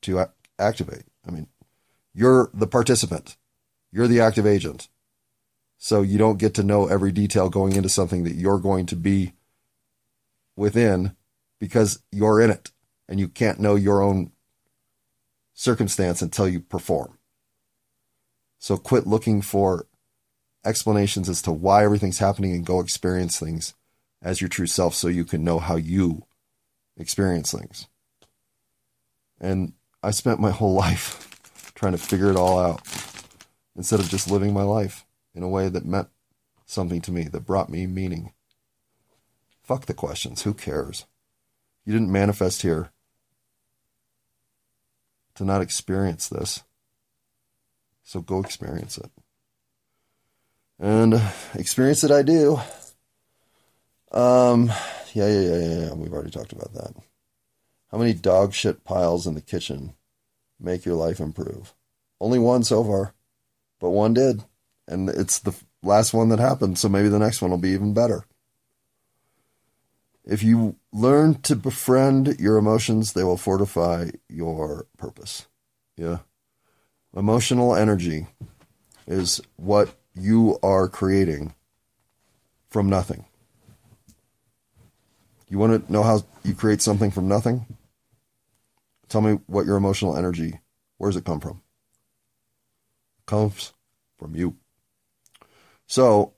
to 0.03 0.27
activate. 0.59 1.05
I 1.27 1.31
mean, 1.31 1.49
you're 2.13 2.51
the 2.55 2.67
participant, 2.67 3.37
you're 3.93 4.09
the 4.09 4.21
active 4.21 4.47
agent. 4.47 4.89
So 5.77 6.03
you 6.03 6.17
don't 6.17 6.39
get 6.39 6.55
to 6.55 6.63
know 6.63 6.87
every 6.87 7.13
detail 7.13 7.51
going 7.51 7.75
into 7.75 7.89
something 7.89 8.25
that 8.25 8.37
you're 8.37 8.59
going 8.59 8.87
to 8.87 8.97
be 8.97 9.35
within 10.57 11.15
because 11.61 12.03
you're 12.11 12.41
in 12.41 12.51
it 12.51 12.71
and 13.09 13.21
you 13.21 13.29
can't 13.29 13.61
know 13.61 13.75
your 13.75 14.01
own 14.01 14.33
circumstance 15.53 16.23
until 16.23 16.48
you 16.48 16.61
perform. 16.61 17.19
So 18.59 18.77
quit 18.77 19.07
looking 19.07 19.42
for 19.42 19.87
explanations 20.65 21.29
as 21.29 21.42
to 21.42 21.53
why 21.53 21.85
everything's 21.85 22.19
happening 22.19 22.53
and 22.53 22.65
go 22.65 22.81
experience 22.81 23.38
things 23.38 23.75
as 24.23 24.40
your 24.40 24.48
true 24.48 24.67
self 24.67 24.94
so 24.94 25.09
you 25.09 25.25
can 25.25 25.44
know 25.44 25.59
how 25.59 25.77
you 25.77 26.25
experience 26.96 27.53
things. 27.53 27.88
And 29.40 29.75
I 30.05 30.11
spent 30.11 30.40
my 30.40 30.50
whole 30.50 30.75
life 30.87 31.73
trying 31.75 31.92
to 31.92 31.98
figure 31.98 32.31
it 32.31 32.37
all 32.37 32.59
out 32.59 32.83
instead 33.77 34.00
of 34.00 34.09
just 34.09 34.31
living 34.31 34.52
my 34.52 34.63
life 34.63 35.05
in 35.35 35.42
a 35.42 35.48
way 35.48 35.69
that 35.69 35.85
meant 35.85 36.09
something 36.67 37.00
to 37.02 37.13
me, 37.13 37.25
that 37.25 37.46
brought 37.46 37.69
me 37.69 37.87
meaning. 37.87 38.33
Fuck 39.63 39.87
the 39.87 39.94
questions. 39.94 40.42
Who 40.42 40.55
cares? 40.55 41.07
You 41.85 41.92
didn't 41.92 42.13
manifest 42.13 42.63
here 42.63 42.90
to 45.35 45.44
not 45.44 45.63
experience 45.63 46.29
this. 46.29 46.63
So 48.02 48.21
go 48.21 48.40
experience 48.40 48.98
it. 48.98 49.11
And 50.79 51.21
experience 51.55 52.05
it 52.05 52.11
I 52.11 52.23
do. 52.23 52.61
Um, 54.13 54.69
yeah, 55.13 55.27
yeah, 55.27 55.40
yeah, 55.40 55.57
yeah, 55.57 55.79
yeah. 55.87 55.94
We've 55.94 56.13
already 56.13 56.31
talked 56.31 56.52
about 56.52 56.73
that. 56.75 56.94
How 57.95 58.01
many 58.01 58.13
dog 58.13 58.55
shit 58.55 58.83
piles 58.83 59.25
in 59.25 59.35
the 59.35 59.40
kitchen 59.40 59.95
make 60.59 60.85
your 60.85 60.97
life 60.97 61.21
improve? 61.21 61.75
Only 62.21 62.40
one 62.40 62.65
so 62.65 62.83
far, 62.83 63.15
but 63.79 63.90
one 63.90 64.13
did. 64.13 64.42
And 64.88 65.09
it's 65.09 65.38
the 65.38 65.55
last 65.81 66.13
one 66.13 66.29
that 66.31 66.40
happened, 66.40 66.77
so 66.77 66.88
maybe 66.88 67.09
the 67.09 67.21
next 67.21 67.40
one 67.40 67.53
will 67.53 67.59
be 67.59 67.69
even 67.69 67.95
better. 67.95 68.25
If 70.25 70.42
you 70.42 70.75
learn 70.92 71.40
to 71.42 71.55
befriend 71.55 72.40
your 72.40 72.57
emotions, 72.57 73.13
they 73.13 73.23
will 73.23 73.37
fortify 73.37 74.11
your 74.29 74.88
purpose. 74.99 75.47
Yeah. 75.97 76.19
Emotional 77.17 77.77
energy 77.77 78.27
is 79.07 79.40
what 79.55 79.95
you 80.17 80.59
are 80.65 80.88
creating 80.88 81.55
from 82.71 82.90
nothing. 82.90 83.25
You 85.49 85.61
want 85.61 85.87
to 85.87 85.92
know 85.92 86.03
how 86.03 86.25
you 86.42 86.57
create 86.57 86.83
something 86.83 87.13
from 87.13 87.29
nothing? 87.29 87.67
Tell 89.09 89.21
me 89.21 89.38
what 89.46 89.67
your 89.67 89.77
emotional 89.77 90.17
energy, 90.17 90.61
where 90.98 91.11
does 91.11 91.17
it 91.17 91.25
come 91.25 91.40
from? 91.40 91.63
It 93.19 93.27
comes 93.27 93.73
from 94.19 94.35
you. 94.35 94.57
So, 95.87 96.33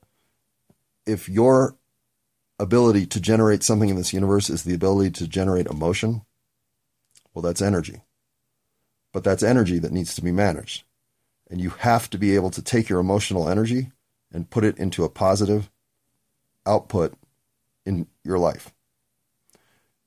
if 1.06 1.28
your 1.28 1.76
ability 2.58 3.06
to 3.06 3.20
generate 3.20 3.62
something 3.62 3.88
in 3.88 3.96
this 3.96 4.12
universe 4.12 4.50
is 4.50 4.64
the 4.64 4.74
ability 4.74 5.10
to 5.12 5.28
generate 5.28 5.66
emotion, 5.66 6.22
well, 7.32 7.42
that's 7.42 7.62
energy. 7.62 8.02
But 9.12 9.24
that's 9.24 9.42
energy 9.42 9.78
that 9.78 9.92
needs 9.92 10.14
to 10.14 10.22
be 10.22 10.32
managed. 10.32 10.84
And 11.50 11.60
you 11.60 11.70
have 11.70 12.10
to 12.10 12.18
be 12.18 12.34
able 12.34 12.50
to 12.50 12.62
take 12.62 12.88
your 12.88 12.98
emotional 12.98 13.48
energy 13.48 13.92
and 14.32 14.50
put 14.50 14.64
it 14.64 14.78
into 14.78 15.04
a 15.04 15.08
positive 15.08 15.70
output 16.66 17.14
in 17.84 18.08
your 18.24 18.38
life. 18.38 18.74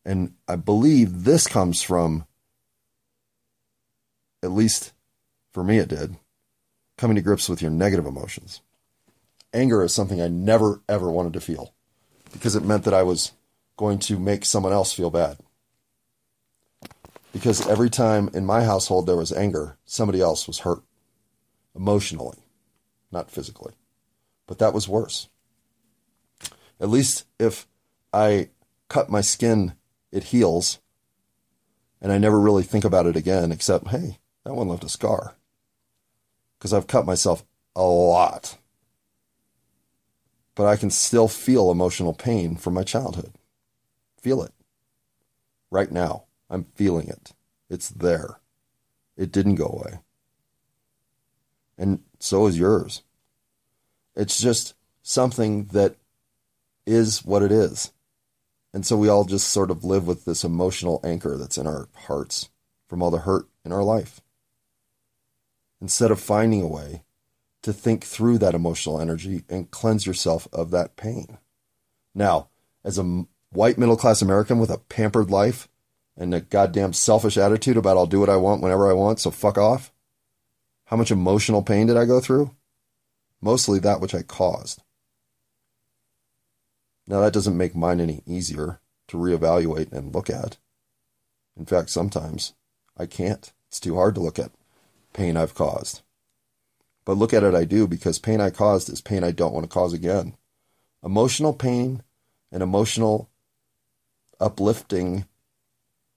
And 0.05 0.33
I 0.47 0.55
believe 0.55 1.23
this 1.23 1.47
comes 1.47 1.81
from, 1.81 2.25
at 4.43 4.51
least 4.51 4.93
for 5.51 5.63
me, 5.63 5.79
it 5.79 5.89
did, 5.89 6.15
coming 6.97 7.15
to 7.15 7.21
grips 7.21 7.49
with 7.49 7.61
your 7.61 7.71
negative 7.71 8.05
emotions. 8.05 8.61
Anger 9.53 9.83
is 9.83 9.93
something 9.93 10.21
I 10.21 10.27
never, 10.27 10.81
ever 10.87 11.11
wanted 11.11 11.33
to 11.33 11.41
feel 11.41 11.73
because 12.31 12.55
it 12.55 12.63
meant 12.63 12.83
that 12.83 12.93
I 12.93 13.03
was 13.03 13.31
going 13.77 13.99
to 13.99 14.19
make 14.19 14.45
someone 14.45 14.73
else 14.73 14.93
feel 14.93 15.09
bad. 15.09 15.37
Because 17.33 17.67
every 17.67 17.89
time 17.89 18.29
in 18.33 18.45
my 18.45 18.63
household 18.63 19.07
there 19.07 19.15
was 19.15 19.31
anger, 19.31 19.77
somebody 19.85 20.21
else 20.21 20.47
was 20.47 20.59
hurt 20.59 20.83
emotionally, 21.75 22.37
not 23.11 23.31
physically. 23.31 23.73
But 24.47 24.59
that 24.59 24.73
was 24.73 24.87
worse. 24.87 25.29
At 26.79 26.89
least 26.89 27.25
if 27.39 27.67
I 28.13 28.49
cut 28.87 29.09
my 29.09 29.21
skin, 29.21 29.73
it 30.11 30.25
heals. 30.25 30.79
And 32.01 32.11
I 32.11 32.17
never 32.17 32.39
really 32.39 32.63
think 32.63 32.85
about 32.85 33.05
it 33.05 33.15
again, 33.15 33.51
except, 33.51 33.89
hey, 33.89 34.19
that 34.49 34.55
one 34.55 34.67
left 34.67 34.83
a 34.83 34.89
scar. 34.89 35.35
Because 36.57 36.73
I've 36.73 36.87
cut 36.87 37.05
myself 37.05 37.45
a 37.75 37.83
lot. 37.83 38.57
But 40.55 40.65
I 40.65 40.75
can 40.75 40.89
still 40.89 41.27
feel 41.27 41.69
emotional 41.69 42.15
pain 42.15 42.55
from 42.55 42.73
my 42.73 42.81
childhood. 42.81 43.31
Feel 44.19 44.41
it. 44.41 44.51
Right 45.69 45.91
now, 45.91 46.23
I'm 46.49 46.65
feeling 46.73 47.09
it. 47.09 47.31
It's 47.69 47.89
there. 47.89 48.39
It 49.15 49.31
didn't 49.31 49.55
go 49.55 49.65
away. 49.65 49.99
And 51.77 51.99
so 52.19 52.47
is 52.47 52.57
yours. 52.57 53.03
It's 54.15 54.41
just 54.41 54.73
something 55.03 55.65
that 55.65 55.95
is 56.87 57.23
what 57.23 57.43
it 57.43 57.51
is. 57.51 57.93
And 58.73 58.83
so 58.83 58.97
we 58.97 59.09
all 59.09 59.25
just 59.25 59.49
sort 59.49 59.69
of 59.69 59.83
live 59.83 60.07
with 60.07 60.25
this 60.25 60.43
emotional 60.43 60.99
anchor 61.03 61.37
that's 61.37 61.59
in 61.59 61.67
our 61.67 61.87
hearts 61.93 62.49
from 62.87 63.03
all 63.03 63.11
the 63.11 63.19
hurt 63.19 63.45
in 63.63 63.71
our 63.71 63.83
life. 63.83 64.21
Instead 65.81 66.11
of 66.11 66.19
finding 66.19 66.61
a 66.61 66.67
way 66.67 67.03
to 67.61 67.73
think 67.73 68.03
through 68.03 68.37
that 68.37 68.55
emotional 68.55 68.99
energy 68.99 69.43
and 69.49 69.71
cleanse 69.71 70.05
yourself 70.05 70.47
of 70.51 70.71
that 70.71 70.95
pain. 70.95 71.37
Now, 72.13 72.49
as 72.83 72.97
a 72.97 73.25
white 73.51 73.77
middle 73.77 73.97
class 73.97 74.21
American 74.21 74.59
with 74.59 74.69
a 74.69 74.77
pampered 74.77 75.29
life 75.29 75.67
and 76.15 76.33
a 76.33 76.41
goddamn 76.41 76.93
selfish 76.93 77.37
attitude 77.37 77.77
about 77.77 77.97
I'll 77.97 78.05
do 78.05 78.19
what 78.19 78.29
I 78.29 78.37
want 78.37 78.61
whenever 78.61 78.89
I 78.89 78.93
want, 78.93 79.19
so 79.19 79.31
fuck 79.31 79.57
off, 79.57 79.91
how 80.85 80.97
much 80.97 81.11
emotional 81.11 81.61
pain 81.61 81.87
did 81.87 81.97
I 81.97 82.05
go 82.05 82.19
through? 82.19 82.55
Mostly 83.41 83.79
that 83.79 84.01
which 84.01 84.15
I 84.15 84.21
caused. 84.21 84.81
Now, 87.07 87.21
that 87.21 87.33
doesn't 87.33 87.57
make 87.57 87.75
mine 87.75 87.99
any 87.99 88.21
easier 88.25 88.81
to 89.07 89.17
reevaluate 89.17 89.91
and 89.91 90.13
look 90.13 90.29
at. 90.29 90.57
In 91.57 91.65
fact, 91.65 91.89
sometimes 91.89 92.53
I 92.97 93.05
can't. 93.05 93.51
It's 93.67 93.79
too 93.79 93.95
hard 93.95 94.15
to 94.15 94.21
look 94.21 94.37
at 94.39 94.51
pain 95.19 95.35
I've 95.35 95.53
caused. 95.53 96.01
But 97.03 97.17
look 97.17 97.33
at 97.33 97.43
it, 97.43 97.53
I 97.53 97.65
do, 97.65 97.87
because 97.87 98.19
pain 98.19 98.39
I 98.39 98.51
caused 98.51 98.89
is 98.89 99.01
pain 99.01 99.21
I 99.21 99.31
don't 99.31 99.53
want 99.53 99.65
to 99.65 99.69
cause 99.69 99.91
again. 99.91 100.37
Emotional 101.03 101.53
pain 101.53 102.03
and 102.53 102.63
emotional 102.63 103.29
uplifting 104.39 105.25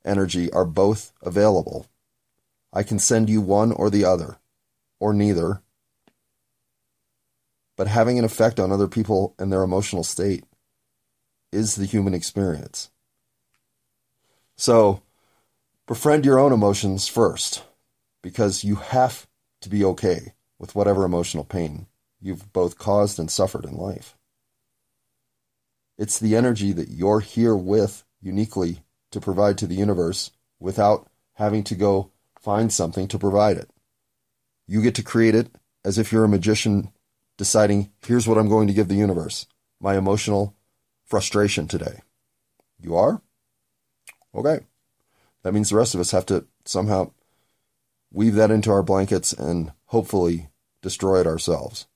energy 0.05 0.53
are 0.53 0.65
both 0.65 1.13
available. 1.21 1.87
I 2.73 2.85
can 2.85 3.01
send 3.01 3.29
you 3.29 3.41
one 3.41 3.73
or 3.73 3.91
the 3.91 4.05
other, 4.05 4.37
or 5.01 5.13
neither. 5.13 5.63
But 7.77 7.89
having 7.89 8.21
an 8.21 8.25
effect 8.25 8.61
on 8.61 8.71
other 8.71 8.87
people 8.87 9.35
and 9.37 9.53
their 9.53 9.65
emotional 9.65 10.05
state 10.05 10.45
is 11.51 11.75
the 11.75 11.87
human 11.87 12.15
experience. 12.15 12.91
So, 14.57 15.03
befriend 15.89 16.25
your 16.25 16.39
own 16.39 16.53
emotions 16.53 17.09
first, 17.09 17.65
because 18.23 18.65
you 18.65 18.77
have 18.77 19.27
to 19.61 19.69
be 19.69 19.85
okay 19.85 20.33
with 20.59 20.75
whatever 20.75 21.05
emotional 21.05 21.45
pain 21.45 21.87
you've 22.21 22.53
both 22.53 22.79
caused 22.79 23.19
and 23.19 23.31
suffered 23.31 23.65
in 23.65 23.77
life. 23.77 24.17
It's 25.99 26.19
the 26.19 26.37
energy 26.37 26.73
that 26.73 26.89
you're 26.89 27.21
here 27.21 27.57
with 27.57 28.05
uniquely 28.21 28.83
to 29.11 29.21
provide 29.21 29.59
to 29.59 29.67
the 29.67 29.75
universe 29.75 30.31
without 30.59 31.09
having 31.35 31.65
to 31.65 31.75
go 31.75 32.11
find 32.41 32.73
something 32.73 33.09
to 33.09 33.19
provide 33.19 33.57
it. 33.57 33.71
You 34.67 34.83
get 34.83 34.95
to 34.97 35.03
create 35.03 35.35
it 35.35 35.49
as 35.85 35.99
if 35.99 36.13
you're 36.13 36.25
a 36.25 36.29
magician 36.29 36.93
deciding, 37.37 37.91
here's 38.07 38.29
what 38.29 38.39
I'm 38.39 38.49
going 38.49 38.69
to 38.69 38.75
give 38.75 38.89
the 38.89 38.95
universe 38.95 39.47
my 39.81 39.97
emotional 39.97 40.55
frustration 41.05 41.67
today. 41.67 42.01
You 42.81 42.97
are? 42.97 43.21
Okay. 44.35 44.61
That 45.43 45.53
means 45.53 45.71
the 45.71 45.77
rest 45.77 45.95
of 45.95 46.01
us 46.01 46.13
have 46.13 46.27
to 46.27 46.47
somehow 46.65 47.11
weave 48.13 48.35
that 48.35 48.51
into 48.51 48.71
our 48.71 48.83
blankets 48.83 49.33
and 49.33 49.73
hopefully 49.87 50.49
destroy 50.83 51.21
it 51.21 51.27
ourselves. 51.27 51.87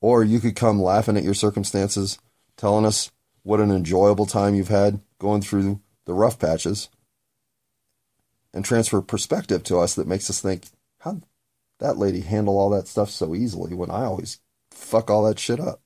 Or 0.00 0.24
you 0.24 0.40
could 0.40 0.56
come 0.56 0.82
laughing 0.82 1.16
at 1.16 1.22
your 1.22 1.34
circumstances, 1.34 2.18
telling 2.56 2.84
us 2.84 3.10
what 3.42 3.60
an 3.60 3.70
enjoyable 3.70 4.26
time 4.26 4.54
you've 4.54 4.68
had 4.68 5.00
going 5.18 5.42
through 5.42 5.80
the 6.04 6.14
rough 6.14 6.38
patches, 6.38 6.88
and 8.52 8.64
transfer 8.64 9.00
perspective 9.00 9.62
to 9.64 9.78
us 9.78 9.94
that 9.94 10.06
makes 10.06 10.28
us 10.28 10.40
think, 10.40 10.66
how 10.98 11.20
that 11.78 11.96
lady 11.96 12.20
handle 12.20 12.58
all 12.58 12.70
that 12.70 12.88
stuff 12.88 13.10
so 13.10 13.34
easily 13.34 13.74
when 13.74 13.90
I 13.90 14.04
always 14.04 14.40
fuck 14.70 15.10
all 15.10 15.24
that 15.24 15.38
shit 15.38 15.60
up? 15.60 15.80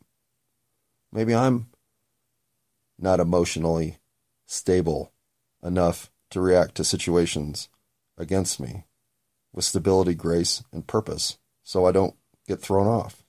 Maybe 1.13 1.35
I'm 1.35 1.67
not 2.99 3.21
emotionally 3.21 3.99
stable 4.47 5.13
enough 5.63 6.11
to 6.31 6.41
react 6.41 6.75
to 6.77 6.85
situations 6.85 7.69
against 8.17 8.59
me 8.59 8.85
with 9.57 9.65
stability, 9.65 10.15
grace, 10.15 10.63
and 10.73 10.87
purpose 10.87 11.39
so 11.65 11.85
I 11.85 11.91
don't 11.91 12.15
get 12.47 12.61
thrown 12.61 12.87
off. 12.87 13.25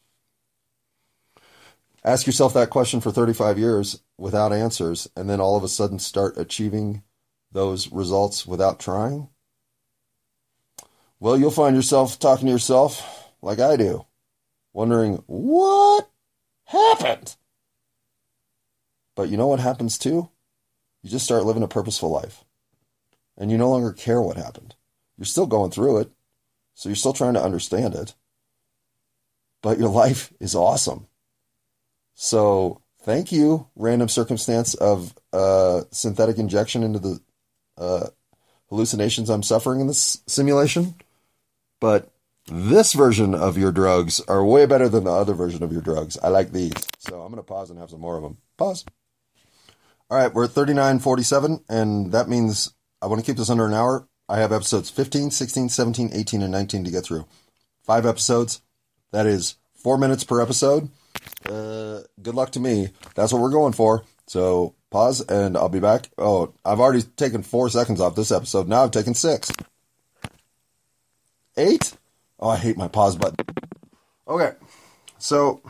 Ask 2.03 2.28
yourself 2.28 2.53
that 2.53 2.69
question 2.69 3.01
for 3.01 3.11
35 3.11 3.57
years 3.57 4.01
without 4.17 4.53
answers, 4.53 5.09
and 5.15 5.28
then 5.28 5.41
all 5.41 5.57
of 5.57 5.63
a 5.63 5.67
sudden 5.67 5.97
start 5.97 6.38
achieving 6.38 7.01
those 7.51 7.91
results 7.91 8.45
without 8.45 8.80
trying. 8.80 9.30
Well, 11.19 11.38
you'll 11.38 11.49
find 11.49 11.75
yourself 11.75 12.19
talking 12.19 12.45
to 12.45 12.51
yourself 12.51 13.34
like 13.41 13.59
I 13.59 13.75
do, 13.75 14.05
wondering, 14.73 15.23
what 15.25 16.07
happened? 16.65 17.36
But 19.15 19.30
you 19.30 19.38
know 19.38 19.47
what 19.47 19.59
happens 19.59 19.97
too? 19.97 20.30
You 21.01 21.09
just 21.09 21.25
start 21.25 21.45
living 21.45 21.63
a 21.63 21.67
purposeful 21.67 22.11
life. 22.11 22.43
And 23.36 23.51
you 23.51 23.57
no 23.57 23.69
longer 23.69 23.93
care 23.93 24.21
what 24.21 24.38
happened. 24.38 24.75
You're 25.17 25.25
still 25.25 25.47
going 25.47 25.71
through 25.71 25.99
it. 25.99 26.11
So 26.78 26.89
you're 26.89 26.95
still 26.95 27.11
trying 27.11 27.34
to 27.34 27.43
understand 27.43 27.95
it. 27.95 28.13
But 29.63 29.80
your 29.80 29.89
life 29.89 30.32
is 30.39 30.53
awesome. 30.53 31.07
So 32.13 32.84
thank 33.01 33.32
you, 33.32 33.67
random 33.75 34.09
circumstance 34.09 34.75
of 34.75 35.15
uh, 35.34 35.82
synthetic 35.89 36.38
injection 36.38 36.84
into 36.84 36.99
the 36.99 37.19
uh, 37.80 38.07
hallucinations 38.69 39.28
I'm 39.28 39.41
suffering 39.41 39.80
in 39.80 39.88
this 39.88 40.21
simulation. 40.28 40.93
But 41.82 42.11
this 42.45 42.93
version 42.93 43.34
of 43.34 43.57
your 43.57 43.71
drugs 43.71 44.19
are 44.28 44.45
way 44.45 44.67
better 44.67 44.88
than 44.88 45.05
the 45.05 45.11
other 45.11 45.34
version 45.34 45.63
of 45.63 45.71
your 45.71 45.82
drugs. 45.82 46.15
I 46.21 46.28
like 46.28 46.51
these. 46.51 46.73
So 46.99 47.21
I'm 47.21 47.32
going 47.32 47.38
to 47.38 47.43
pause 47.43 47.71
and 47.71 47.80
have 47.80 47.89
some 47.89 48.01
more 48.01 48.17
of 48.17 48.23
them. 48.23 48.38
Pause. 48.55 48.86
All 50.11 50.17
right, 50.19 50.32
we're 50.32 50.45
at 50.45 50.51
39.47, 50.51 51.63
and 51.69 52.11
that 52.11 52.30
means 52.30 52.71
I 53.01 53.07
want 53.07 53.19
to 53.19 53.25
keep 53.25 53.38
this 53.38 53.49
under 53.49 53.65
an 53.65 53.73
hour. 53.73 54.07
I 54.30 54.39
have 54.39 54.51
episodes 54.51 54.89
15, 54.89 55.32
16, 55.32 55.69
17, 55.69 56.09
18, 56.13 56.41
and 56.41 56.51
19 56.51 56.84
to 56.84 56.91
get 56.91 57.05
through. 57.05 57.25
Five 57.84 58.05
episodes. 58.05 58.61
That 59.11 59.25
is 59.25 59.55
four 59.73 59.97
minutes 59.97 60.25
per 60.25 60.41
episode. 60.41 60.89
Uh, 61.45 62.01
good 62.21 62.36
luck 62.36 62.51
to 62.51 62.59
me. 62.59 62.89
That's 63.15 63.32
what 63.32 63.41
we're 63.41 63.51
going 63.51 63.73
for. 63.73 64.03
So 64.28 64.75
pause 64.89 65.21
and 65.21 65.55
I'll 65.55 65.69
be 65.69 65.80
back. 65.80 66.09
Oh, 66.17 66.53
I've 66.65 66.82
already 66.82 67.03
taken 67.03 67.41
four 67.41 67.69
seconds 67.69 68.01
off 68.01 68.15
this 68.15 68.32
episode. 68.32 68.67
Now 68.67 68.84
I've 68.84 68.91
taken 68.91 69.13
six. 69.13 69.49
Eight? 71.55 71.93
Oh, 72.39 72.49
I 72.49 72.57
hate 72.57 72.78
my 72.78 72.89
pause 72.89 73.15
button. 73.15 73.45
Okay. 74.28 74.51
So 75.17 75.61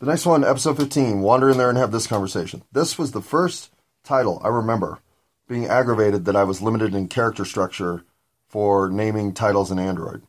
the 0.00 0.06
next 0.06 0.24
one, 0.24 0.42
episode 0.42 0.78
15, 0.78 1.20
wander 1.20 1.50
in 1.50 1.58
there 1.58 1.68
and 1.68 1.78
have 1.78 1.92
this 1.92 2.06
conversation. 2.06 2.62
This 2.72 2.98
was 2.98 3.12
the 3.12 3.20
first 3.20 3.70
title 4.04 4.40
I 4.42 4.48
remember 4.48 5.00
being 5.48 5.66
aggravated 5.66 6.26
that 6.26 6.36
I 6.36 6.44
was 6.44 6.62
limited 6.62 6.94
in 6.94 7.08
character 7.08 7.44
structure 7.44 8.04
for 8.48 8.88
naming 8.88 9.32
titles 9.32 9.70
in 9.70 9.78
Android. 9.78 10.22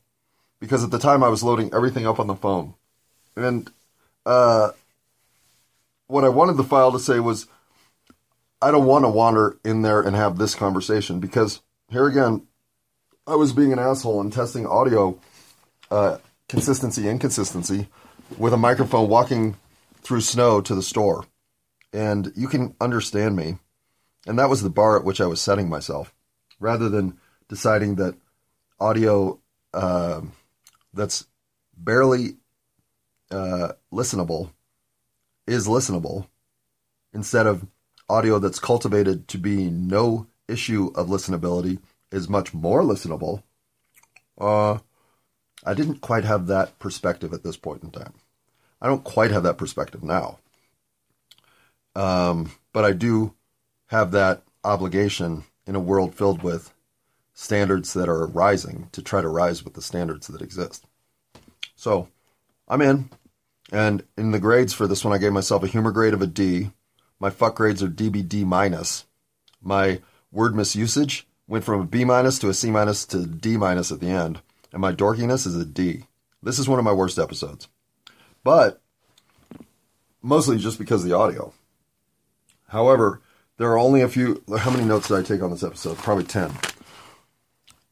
Because 0.59 0.83
at 0.83 0.91
the 0.91 0.99
time 0.99 1.23
I 1.23 1.29
was 1.29 1.43
loading 1.43 1.73
everything 1.73 2.07
up 2.07 2.19
on 2.19 2.27
the 2.27 2.35
phone. 2.35 2.73
And 3.35 3.69
uh, 4.25 4.71
what 6.07 6.23
I 6.23 6.29
wanted 6.29 6.57
the 6.57 6.63
file 6.63 6.91
to 6.91 6.99
say 6.99 7.19
was 7.19 7.47
I 8.61 8.71
don't 8.71 8.85
want 8.85 9.05
to 9.05 9.09
wander 9.09 9.57
in 9.63 9.83
there 9.83 10.01
and 10.01 10.15
have 10.15 10.37
this 10.37 10.55
conversation 10.55 11.19
because 11.19 11.61
here 11.89 12.07
again, 12.07 12.45
I 13.25 13.35
was 13.35 13.53
being 13.53 13.71
an 13.71 13.79
asshole 13.79 14.19
and 14.19 14.33
testing 14.33 14.65
audio 14.65 15.17
uh, 15.91 16.17
consistency, 16.47 17.07
inconsistency 17.07 17.87
with 18.37 18.53
a 18.53 18.57
microphone 18.57 19.07
walking 19.07 19.55
through 20.01 20.21
snow 20.21 20.61
to 20.61 20.75
the 20.75 20.83
store. 20.83 21.25
And 21.93 22.33
you 22.35 22.47
can 22.47 22.75
understand 22.81 23.35
me. 23.35 23.57
And 24.27 24.37
that 24.37 24.49
was 24.49 24.61
the 24.61 24.69
bar 24.69 24.97
at 24.97 25.05
which 25.05 25.21
I 25.21 25.27
was 25.27 25.41
setting 25.41 25.69
myself 25.69 26.13
rather 26.59 26.89
than 26.89 27.17
deciding 27.47 27.95
that 27.95 28.15
audio 28.79 29.39
uh, 29.73 30.21
that's 30.93 31.25
barely 31.77 32.37
uh, 33.31 33.73
listenable 33.91 34.51
is 35.47 35.67
listenable 35.67 36.27
instead 37.13 37.47
of 37.47 37.65
audio 38.09 38.39
that's 38.39 38.59
cultivated 38.59 39.27
to 39.27 39.37
be 39.37 39.69
no 39.69 40.27
issue 40.47 40.91
of 40.95 41.07
listenability 41.07 41.79
is 42.11 42.29
much 42.29 42.53
more 42.53 42.81
listenable. 42.81 43.43
Uh, 44.39 44.79
I 45.63 45.73
didn't 45.73 46.01
quite 46.01 46.23
have 46.23 46.47
that 46.47 46.79
perspective 46.79 47.33
at 47.33 47.43
this 47.43 47.57
point 47.57 47.83
in 47.83 47.91
time. 47.91 48.13
I 48.81 48.87
don't 48.87 49.03
quite 49.03 49.31
have 49.31 49.43
that 49.43 49.57
perspective 49.57 50.03
now. 50.03 50.39
Um, 51.95 52.51
but 52.73 52.85
I 52.85 52.93
do 52.93 53.35
have 53.89 54.11
that 54.11 54.43
obligation 54.63 55.43
in 55.65 55.75
a 55.75 55.79
world 55.79 56.15
filled 56.15 56.41
with 56.43 56.73
standards 57.33 57.93
that 57.93 58.09
are 58.09 58.27
rising 58.27 58.89
to 58.91 59.01
try 59.01 59.21
to 59.21 59.27
rise 59.27 59.63
with 59.63 59.73
the 59.73 59.81
standards 59.81 60.27
that 60.27 60.41
exist. 60.41 60.85
So 61.75 62.09
I'm 62.67 62.81
in. 62.81 63.09
And 63.71 64.03
in 64.17 64.31
the 64.31 64.39
grades 64.39 64.73
for 64.73 64.87
this 64.87 65.05
one, 65.05 65.13
I 65.13 65.19
gave 65.19 65.31
myself 65.31 65.63
a 65.63 65.67
humor 65.67 65.91
grade 65.91 66.13
of 66.13 66.21
a 66.21 66.27
D. 66.27 66.71
My 67.19 67.29
fuck 67.29 67.55
grades 67.55 67.83
are 67.83 67.87
DBD 67.87 68.45
minus. 68.45 69.05
My 69.61 70.01
word 70.31 70.53
misusage 70.53 71.23
went 71.47 71.63
from 71.63 71.81
a 71.81 71.85
B 71.85 72.03
minus 72.03 72.39
to 72.39 72.49
a 72.49 72.53
C 72.53 72.71
minus 72.71 73.05
to 73.05 73.25
D 73.25 73.57
minus 73.57 73.91
at 73.91 73.99
the 73.99 74.09
end. 74.09 74.41
And 74.71 74.81
my 74.81 74.93
dorkiness 74.93 75.47
is 75.47 75.55
a 75.55 75.65
D. 75.65 76.05
This 76.43 76.59
is 76.59 76.69
one 76.69 76.79
of 76.79 76.85
my 76.85 76.93
worst 76.93 77.17
episodes. 77.17 77.67
But 78.43 78.81
mostly 80.21 80.57
just 80.57 80.77
because 80.77 81.03
of 81.03 81.09
the 81.09 81.15
audio. 81.15 81.53
However, 82.67 83.21
there 83.59 83.69
are 83.69 83.77
only 83.77 84.01
a 84.01 84.07
few. 84.07 84.41
How 84.57 84.71
many 84.71 84.85
notes 84.85 85.09
did 85.09 85.17
I 85.17 85.21
take 85.21 85.43
on 85.43 85.51
this 85.51 85.63
episode? 85.63 85.97
Probably 85.97 86.23
10. 86.23 86.51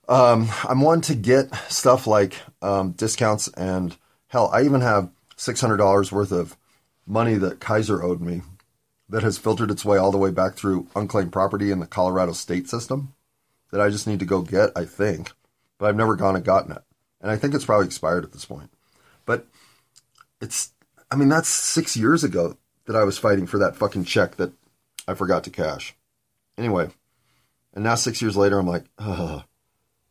Um, 0.10 0.48
I'm 0.64 0.82
one 0.82 1.02
to 1.02 1.16
get 1.16 1.54
stuff 1.70 2.08
like 2.08 2.36
um, 2.62 2.94
discounts 2.94 3.50
and 3.50 3.96
hell, 4.30 4.50
I 4.54 4.64
even 4.64 4.80
have 4.80 5.10
$600 5.36 6.12
worth 6.12 6.32
of 6.32 6.58
money 7.06 7.36
that 7.36 7.60
Kaiser 7.60 8.02
owed 8.02 8.22
me 8.22 8.42
that 9.10 9.24
has 9.24 9.38
filtered 9.38 9.70
its 9.70 9.84
way 9.84 9.98
all 9.98 10.12
the 10.12 10.18
way 10.18 10.32
back 10.32 10.56
through 10.56 10.88
unclaimed 10.96 11.34
property 11.34 11.72
in 11.72 11.80
the 11.80 11.86
Colorado 11.86 12.32
state 12.32 12.70
system 12.70 13.14
that 13.72 13.82
I 13.82 13.90
just 13.90 14.08
need 14.08 14.20
to 14.20 14.26
go 14.26 14.42
get, 14.42 14.72
I 14.76 14.86
think. 14.86 15.32
But 15.78 15.88
I've 15.88 15.96
never 15.98 16.16
gone 16.16 16.38
and 16.38 16.46
gotten 16.46 16.72
it. 16.72 16.84
And 17.20 17.30
I 17.30 17.36
think 17.36 17.54
it's 17.54 17.66
probably 17.66 17.88
expired 17.88 18.24
at 18.24 18.32
this 18.32 18.46
point. 18.46 18.72
But 19.26 19.48
it's, 20.40 20.72
I 21.12 21.18
mean, 21.18 21.28
that's 21.28 21.50
six 21.50 21.98
years 21.98 22.24
ago 22.24 22.58
that 22.86 22.96
I 22.96 23.04
was 23.04 23.18
fighting 23.18 23.48
for 23.48 23.58
that 23.60 23.76
fucking 23.76 24.06
check 24.06 24.38
that 24.38 24.54
I 25.08 25.14
forgot 25.14 25.44
to 25.46 25.50
cash. 25.50 25.96
Anyway, 26.58 26.90
and 27.74 27.84
now 27.84 27.96
six 27.96 28.22
years 28.22 28.36
later, 28.36 28.58
I'm 28.58 28.68
like, 28.68 28.86
ugh, 28.98 29.44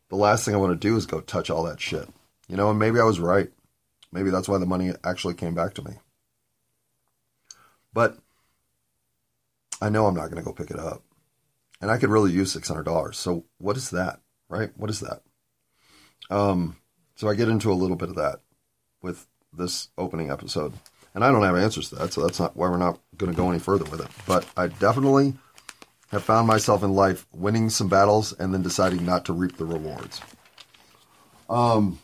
the 0.09 0.17
last 0.17 0.45
thing 0.45 0.55
I 0.55 0.59
want 0.59 0.73
to 0.73 0.89
do 0.89 0.97
is 0.97 1.07
go 1.07 1.21
touch 1.21 1.51
all 1.51 1.65
that 1.65 1.81
shit. 1.81 2.09
You 2.49 2.57
know, 2.57 2.71
and 2.71 2.79
maybe 2.79 3.01
I 3.01 3.05
was 3.05 3.19
right. 3.19 3.51
Maybe 4.13 4.31
that's 4.31 4.49
why 4.49 4.59
the 4.59 4.67
money 4.67 4.93
actually 5.05 5.35
came 5.35 5.55
back 5.55 5.75
to 5.75 5.85
me. 5.85 5.95
But 7.93 8.19
I 9.81 9.89
know 9.89 10.07
I'm 10.07 10.15
not 10.15 10.31
going 10.31 10.43
to 10.43 10.43
go 10.43 10.53
pick 10.53 10.71
it 10.71 10.79
up. 10.79 11.03
And 11.81 11.91
I 11.91 11.99
could 11.99 12.09
really 12.09 12.33
use 12.33 12.55
$600. 12.55 13.15
So 13.15 13.45
what 13.59 13.77
is 13.77 13.91
that? 13.91 14.21
Right? 14.49 14.71
What 14.77 14.91
is 14.91 15.01
that? 15.01 15.23
Um, 16.31 16.77
so 17.17 17.29
I 17.29 17.35
get 17.35 17.49
into 17.49 17.73
a 17.73 17.75
little 17.75 17.97
bit 17.97 18.09
of 18.09 18.15
that 18.17 18.41
with 19.03 19.27
this 19.53 19.89
opening 19.99 20.31
episode. 20.31 20.75
And 21.17 21.25
I 21.25 21.33
don't 21.33 21.43
have 21.45 21.57
answers 21.57 21.89
to 21.89 21.95
that, 21.95 22.13
so 22.13 22.21
that's 22.21 22.39
not 22.39 22.59
why 22.59 22.69
we're 22.69 22.77
not 22.77 23.01
going 23.17 23.33
to 23.33 23.37
go 23.37 23.49
any 23.49 23.59
further 23.59 23.91
with 23.91 24.03
it. 24.03 24.09
But 24.27 24.47
I 24.55 24.67
definitely 24.67 25.33
have 26.11 26.23
found 26.23 26.47
myself 26.47 26.83
in 26.83 26.93
life 26.93 27.27
winning 27.33 27.71
some 27.71 27.89
battles 27.89 28.35
and 28.35 28.53
then 28.53 28.61
deciding 28.61 29.07
not 29.07 29.25
to 29.25 29.33
reap 29.33 29.57
the 29.57 29.65
rewards. 29.65 30.21
Um, 31.49 31.99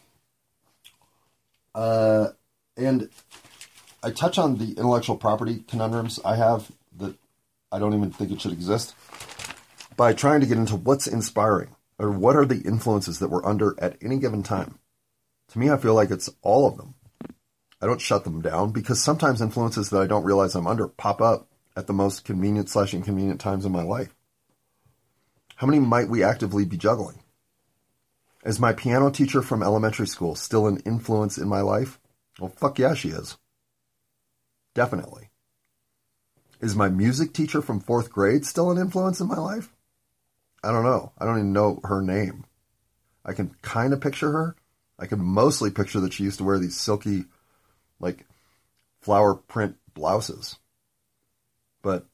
uh, 1.74 2.28
and 2.78 3.10
I 4.02 4.12
touch 4.12 4.38
on 4.38 4.56
the 4.56 4.70
intellectual 4.78 5.18
property 5.18 5.62
conundrums 5.68 6.18
I 6.24 6.36
have 6.36 6.72
that 6.96 7.14
I 7.70 7.78
don't 7.78 7.92
even 7.92 8.12
think 8.12 8.32
it 8.32 8.40
should 8.40 8.52
exist 8.52 8.94
by 9.94 10.14
trying 10.14 10.40
to 10.40 10.46
get 10.46 10.56
into 10.56 10.76
what's 10.76 11.06
inspiring 11.06 11.76
or 11.98 12.10
what 12.10 12.34
are 12.34 12.46
the 12.46 12.62
influences 12.62 13.18
that 13.18 13.28
we're 13.28 13.44
under 13.44 13.76
at 13.78 13.98
any 14.00 14.16
given 14.18 14.42
time. 14.42 14.78
To 15.48 15.58
me, 15.58 15.68
I 15.68 15.76
feel 15.76 15.92
like 15.92 16.10
it's 16.10 16.30
all 16.40 16.66
of 16.66 16.78
them. 16.78 16.94
I 17.82 17.86
don't 17.86 18.00
shut 18.00 18.22
them 18.22 18.40
down 18.40 18.70
because 18.70 19.02
sometimes 19.02 19.42
influences 19.42 19.90
that 19.90 20.00
I 20.00 20.06
don't 20.06 20.24
realize 20.24 20.54
I'm 20.54 20.68
under 20.68 20.86
pop 20.86 21.20
up 21.20 21.48
at 21.76 21.88
the 21.88 21.92
most 21.92 22.24
convenient 22.24 22.68
slash 22.68 22.94
inconvenient 22.94 23.40
times 23.40 23.66
in 23.66 23.72
my 23.72 23.82
life. 23.82 24.14
How 25.56 25.66
many 25.66 25.80
might 25.80 26.08
we 26.08 26.22
actively 26.22 26.64
be 26.64 26.76
juggling? 26.76 27.18
Is 28.44 28.60
my 28.60 28.72
piano 28.72 29.10
teacher 29.10 29.42
from 29.42 29.64
elementary 29.64 30.06
school 30.06 30.36
still 30.36 30.68
an 30.68 30.78
influence 30.86 31.38
in 31.38 31.48
my 31.48 31.60
life? 31.60 31.98
Well, 32.38 32.52
fuck 32.56 32.78
yeah, 32.78 32.94
she 32.94 33.08
is. 33.08 33.36
Definitely. 34.74 35.30
Is 36.60 36.76
my 36.76 36.88
music 36.88 37.32
teacher 37.32 37.60
from 37.60 37.80
fourth 37.80 38.10
grade 38.10 38.46
still 38.46 38.70
an 38.70 38.78
influence 38.78 39.20
in 39.20 39.26
my 39.26 39.38
life? 39.38 39.72
I 40.62 40.70
don't 40.70 40.84
know. 40.84 41.12
I 41.18 41.24
don't 41.24 41.38
even 41.38 41.52
know 41.52 41.80
her 41.82 42.00
name. 42.00 42.44
I 43.24 43.32
can 43.32 43.56
kind 43.62 43.92
of 43.92 44.00
picture 44.00 44.30
her. 44.30 44.56
I 44.98 45.06
can 45.06 45.20
mostly 45.22 45.70
picture 45.70 45.98
that 46.00 46.12
she 46.12 46.22
used 46.22 46.38
to 46.38 46.44
wear 46.44 46.60
these 46.60 46.78
silky, 46.78 47.24
like, 48.02 48.26
flower 49.00 49.34
print 49.34 49.76
blouses. 49.94 50.58
But 51.80 52.06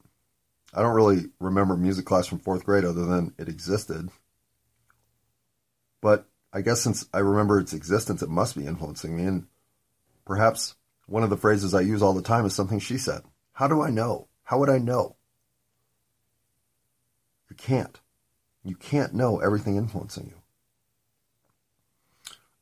I 0.73 0.83
don't 0.83 0.95
really 0.95 1.31
remember 1.41 1.77
music 1.77 2.05
class 2.05 2.27
from 2.27 2.39
fourth 2.39 2.65
grade 2.65 2.85
other 2.85 3.05
than 3.05 3.35
it 3.39 3.49
existed. 3.49 4.09
But 6.01 6.29
I 6.53 6.61
guess 6.61 6.81
since 6.81 7.07
I 7.13 7.19
remember 7.19 7.59
its 7.59 7.73
existence, 7.73 8.23
it 8.23 8.29
must 8.29 8.57
be 8.57 8.67
influencing 8.67 9.17
me. 9.17 9.25
And 9.25 9.47
perhaps 10.25 10.77
one 11.07 11.23
of 11.23 11.31
the 11.31 11.37
phrases 11.37 11.75
I 11.75 11.81
use 11.81 12.03
all 12.03 12.15
the 12.15 12.23
time 12.23 12.47
is 12.47 12.55
something 12.55 12.79
she 12.79 12.99
said. 12.99 13.23
How 13.53 13.67
do 13.67 13.83
I 13.83 13.91
know? 13.91 14.29
How 14.45 14.59
would 14.59 14.71
I 14.71 14.79
know? 14.79 15.17
You 17.51 17.57
can't. 17.57 17.99
You 18.63 18.77
can't 18.77 19.15
know 19.15 19.41
everything 19.41 19.77
influencing 19.77 20.27
you. 20.27 20.35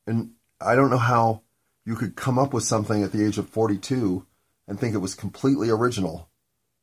And 0.06 0.30
I 0.60 0.76
don't 0.76 0.90
know 0.90 0.96
how 0.96 1.42
you 1.86 1.94
could 1.94 2.16
come 2.16 2.38
up 2.38 2.52
with 2.52 2.64
something 2.64 3.02
at 3.02 3.12
the 3.12 3.24
age 3.24 3.38
of 3.38 3.48
42 3.48 4.26
and 4.66 4.78
think 4.78 4.94
it 4.94 4.98
was 4.98 5.14
completely 5.14 5.70
original 5.70 6.28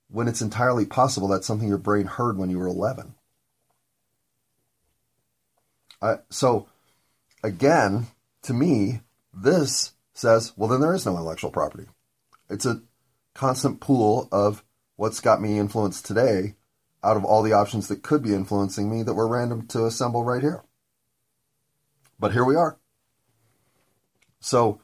when 0.10 0.28
it's 0.28 0.42
entirely 0.42 0.86
possible 0.86 1.28
that's 1.28 1.46
something 1.46 1.68
your 1.68 1.78
brain 1.78 2.06
heard 2.06 2.38
when 2.38 2.50
you 2.50 2.58
were 2.58 2.68
11. 2.68 3.14
I, 6.02 6.16
so, 6.30 6.68
again, 7.44 8.08
to 8.44 8.54
me, 8.54 9.02
this 9.34 9.92
says, 10.14 10.54
well, 10.56 10.70
then 10.70 10.80
there 10.80 10.94
is 10.94 11.06
no 11.06 11.14
intellectual 11.14 11.52
property. 11.52 11.88
It's 12.50 12.66
a 12.66 12.82
constant 13.34 13.82
pool 13.82 14.30
of 14.32 14.64
what's 14.96 15.20
got 15.20 15.42
me 15.42 15.60
influenced 15.60 16.06
today 16.06 16.56
out 17.04 17.18
of 17.18 17.26
all 17.26 17.44
the 17.44 17.54
options 17.54 17.90
that 17.90 18.04
could 18.04 18.24
be 18.24 18.34
influencing 18.34 18.90
me 18.90 19.04
that 19.04 19.16
were 19.16 19.28
random 19.28 19.68
to 19.68 19.86
assemble 19.86 20.24
right 20.24 20.42
here. 20.42 20.64
But 22.20 22.32
here 22.32 22.46
we 22.46 22.56
are. 22.56 22.78
So 24.40 24.80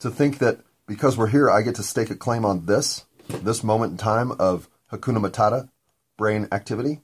to 0.00 0.10
think 0.10 0.38
that 0.38 0.60
because 0.86 1.16
we're 1.16 1.28
here, 1.28 1.48
I 1.48 1.62
get 1.62 1.76
to 1.76 1.82
stake 1.82 2.10
a 2.10 2.16
claim 2.16 2.44
on 2.44 2.66
this, 2.66 3.04
this 3.28 3.62
moment 3.62 3.92
in 3.92 3.98
time 3.98 4.32
of 4.32 4.68
Hakuna 4.92 5.24
Matata, 5.24 5.68
brain 6.16 6.48
activity, 6.50 7.00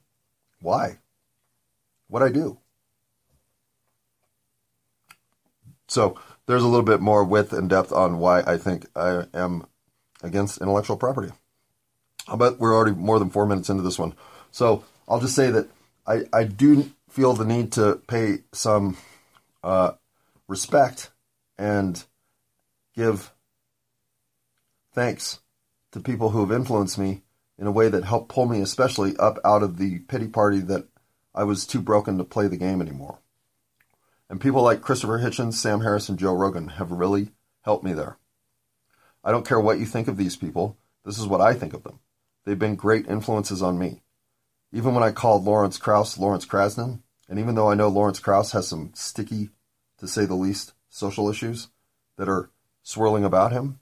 why? 0.61 0.99
What 2.07 2.21
I 2.21 2.29
do? 2.29 2.59
So 5.87 6.19
there's 6.47 6.63
a 6.63 6.67
little 6.67 6.85
bit 6.85 6.99
more 6.99 7.23
width 7.23 7.53
and 7.53 7.69
depth 7.69 7.91
on 7.91 8.19
why 8.19 8.41
I 8.41 8.57
think 8.57 8.85
I 8.95 9.25
am 9.33 9.67
against 10.21 10.59
intellectual 10.59 10.97
property. 10.97 11.31
I 12.27 12.35
bet 12.35 12.59
we're 12.59 12.75
already 12.75 12.95
more 12.95 13.19
than 13.19 13.29
four 13.29 13.45
minutes 13.45 13.69
into 13.69 13.83
this 13.83 13.97
one. 13.97 14.13
So 14.51 14.83
I'll 15.07 15.21
just 15.21 15.35
say 15.35 15.49
that 15.51 15.69
I, 16.05 16.23
I 16.33 16.43
do 16.43 16.91
feel 17.09 17.33
the 17.33 17.45
need 17.45 17.71
to 17.73 18.01
pay 18.07 18.39
some 18.51 18.97
uh, 19.63 19.91
respect 20.47 21.11
and 21.57 22.03
give 22.97 23.31
thanks 24.91 25.39
to 25.91 25.99
people 25.99 26.31
who 26.31 26.41
have 26.41 26.51
influenced 26.51 26.97
me 26.97 27.21
in 27.59 27.67
a 27.67 27.71
way 27.71 27.87
that 27.87 28.03
helped 28.03 28.29
pull 28.29 28.47
me, 28.47 28.59
especially 28.59 29.15
up 29.17 29.37
out 29.45 29.61
of 29.61 29.77
the 29.77 29.99
pity 29.99 30.27
party 30.27 30.59
that 30.59 30.87
I 31.33 31.43
was 31.43 31.67
too 31.67 31.79
broken 31.79 32.17
to 32.17 32.23
play 32.23 32.47
the 32.47 32.57
game 32.57 32.81
anymore. 32.81 33.19
And 34.29 34.41
people 34.41 34.63
like 34.63 34.81
Christopher 34.81 35.19
Hitchens, 35.19 35.53
Sam 35.53 35.81
Harris, 35.81 36.09
and 36.09 36.17
Joe 36.17 36.33
Rogan 36.33 36.69
have 36.69 36.91
really 36.91 37.29
helped 37.61 37.83
me 37.83 37.93
there. 37.93 38.17
I 39.23 39.31
don't 39.31 39.47
care 39.47 39.59
what 39.59 39.79
you 39.79 39.85
think 39.85 40.07
of 40.07 40.17
these 40.17 40.35
people. 40.35 40.75
This 41.05 41.19
is 41.19 41.27
what 41.27 41.41
I 41.41 41.53
think 41.53 41.73
of 41.73 41.83
them. 41.83 41.99
They've 42.45 42.57
been 42.57 42.75
great 42.75 43.07
influences 43.07 43.61
on 43.61 43.77
me. 43.77 44.01
Even 44.73 44.93
when 44.95 45.03
I 45.03 45.11
called 45.11 45.43
Lawrence 45.45 45.77
Krauss 45.77 46.17
Lawrence 46.17 46.45
Krasner, 46.45 46.99
and 47.29 47.39
even 47.39 47.55
though 47.55 47.69
I 47.69 47.75
know 47.75 47.89
Lawrence 47.89 48.19
Krauss 48.19 48.51
has 48.53 48.67
some 48.67 48.91
sticky, 48.95 49.49
to 49.99 50.07
say 50.07 50.25
the 50.25 50.33
least, 50.33 50.73
social 50.89 51.29
issues 51.29 51.67
that 52.17 52.27
are 52.27 52.49
swirling 52.87 53.25
about 53.25 53.51
him, 53.51 53.81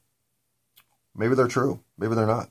maybe 1.15 1.35
they're 1.35 1.47
true. 1.47 1.79
Maybe 1.95 2.15
they're 2.15 2.25
not. 2.25 2.49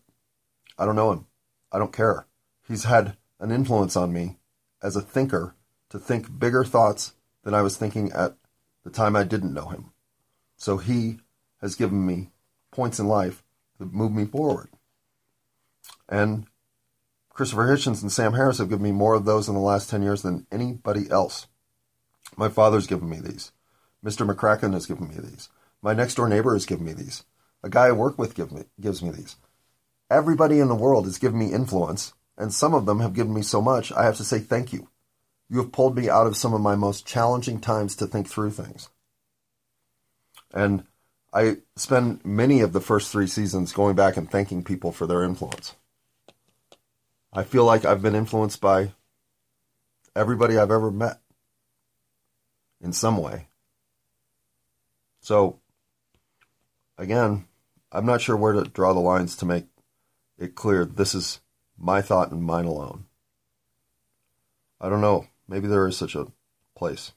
I 0.78 0.86
don't 0.86 0.94
know 0.94 1.10
him. 1.10 1.26
I 1.72 1.80
don't 1.80 1.92
care. 1.92 2.26
He's 2.68 2.84
had 2.84 3.16
an 3.40 3.50
influence 3.50 3.96
on 3.96 4.12
me 4.12 4.36
as 4.80 4.94
a 4.94 5.00
thinker 5.00 5.56
to 5.90 5.98
think 5.98 6.38
bigger 6.38 6.62
thoughts 6.62 7.14
than 7.42 7.54
I 7.54 7.62
was 7.62 7.76
thinking 7.76 8.12
at 8.12 8.36
the 8.84 8.90
time 8.90 9.16
I 9.16 9.24
didn't 9.24 9.52
know 9.52 9.66
him. 9.66 9.90
So 10.56 10.76
he 10.76 11.18
has 11.60 11.74
given 11.74 12.06
me 12.06 12.30
points 12.70 13.00
in 13.00 13.08
life 13.08 13.42
that 13.80 13.92
move 13.92 14.12
me 14.12 14.24
forward. 14.24 14.68
And 16.08 16.46
Christopher 17.30 17.66
Hitchens 17.66 18.00
and 18.00 18.12
Sam 18.12 18.34
Harris 18.34 18.58
have 18.58 18.68
given 18.68 18.84
me 18.84 18.92
more 18.92 19.14
of 19.14 19.24
those 19.24 19.48
in 19.48 19.54
the 19.54 19.60
last 19.60 19.90
10 19.90 20.02
years 20.02 20.22
than 20.22 20.46
anybody 20.52 21.10
else. 21.10 21.48
My 22.36 22.48
father's 22.48 22.86
given 22.86 23.10
me 23.10 23.18
these. 23.18 23.50
Mr. 24.04 24.24
McCracken 24.30 24.72
has 24.72 24.86
given 24.86 25.08
me 25.08 25.16
these. 25.18 25.48
My 25.84 25.92
next 25.92 26.14
door 26.14 26.30
neighbor 26.30 26.54
has 26.54 26.64
given 26.64 26.86
me 26.86 26.94
these. 26.94 27.24
A 27.62 27.68
guy 27.68 27.88
I 27.88 27.92
work 27.92 28.18
with 28.18 28.34
give 28.34 28.50
me, 28.50 28.62
gives 28.80 29.02
me 29.02 29.10
these. 29.10 29.36
Everybody 30.10 30.58
in 30.58 30.68
the 30.68 30.74
world 30.74 31.04
has 31.04 31.18
given 31.18 31.38
me 31.38 31.52
influence, 31.52 32.14
and 32.38 32.54
some 32.54 32.72
of 32.72 32.86
them 32.86 33.00
have 33.00 33.12
given 33.12 33.34
me 33.34 33.42
so 33.42 33.60
much, 33.60 33.92
I 33.92 34.04
have 34.04 34.16
to 34.16 34.24
say 34.24 34.38
thank 34.38 34.72
you. 34.72 34.88
You 35.50 35.58
have 35.58 35.72
pulled 35.72 35.94
me 35.94 36.08
out 36.08 36.26
of 36.26 36.38
some 36.38 36.54
of 36.54 36.62
my 36.62 36.74
most 36.74 37.06
challenging 37.06 37.60
times 37.60 37.96
to 37.96 38.06
think 38.06 38.28
through 38.28 38.52
things. 38.52 38.88
And 40.54 40.84
I 41.34 41.58
spend 41.76 42.24
many 42.24 42.62
of 42.62 42.72
the 42.72 42.80
first 42.80 43.12
three 43.12 43.26
seasons 43.26 43.74
going 43.74 43.94
back 43.94 44.16
and 44.16 44.30
thanking 44.30 44.64
people 44.64 44.90
for 44.90 45.06
their 45.06 45.22
influence. 45.22 45.74
I 47.30 47.42
feel 47.42 47.66
like 47.66 47.84
I've 47.84 48.00
been 48.00 48.14
influenced 48.14 48.62
by 48.62 48.92
everybody 50.16 50.56
I've 50.56 50.70
ever 50.70 50.90
met 50.90 51.20
in 52.80 52.94
some 52.94 53.18
way. 53.18 53.48
So, 55.20 55.58
again, 56.98 57.46
I'm 57.92 58.06
not 58.06 58.20
sure 58.20 58.36
where 58.36 58.52
to 58.52 58.64
draw 58.64 58.92
the 58.92 59.00
lines 59.00 59.36
to 59.36 59.46
make 59.46 59.66
it 60.38 60.54
clear 60.54 60.84
this 60.84 61.14
is 61.14 61.40
my 61.78 62.02
thought 62.02 62.30
and 62.30 62.42
mine 62.42 62.64
alone. 62.64 63.04
I 64.80 64.88
don't 64.88 65.00
know. 65.00 65.28
Maybe 65.48 65.68
there 65.68 65.86
is 65.86 65.96
such 65.96 66.14
a 66.14 66.26
place. 66.74 67.12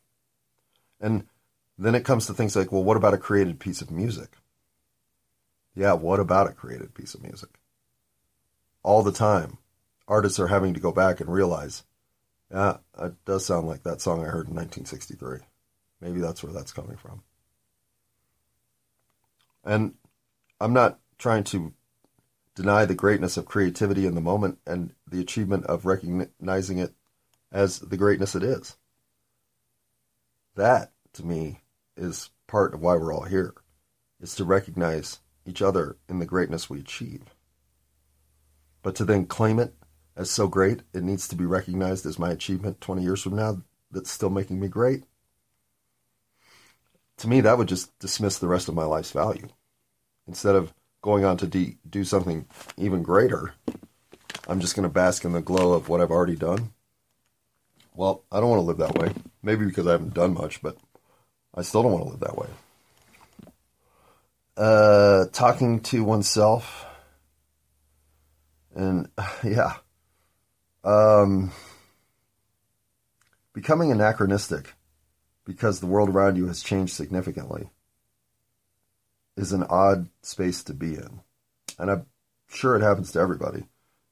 And 1.00 1.28
then 1.78 1.96
it 1.96 2.06
comes 2.06 2.26
to 2.28 2.34
things 2.34 2.56
like, 2.56 2.72
well, 2.72 2.84
what 2.84 2.98
about 2.98 3.14
a 3.14 3.18
created 3.18 3.60
piece 3.60 3.82
of 3.82 3.92
music? 3.92 4.30
Yeah, 5.76 5.94
what 5.94 6.20
about 6.20 6.50
a 6.50 6.54
created 6.54 6.94
piece 6.94 7.14
of 7.14 7.22
music? 7.22 7.50
All 8.84 9.04
the 9.04 9.12
time, 9.12 9.58
artists 10.08 10.40
are 10.40 10.48
having 10.48 10.74
to 10.74 10.80
go 10.80 10.92
back 10.92 11.20
and 11.20 11.30
realize, 11.30 11.84
yeah, 12.52 12.78
it 13.00 13.14
does 13.26 13.46
sound 13.46 13.68
like 13.68 13.84
that 13.84 14.02
song 14.02 14.22
I 14.22 14.26
heard 14.26 14.48
in 14.48 14.56
1963. 14.56 15.40
Maybe 16.02 16.20
that's 16.20 16.42
where 16.44 16.54
that's 16.54 16.72
coming 16.72 16.98
from. 16.98 17.22
And 19.68 19.96
I'm 20.62 20.74
not 20.74 21.00
trying 21.18 21.44
to 21.46 21.74
deny 22.56 22.86
the 22.86 22.96
greatness 22.96 23.36
of 23.38 23.46
creativity 23.46 24.06
in 24.06 24.16
the 24.16 24.22
moment 24.22 24.60
and 24.66 24.94
the 25.06 25.20
achievement 25.20 25.66
of 25.66 25.86
recognizing 25.86 26.80
it 26.80 26.94
as 27.52 27.80
the 27.80 27.98
greatness 27.98 28.34
it 28.34 28.44
is. 28.44 28.78
That, 30.56 30.94
to 31.14 31.26
me, 31.26 31.60
is 31.96 32.30
part 32.48 32.74
of 32.74 32.82
why 32.82 32.96
we're 32.96 33.14
all 33.14 33.26
here, 33.26 33.54
is 34.22 34.34
to 34.36 34.46
recognize 34.46 35.20
each 35.46 35.62
other 35.62 35.98
in 36.08 36.20
the 36.20 36.26
greatness 36.26 36.70
we 36.70 36.80
achieve. 36.80 37.24
But 38.82 38.96
to 38.96 39.06
then 39.06 39.26
claim 39.26 39.60
it 39.60 39.76
as 40.16 40.32
so 40.32 40.48
great, 40.48 40.82
it 40.94 41.04
needs 41.04 41.28
to 41.28 41.36
be 41.36 41.46
recognized 41.46 42.06
as 42.06 42.18
my 42.18 42.32
achievement 42.32 42.80
20 42.80 43.04
years 43.04 43.22
from 43.22 43.36
now 43.36 43.62
that's 43.92 44.10
still 44.10 44.30
making 44.30 44.60
me 44.60 44.70
great. 44.70 45.04
To 47.18 47.28
me, 47.28 47.42
that 47.42 47.58
would 47.58 47.68
just 47.68 47.98
dismiss 48.00 48.38
the 48.38 48.48
rest 48.48 48.70
of 48.70 48.76
my 48.76 48.86
life's 48.86 49.12
value. 49.12 49.48
Instead 50.28 50.56
of 50.56 50.74
going 51.02 51.26
on 51.26 51.38
to 51.38 51.48
de- 51.48 51.78
do 51.90 52.04
something 52.04 52.46
even 52.78 53.02
greater, 53.02 53.54
I'm 54.48 54.60
just 54.60 54.76
going 54.76 54.84
to 54.84 54.94
bask 54.94 55.26
in 55.26 55.34
the 55.34 55.42
glow 55.42 55.74
of 55.74 55.90
what 55.90 56.00
I've 56.00 56.12
already 56.12 56.36
done. 56.36 56.74
Well, 57.96 58.24
I 58.32 58.40
don't 58.40 58.50
want 58.50 58.60
to 58.60 58.66
live 58.66 58.78
that 58.78 58.98
way. 58.98 59.12
Maybe 59.42 59.66
because 59.66 59.88
I 59.88 59.92
haven't 59.92 60.14
done 60.14 60.36
much, 60.36 60.62
but 60.62 60.78
I 61.56 61.64
still 61.64 61.82
don't 61.82 61.94
want 61.94 62.06
to 62.06 62.12
live 62.12 62.20
that 62.20 62.38
way. 62.38 62.48
Uh, 64.56 65.26
talking 65.32 65.80
to 65.82 66.04
oneself, 66.04 66.86
and 68.76 69.10
yeah, 69.44 69.74
um, 70.84 71.52
becoming 73.54 73.92
anachronistic 73.92 74.74
because 75.48 75.80
the 75.80 75.88
world 75.88 76.10
around 76.10 76.36
you 76.36 76.48
has 76.48 76.62
changed 76.62 76.94
significantly 76.94 77.70
is 79.38 79.54
an 79.54 79.64
odd 79.64 80.10
space 80.22 80.62
to 80.62 80.74
be 80.74 80.96
in. 80.96 81.22
And 81.80 81.90
I'm 81.90 82.06
sure 82.50 82.76
it 82.76 82.82
happens 82.82 83.14
to 83.14 83.20
everybody. 83.20 83.64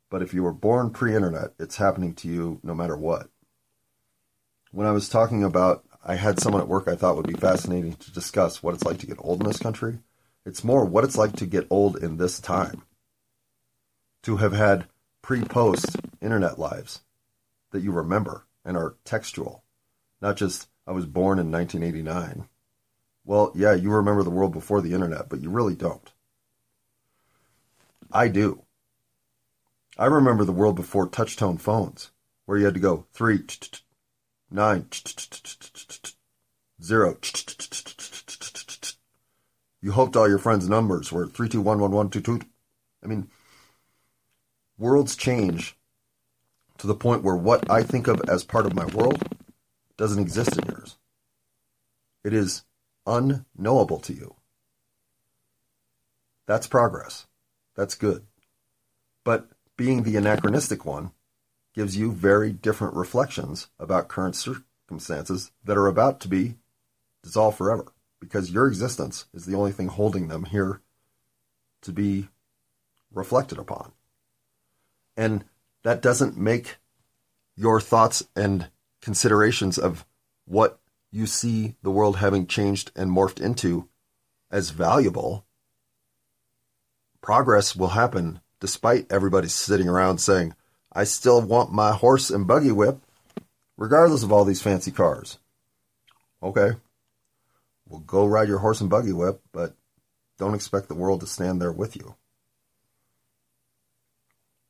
But 0.10 0.22
if 0.22 0.34
you 0.34 0.44
were 0.44 0.54
born 0.54 0.92
pre 0.92 1.14
internet, 1.14 1.52
it's 1.60 1.76
happening 1.76 2.14
to 2.16 2.30
you 2.30 2.60
no 2.64 2.74
matter 2.74 2.96
what. 2.96 3.28
When 4.72 4.88
I 4.88 4.92
was 4.92 5.10
talking 5.10 5.44
about, 5.44 5.84
I 6.06 6.16
had 6.16 6.40
someone 6.40 6.62
at 6.62 6.70
work 6.70 6.88
I 6.88 6.96
thought 6.96 7.18
would 7.18 7.28
be 7.28 7.34
fascinating 7.34 7.96
to 7.96 8.12
discuss 8.12 8.64
what 8.64 8.74
it's 8.74 8.86
like 8.86 9.00
to 9.00 9.08
get 9.08 9.18
old 9.20 9.42
in 9.42 9.48
this 9.48 9.60
country. 9.60 10.00
It's 10.46 10.64
more 10.64 10.86
what 10.86 11.04
it's 11.04 11.18
like 11.18 11.36
to 11.38 11.46
get 11.46 11.68
old 11.70 11.98
in 11.98 12.16
this 12.16 12.40
time. 12.40 12.84
To 14.24 14.38
have 14.38 14.54
had 14.54 14.88
pre 15.22 15.44
post 15.44 15.98
internet 16.22 16.58
lives 16.58 17.02
that 17.72 17.82
you 17.82 17.92
remember 17.92 18.46
and 18.64 18.78
are 18.78 18.96
textual, 19.04 19.64
not 20.22 20.38
just 20.38 20.70
I 20.88 20.92
was 20.92 21.06
born 21.06 21.40
in 21.40 21.52
1989 21.52 22.48
well, 23.26 23.52
yeah, 23.56 23.74
you 23.74 23.92
remember 23.92 24.24
the 24.24 24.30
world 24.30 24.54
before 24.54 24.82
the 24.82 24.94
internet, 24.94 25.30
but 25.30 25.42
you 25.42 25.50
really 25.50 25.76
don't. 25.76 26.12
I 28.12 28.28
do. 28.28 28.62
I 29.98 30.06
remember 30.06 30.46
the 30.46 30.52
world 30.52 30.76
before 30.76 31.08
touchtone 31.08 31.60
phones, 31.60 32.12
where 32.46 32.58
you 32.58 32.66
had 32.66 32.76
to 32.76 32.80
go 32.80 33.08
three, 33.14 33.44
nine, 34.52 34.88
zero. 36.82 37.18
You 39.82 39.92
hoped 39.92 40.16
all 40.16 40.30
your 40.30 40.38
friends' 40.38 40.70
numbers 40.70 41.12
were 41.12 41.26
three 41.26 41.50
two 41.50 41.62
one 41.62 41.80
one 41.80 41.92
one 41.92 42.10
two 42.10 42.22
two. 42.22 42.42
I 43.04 43.08
mean, 43.08 43.30
worlds 44.78 45.16
change 45.16 45.76
to 46.78 46.86
the 46.86 46.96
point 46.96 47.24
where 47.24 47.36
what 47.36 47.70
I 47.72 47.82
think 47.82 48.08
of 48.08 48.22
as 48.28 48.44
part 48.44 48.68
of 48.68 48.76
my 48.76 48.86
world 48.86 49.35
doesn't 49.98 50.22
exist 50.22 50.58
in 50.58 50.66
yours. 50.66 50.98
It 52.24 52.34
is 52.34 52.64
unknowable 53.06 54.00
to 54.00 54.14
you. 54.14 54.36
That's 56.48 56.68
progress. 56.68 57.28
That's 57.76 57.96
good. 57.96 58.26
But 59.24 59.50
being 59.78 60.04
the 60.04 60.16
anachronistic 60.16 60.86
one 60.86 61.12
gives 61.74 61.98
you 61.98 62.12
very 62.12 62.52
different 62.52 62.96
reflections 62.96 63.68
about 63.80 64.08
current 64.08 64.36
circumstances 64.36 65.52
that 65.64 65.78
are 65.78 65.88
about 65.88 66.20
to 66.22 66.28
be 66.28 66.56
dissolved 67.24 67.58
forever 67.58 67.92
because 68.20 68.52
your 68.52 68.68
existence 68.68 69.26
is 69.34 69.46
the 69.46 69.56
only 69.56 69.72
thing 69.72 69.88
holding 69.88 70.28
them 70.28 70.46
here 70.46 70.82
to 71.82 71.92
be 71.92 72.30
reflected 73.14 73.58
upon. 73.58 73.92
And 75.18 75.46
that 75.84 76.02
doesn't 76.02 76.38
make 76.38 76.78
your 77.56 77.80
thoughts 77.80 78.28
and 78.36 78.70
considerations 79.06 79.78
of 79.78 80.04
what 80.46 80.80
you 81.12 81.28
see 81.28 81.76
the 81.84 81.92
world 81.92 82.18
having 82.18 82.48
changed 82.48 82.92
and 82.96 83.12
morphed 83.12 83.40
into 83.40 83.88
as 84.50 84.72
valuable, 84.72 85.46
progress 87.22 87.76
will 87.76 87.90
happen 87.90 88.42
despite 88.60 89.06
everybody 89.12 89.48
sitting 89.48 89.88
around 89.88 90.18
saying, 90.18 90.56
I 90.92 91.04
still 91.04 91.40
want 91.40 91.72
my 91.72 91.92
horse 91.92 92.32
and 92.32 92.48
buggy 92.48 92.72
whip, 92.72 92.98
regardless 93.78 94.24
of 94.24 94.32
all 94.32 94.44
these 94.44 94.64
fancy 94.64 94.92
cars. 94.92 95.38
Okay, 96.42 96.72
well, 97.88 98.00
go 98.00 98.26
ride 98.26 98.48
your 98.48 98.58
horse 98.58 98.82
and 98.82 98.90
buggy 98.90 99.14
whip, 99.14 99.40
but 99.52 99.76
don't 100.40 100.56
expect 100.56 100.88
the 100.88 100.96
world 100.96 101.20
to 101.20 101.28
stand 101.28 101.62
there 101.62 101.72
with 101.72 101.96
you. 101.96 102.16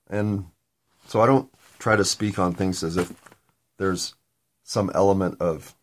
And 0.09 0.47
so 1.07 1.21
I 1.21 1.25
don't 1.25 1.49
try 1.79 1.95
to 1.95 2.03
speak 2.03 2.37
on 2.37 2.53
things 2.53 2.83
as 2.83 2.97
if 2.97 3.13
there's 3.77 4.13
some 4.67 4.91
element 4.95 5.39
of 5.39 5.75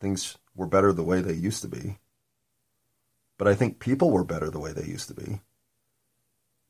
things 0.00 0.38
were 0.56 0.66
better 0.66 0.92
the 0.92 1.04
way 1.04 1.20
they 1.20 1.34
used 1.34 1.60
to 1.60 1.68
be. 1.68 1.98
But 3.36 3.46
I 3.46 3.54
think 3.54 3.78
people 3.78 4.10
were 4.10 4.24
better 4.24 4.50
the 4.50 4.58
way 4.58 4.72
they 4.72 4.86
used 4.86 5.08
to 5.08 5.14
be 5.14 5.40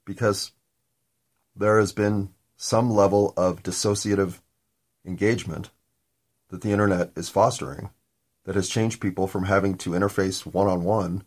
because 0.05 0.51
there 1.55 1.79
has 1.79 1.93
been 1.93 2.31
some 2.57 2.91
level 2.91 3.33
of 3.37 3.63
dissociative 3.63 4.41
engagement 5.07 5.71
that 6.49 6.61
the 6.61 6.73
internet 6.73 7.13
is 7.17 7.29
fostering 7.29 7.91
that 8.45 8.57
has 8.57 8.69
changed 8.69 9.01
people 9.01 9.29
from 9.29 9.45
having 9.45 9.77
to 9.77 9.91
interface 9.91 10.45
one 10.45 10.67
on 10.67 10.83
one 10.83 11.23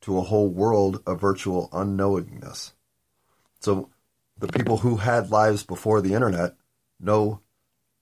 to 0.00 0.16
a 0.16 0.22
whole 0.22 0.48
world 0.48 1.02
of 1.06 1.20
virtual 1.20 1.68
unknowingness. 1.72 2.72
So 3.58 3.90
the 4.38 4.46
people 4.46 4.78
who 4.78 4.96
had 4.96 5.30
lives 5.30 5.64
before 5.64 6.00
the 6.00 6.14
internet 6.14 6.54
know 7.00 7.40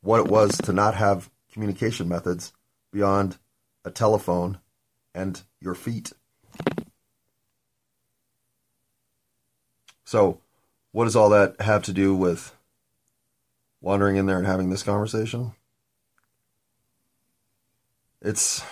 what 0.02 0.20
it 0.20 0.28
was 0.30 0.58
to 0.58 0.74
not 0.74 0.94
have 0.94 1.30
communication 1.52 2.08
methods 2.08 2.52
beyond 2.92 3.38
a 3.84 3.90
telephone 3.90 4.58
and 5.14 5.42
your 5.60 5.74
feet. 5.74 6.12
So, 10.04 10.40
what 10.92 11.04
does 11.04 11.16
all 11.16 11.30
that 11.30 11.60
have 11.60 11.82
to 11.84 11.92
do 11.92 12.14
with 12.14 12.54
wandering 13.80 14.16
in 14.16 14.26
there 14.26 14.38
and 14.38 14.46
having 14.46 14.70
this 14.70 14.82
conversation? 14.82 15.52
It's 18.20 18.62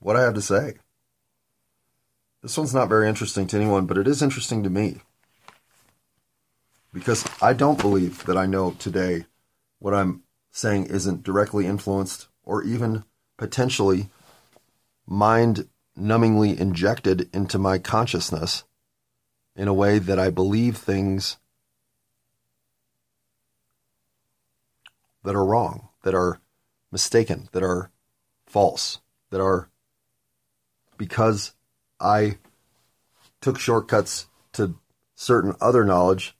what 0.00 0.16
I 0.16 0.22
have 0.22 0.34
to 0.34 0.42
say. 0.42 0.74
This 2.42 2.56
one's 2.56 2.74
not 2.74 2.88
very 2.88 3.08
interesting 3.08 3.46
to 3.48 3.56
anyone, 3.56 3.86
but 3.86 3.98
it 3.98 4.08
is 4.08 4.22
interesting 4.22 4.62
to 4.62 4.70
me. 4.70 5.00
Because 6.92 7.24
I 7.42 7.52
don't 7.52 7.80
believe 7.80 8.24
that 8.24 8.36
I 8.36 8.46
know 8.46 8.70
today 8.78 9.26
what 9.78 9.94
I'm 9.94 10.22
saying 10.56 10.86
isn't 10.86 11.22
directly 11.22 11.66
influenced 11.66 12.28
or 12.42 12.64
even 12.64 13.04
potentially 13.36 14.08
mind 15.06 15.68
numbingly 15.98 16.58
injected 16.58 17.28
into 17.34 17.58
my 17.58 17.76
consciousness 17.76 18.64
in 19.54 19.68
a 19.68 19.74
way 19.74 19.98
that 19.98 20.18
I 20.18 20.30
believe 20.30 20.78
things 20.78 21.36
that 25.24 25.34
are 25.34 25.44
wrong, 25.44 25.88
that 26.04 26.14
are 26.14 26.40
mistaken, 26.90 27.50
that 27.52 27.62
are 27.62 27.90
false, 28.46 29.00
that 29.28 29.42
are 29.42 29.68
because 30.96 31.52
I 32.00 32.38
took 33.42 33.58
shortcuts 33.58 34.26
to 34.54 34.78
certain 35.14 35.54
other 35.60 35.84
knowledge, 35.84 36.34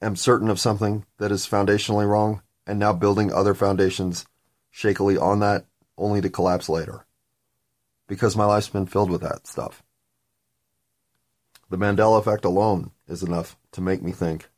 am 0.00 0.16
certain 0.16 0.48
of 0.48 0.58
something 0.58 1.04
that 1.18 1.30
is 1.30 1.46
foundationally 1.46 2.08
wrong, 2.08 2.40
and 2.70 2.78
now 2.78 2.92
building 2.92 3.32
other 3.32 3.52
foundations 3.52 4.24
shakily 4.70 5.18
on 5.18 5.40
that 5.40 5.66
only 5.98 6.20
to 6.20 6.30
collapse 6.30 6.68
later. 6.68 7.04
Because 8.06 8.36
my 8.36 8.44
life's 8.44 8.68
been 8.68 8.86
filled 8.86 9.10
with 9.10 9.22
that 9.22 9.48
stuff. 9.48 9.82
The 11.68 11.76
Mandela 11.76 12.20
effect 12.20 12.44
alone 12.44 12.92
is 13.08 13.24
enough 13.24 13.56
to 13.72 13.80
make 13.80 14.02
me 14.02 14.12
think 14.12 14.48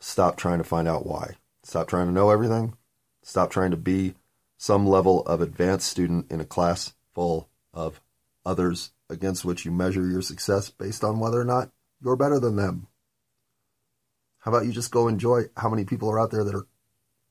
stop 0.00 0.36
trying 0.36 0.58
to 0.58 0.64
find 0.64 0.86
out 0.86 1.06
why. 1.06 1.36
Stop 1.62 1.88
trying 1.88 2.06
to 2.06 2.12
know 2.12 2.30
everything. 2.30 2.74
Stop 3.22 3.50
trying 3.50 3.70
to 3.70 3.76
be 3.78 4.14
some 4.58 4.86
level 4.86 5.22
of 5.22 5.40
advanced 5.40 5.88
student 5.88 6.30
in 6.30 6.40
a 6.40 6.44
class 6.44 6.92
full 7.14 7.48
of 7.72 8.02
others 8.44 8.92
against 9.08 9.46
which 9.46 9.64
you 9.64 9.70
measure 9.70 10.06
your 10.06 10.22
success 10.22 10.68
based 10.68 11.04
on 11.04 11.20
whether 11.20 11.40
or 11.40 11.44
not 11.44 11.70
you're 12.02 12.16
better 12.16 12.38
than 12.38 12.56
them. 12.56 12.86
How 14.42 14.50
about 14.50 14.66
you 14.66 14.72
just 14.72 14.90
go 14.90 15.06
enjoy 15.06 15.44
how 15.56 15.68
many 15.70 15.84
people 15.84 16.10
are 16.10 16.18
out 16.18 16.32
there 16.32 16.42
that 16.42 16.54
are 16.54 16.66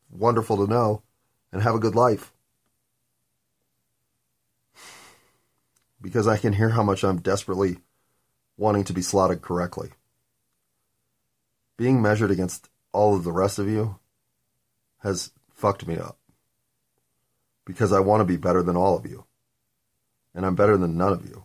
wonderful 0.10 0.56
to 0.58 0.72
know 0.72 1.04
and 1.52 1.62
have 1.62 1.76
a 1.76 1.80
good 1.80 1.94
life? 1.94 2.32
Because 6.02 6.26
I 6.26 6.38
can 6.38 6.54
hear 6.54 6.70
how 6.70 6.84
much 6.84 7.04
I'm 7.04 7.20
desperately 7.20 7.80
wanting 8.56 8.86
to 8.86 8.94
be 8.94 9.02
slotted 9.02 9.42
correctly. 9.42 9.90
Being 11.76 12.02
measured 12.02 12.32
against 12.32 12.70
all 12.94 13.14
of 13.14 13.26
the 13.26 13.34
rest 13.34 13.60
of 13.60 13.68
you 13.68 14.00
has 15.00 15.32
fucked 15.54 15.86
me 15.86 15.98
up. 15.98 16.18
Because 17.66 17.92
I 17.92 18.00
want 18.00 18.22
to 18.22 18.26
be 18.26 18.38
better 18.38 18.64
than 18.64 18.78
all 18.78 18.98
of 18.98 19.06
you. 19.06 19.26
And 20.34 20.46
I'm 20.46 20.56
better 20.56 20.78
than 20.78 20.98
none 20.98 21.12
of 21.12 21.26
you. 21.26 21.44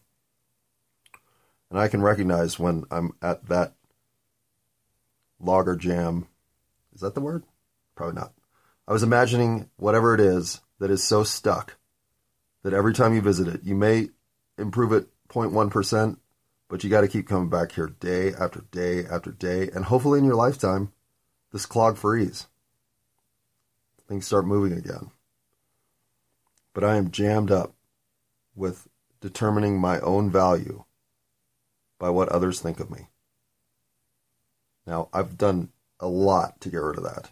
And 1.71 1.81
I 1.81 1.89
can 1.89 2.03
recognize 2.03 2.57
when 2.57 2.85
I'm 2.89 3.15
at 3.21 3.49
that 3.49 3.75
logger 5.41 5.77
jam. 5.77 6.27
Is 6.95 7.01
that 7.01 7.15
the 7.15 7.21
word? 7.21 7.45
Probably 7.95 8.15
not. 8.15 8.33
I 8.89 8.93
was 8.93 9.03
imagining 9.03 9.69
whatever 9.77 10.15
it 10.15 10.21
is 10.21 10.61
that 10.79 10.91
is 10.91 11.03
so 11.03 11.25
stuck 11.25 11.77
that 12.63 12.73
every 12.73 12.95
time 12.95 13.15
you 13.15 13.21
visit 13.21 13.49
it, 13.49 13.63
you 13.65 13.75
may 13.75 14.09
improve 14.59 14.93
it 14.93 15.09
0.1%, 15.29 16.19
but 16.69 16.85
you 16.85 16.91
got 16.91 17.03
to 17.03 17.09
keep 17.09 17.29
coming 17.29 17.49
back 17.49 17.73
here 17.73 17.89
day 18.01 18.33
after 18.33 18.65
day 18.71 19.05
after 19.05 19.31
day. 19.33 19.71
And 19.75 19.85
hopefully 19.85 20.19
in 20.19 20.25
your 20.25 20.35
lifetime, 20.35 20.93
this 21.53 21.67
clog 21.67 21.97
frees. 21.97 22.47
Things 24.09 24.27
start 24.27 24.47
moving 24.47 24.77
again. 24.77 25.11
But 26.75 26.85
I 26.85 26.97
am 26.97 27.11
jammed 27.11 27.51
up 27.51 27.75
with 28.55 28.89
determining 29.21 29.79
my 29.81 29.99
own 30.01 30.31
value 30.31 30.85
by 31.99 32.11
what 32.11 32.29
others 32.29 32.61
think 32.61 32.79
of 32.79 32.91
me. 32.91 33.09
Now, 34.87 35.09
I've 35.13 35.37
done 35.37 35.71
a 36.01 36.07
lot 36.07 36.61
to 36.61 36.69
get 36.69 36.79
rid 36.79 36.99
of 36.99 37.05
that. 37.05 37.31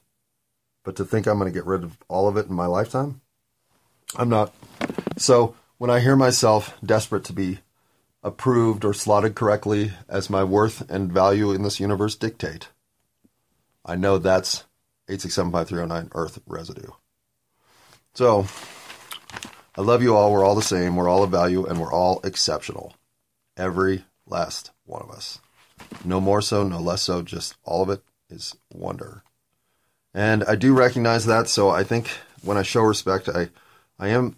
But 0.85 0.97
to 0.97 1.05
think 1.05 1.27
I'm 1.27 1.39
going 1.39 1.51
to 1.51 1.57
get 1.57 1.67
rid 1.67 1.85
of 1.85 1.97
all 2.09 2.29
of 2.29 2.37
it 2.37 2.47
in 2.47 2.55
my 2.55 2.67
lifetime, 2.67 3.21
I'm 4.17 4.29
not. 4.29 4.55
So 5.17 5.55
when 5.79 5.91
I 5.91 6.01
hear 6.01 6.17
myself 6.17 6.77
desperate 6.85 7.25
to 7.25 7.33
be 7.33 7.61
approved 8.23 8.85
or 8.85 8.95
slotted 8.95 9.35
correctly 9.35 9.93
as 10.09 10.31
my 10.31 10.45
worth 10.45 10.89
and 10.91 11.13
value 11.13 11.53
in 11.53 11.63
this 11.63 11.81
universe 11.81 12.17
dictate, 12.17 12.69
I 13.85 13.97
know 13.97 14.19
that's 14.19 14.65
8675309 15.09 16.11
Earth 16.15 16.41
residue. 16.47 16.91
So 18.15 18.47
I 19.77 19.81
love 19.81 20.03
you 20.03 20.17
all. 20.17 20.33
We're 20.33 20.45
all 20.45 20.55
the 20.55 20.63
same. 20.63 20.97
We're 20.97 21.09
all 21.09 21.23
of 21.23 21.31
value 21.31 21.67
and 21.67 21.81
we're 21.81 21.93
all 21.93 22.21
exceptional. 22.25 22.95
Every 23.57 24.05
last 24.27 24.71
one 24.85 25.03
of 25.03 25.11
us. 25.11 25.41
No 26.05 26.21
more 26.21 26.43
so, 26.43 26.63
no 26.63 26.81
less 26.81 27.03
so, 27.03 27.23
just 27.23 27.57
all 27.65 27.83
of 27.83 27.91
it 27.91 28.03
is 28.29 28.55
wonder. 28.73 29.23
And 30.13 30.45
I 30.45 30.55
do 30.55 30.75
recognize 30.75 31.27
that, 31.27 31.49
so 31.49 31.71
I 31.71 31.83
think 31.83 32.09
when 32.43 32.57
I 32.57 32.63
show 32.63 32.83
respect, 32.83 33.29
I 33.29 33.49
I 33.99 34.09
am 34.09 34.37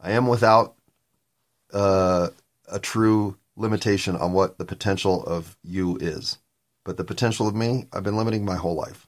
I 0.00 0.12
am 0.12 0.26
without 0.26 0.74
uh, 1.72 2.28
a 2.70 2.78
true 2.78 3.36
limitation 3.56 4.16
on 4.16 4.32
what 4.32 4.58
the 4.58 4.64
potential 4.64 5.24
of 5.24 5.56
you 5.62 5.96
is. 6.00 6.38
But 6.84 6.96
the 6.96 7.04
potential 7.04 7.48
of 7.48 7.54
me, 7.54 7.86
I've 7.92 8.02
been 8.02 8.16
limiting 8.16 8.44
my 8.44 8.56
whole 8.56 8.74
life. 8.74 9.06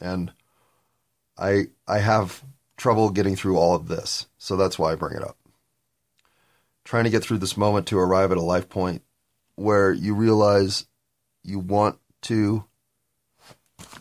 And 0.00 0.32
I 1.38 1.66
I 1.86 1.98
have 1.98 2.42
trouble 2.76 3.10
getting 3.10 3.36
through 3.36 3.58
all 3.58 3.74
of 3.74 3.88
this. 3.88 4.26
So 4.38 4.56
that's 4.56 4.78
why 4.78 4.92
I 4.92 4.96
bring 4.96 5.16
it 5.16 5.22
up. 5.22 5.36
Trying 6.84 7.04
to 7.04 7.10
get 7.10 7.22
through 7.22 7.38
this 7.38 7.56
moment 7.56 7.86
to 7.88 7.98
arrive 7.98 8.32
at 8.32 8.38
a 8.38 8.42
life 8.42 8.68
point 8.68 9.02
where 9.60 9.92
you 9.92 10.14
realize 10.14 10.86
you 11.44 11.58
want 11.58 11.98
to 12.22 12.64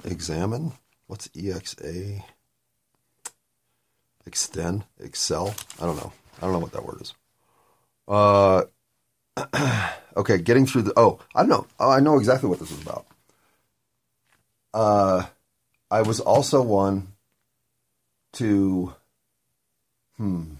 examine 0.05 0.71
what's 1.07 1.27
EXA 1.29 2.23
extend 4.25 4.85
excel 5.01 5.53
I 5.81 5.85
don't 5.85 5.97
know. 5.97 6.13
I 6.37 6.41
don't 6.41 6.53
know 6.53 6.59
what 6.59 6.71
that 6.71 6.85
word 6.85 7.01
is. 7.01 7.13
Uh 8.07 8.63
okay 10.17 10.37
getting 10.37 10.65
through 10.65 10.83
the 10.83 10.93
oh 10.95 11.19
I 11.35 11.43
know. 11.43 11.67
Oh, 11.77 11.91
I 11.91 11.99
know 11.99 12.17
exactly 12.17 12.47
what 12.49 12.59
this 12.59 12.71
is 12.71 12.81
about. 12.81 13.05
Uh 14.73 15.25
I 15.91 16.03
was 16.03 16.21
also 16.21 16.61
one 16.61 17.15
to 18.33 18.93
hmm 20.15 20.53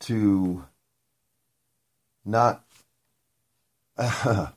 to 0.00 0.64
not 2.24 2.64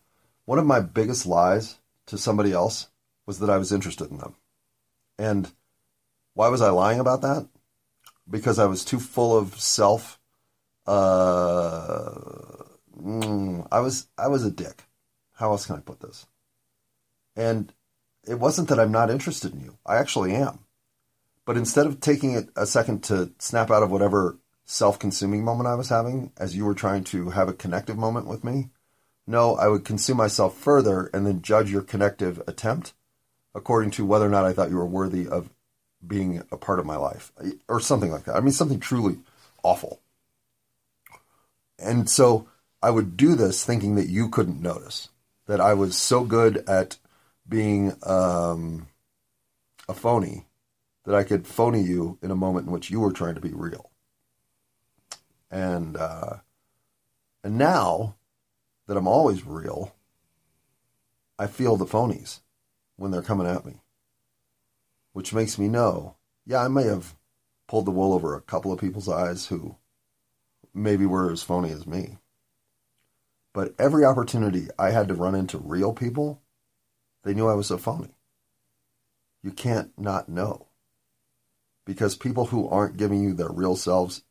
one 0.46 0.60
of 0.60 0.66
my 0.66 0.80
biggest 0.80 1.26
lies 1.26 1.78
to 2.08 2.18
somebody 2.18 2.52
else 2.52 2.88
was 3.26 3.40
that 3.40 3.50
I 3.50 3.58
was 3.58 3.72
interested 3.72 4.10
in 4.10 4.18
them. 4.18 4.36
And 5.20 5.52
why 6.34 6.48
was 6.48 6.62
I 6.62 6.70
lying 6.70 7.00
about 7.00 7.22
that? 7.22 7.48
Because 8.30 8.60
I 8.60 8.66
was 8.66 8.86
too 8.86 9.00
full 9.00 9.38
of 9.38 9.60
self. 9.60 10.20
Uh, 10.86 12.12
mm, 13.00 13.68
I 13.72 13.80
was 13.80 14.08
I 14.18 14.28
was 14.28 14.46
a 14.46 14.52
dick. 14.52 14.84
How 15.34 15.52
else 15.52 15.66
can 15.66 15.76
I 15.76 15.80
put 15.80 16.00
this? 16.00 16.26
And 17.36 17.72
it 18.28 18.40
wasn't 18.40 18.70
that 18.70 18.80
I'm 18.80 18.92
not 18.92 19.10
interested 19.10 19.54
in 19.54 19.62
you. 19.62 19.78
I 19.86 19.98
actually 19.98 20.34
am. 20.34 20.60
But 21.46 21.58
instead 21.58 21.86
of 21.86 22.00
taking 22.00 22.34
it 22.34 22.50
a 22.56 22.66
second 22.66 23.04
to 23.06 23.32
snap 23.40 23.72
out 23.72 23.84
of 23.84 23.92
whatever 23.92 24.38
self-consuming 24.66 25.46
moment 25.46 25.68
I 25.68 25.76
was 25.76 25.90
having, 25.90 26.34
as 26.38 26.56
you 26.56 26.66
were 26.66 26.74
trying 26.74 27.06
to 27.06 27.30
have 27.30 27.48
a 27.48 27.54
connective 27.54 27.98
moment 27.98 28.28
with 28.28 28.44
me, 28.44 28.70
No, 29.28 29.55
I 29.55 29.67
would 29.67 29.84
consume 29.84 30.17
myself 30.17 30.57
further 30.57 31.09
and 31.13 31.28
then 31.28 31.41
judge 31.41 31.69
your 31.69 31.82
connective 31.82 32.41
attempt 32.47 32.93
according 33.53 33.91
to 33.91 34.05
whether 34.05 34.25
or 34.25 34.30
not 34.30 34.45
I 34.45 34.53
thought 34.53 34.69
you 34.69 34.78
were 34.78 34.86
worthy 34.86 35.28
of 35.28 35.49
being 36.05 36.43
a 36.51 36.57
part 36.57 36.80
of 36.80 36.86
my 36.86 36.95
life 36.95 37.34
or 37.67 37.80
something 37.82 38.11
like 38.11 38.23
that. 38.23 38.36
I 38.36 38.39
mean, 38.39 38.51
something 38.51 38.80
truly 38.80 39.17
awful. 39.63 39.99
And 41.78 42.09
so 42.09 42.47
I 42.82 42.89
would 42.89 43.17
do 43.17 43.36
this 43.36 43.65
thinking 43.65 43.95
that 43.95 44.07
you 44.07 44.30
couldn't 44.30 44.61
notice 44.61 45.09
that 45.47 45.59
I 45.59 45.73
was 45.73 45.97
so 45.97 46.23
good 46.23 46.63
at 46.67 46.97
being 47.47 47.95
um, 48.03 48.88
a 49.89 49.93
phony 49.93 50.45
that 51.05 51.15
I 51.15 51.23
could 51.23 51.47
phony 51.47 51.82
you 51.82 52.17
in 52.21 52.32
a 52.32 52.36
moment 52.36 52.67
in 52.67 52.71
which 52.71 52.89
you 52.89 52.99
were 52.99 53.11
trying 53.11 53.36
to 53.36 53.41
be 53.41 53.53
real. 53.53 53.89
And 55.49 55.95
uh, 55.95 56.38
and 57.43 57.57
now 57.57 58.16
that 58.88 58.98
I'm 58.98 59.08
always 59.08 59.46
real, 59.46 59.94
I 61.38 61.48
feel 61.48 61.78
the 61.78 61.86
phonies 61.86 62.40
when 62.96 63.12
they're 63.12 63.22
coming 63.22 63.48
at 63.48 63.66
me, 63.66 63.82
which 65.14 65.34
makes 65.34 65.60
me 65.60 65.68
know, 65.68 66.16
yeah, 66.46 66.64
I 66.64 66.68
may 66.68 66.84
have 66.84 67.16
pulled 67.68 67.86
the 67.86 67.92
wool 67.92 68.14
over 68.14 68.34
a 68.34 68.42
couple 68.42 68.72
of 68.72 68.80
people's 68.80 69.10
eyes 69.10 69.48
who 69.48 69.76
maybe 70.74 71.06
were 71.06 71.32
as 71.32 71.44
phony 71.44 71.72
as 71.72 71.86
me. 71.86 72.18
But 73.54 73.76
every 73.78 74.06
opportunity 74.06 74.68
I 74.80 74.92
had 74.92 75.08
to 75.10 75.16
run 75.16 75.36
into 75.36 75.58
real 75.58 75.94
people, 75.94 76.42
they 77.24 77.34
knew 77.34 77.48
I 77.48 77.56
was 77.56 77.72
a 77.72 77.78
phony. 77.78 78.16
You 79.44 79.52
can't 79.52 79.92
not 79.98 80.30
know. 80.30 80.68
Because 81.86 82.16
people 82.16 82.48
who 82.48 82.68
aren't 82.68 82.98
giving 82.98 83.24
you 83.24 83.34
their 83.34 83.50
real 83.50 83.76
selves 83.76 84.24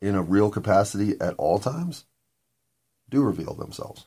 in 0.00 0.14
a 0.14 0.22
real 0.22 0.50
capacity 0.50 1.20
at 1.20 1.34
all 1.34 1.58
times 1.58 2.04
do 3.10 3.22
reveal 3.22 3.54
themselves. 3.54 4.06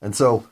And 0.00 0.14
so, 0.14 0.46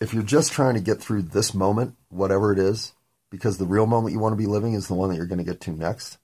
if 0.00 0.14
you're 0.14 0.22
just 0.22 0.52
trying 0.52 0.74
to 0.74 0.80
get 0.80 1.00
through 1.00 1.22
this 1.22 1.54
moment, 1.54 1.96
whatever 2.08 2.52
it 2.52 2.58
is, 2.58 2.92
because 3.30 3.58
the 3.58 3.66
real 3.66 3.86
moment 3.86 4.12
you 4.12 4.20
want 4.20 4.32
to 4.32 4.36
be 4.36 4.46
living 4.46 4.74
is 4.74 4.88
the 4.88 4.94
one 4.94 5.10
that 5.10 5.16
you're 5.16 5.26
going 5.26 5.38
to 5.38 5.44
get 5.44 5.60
to 5.62 5.72
next, 5.72 6.18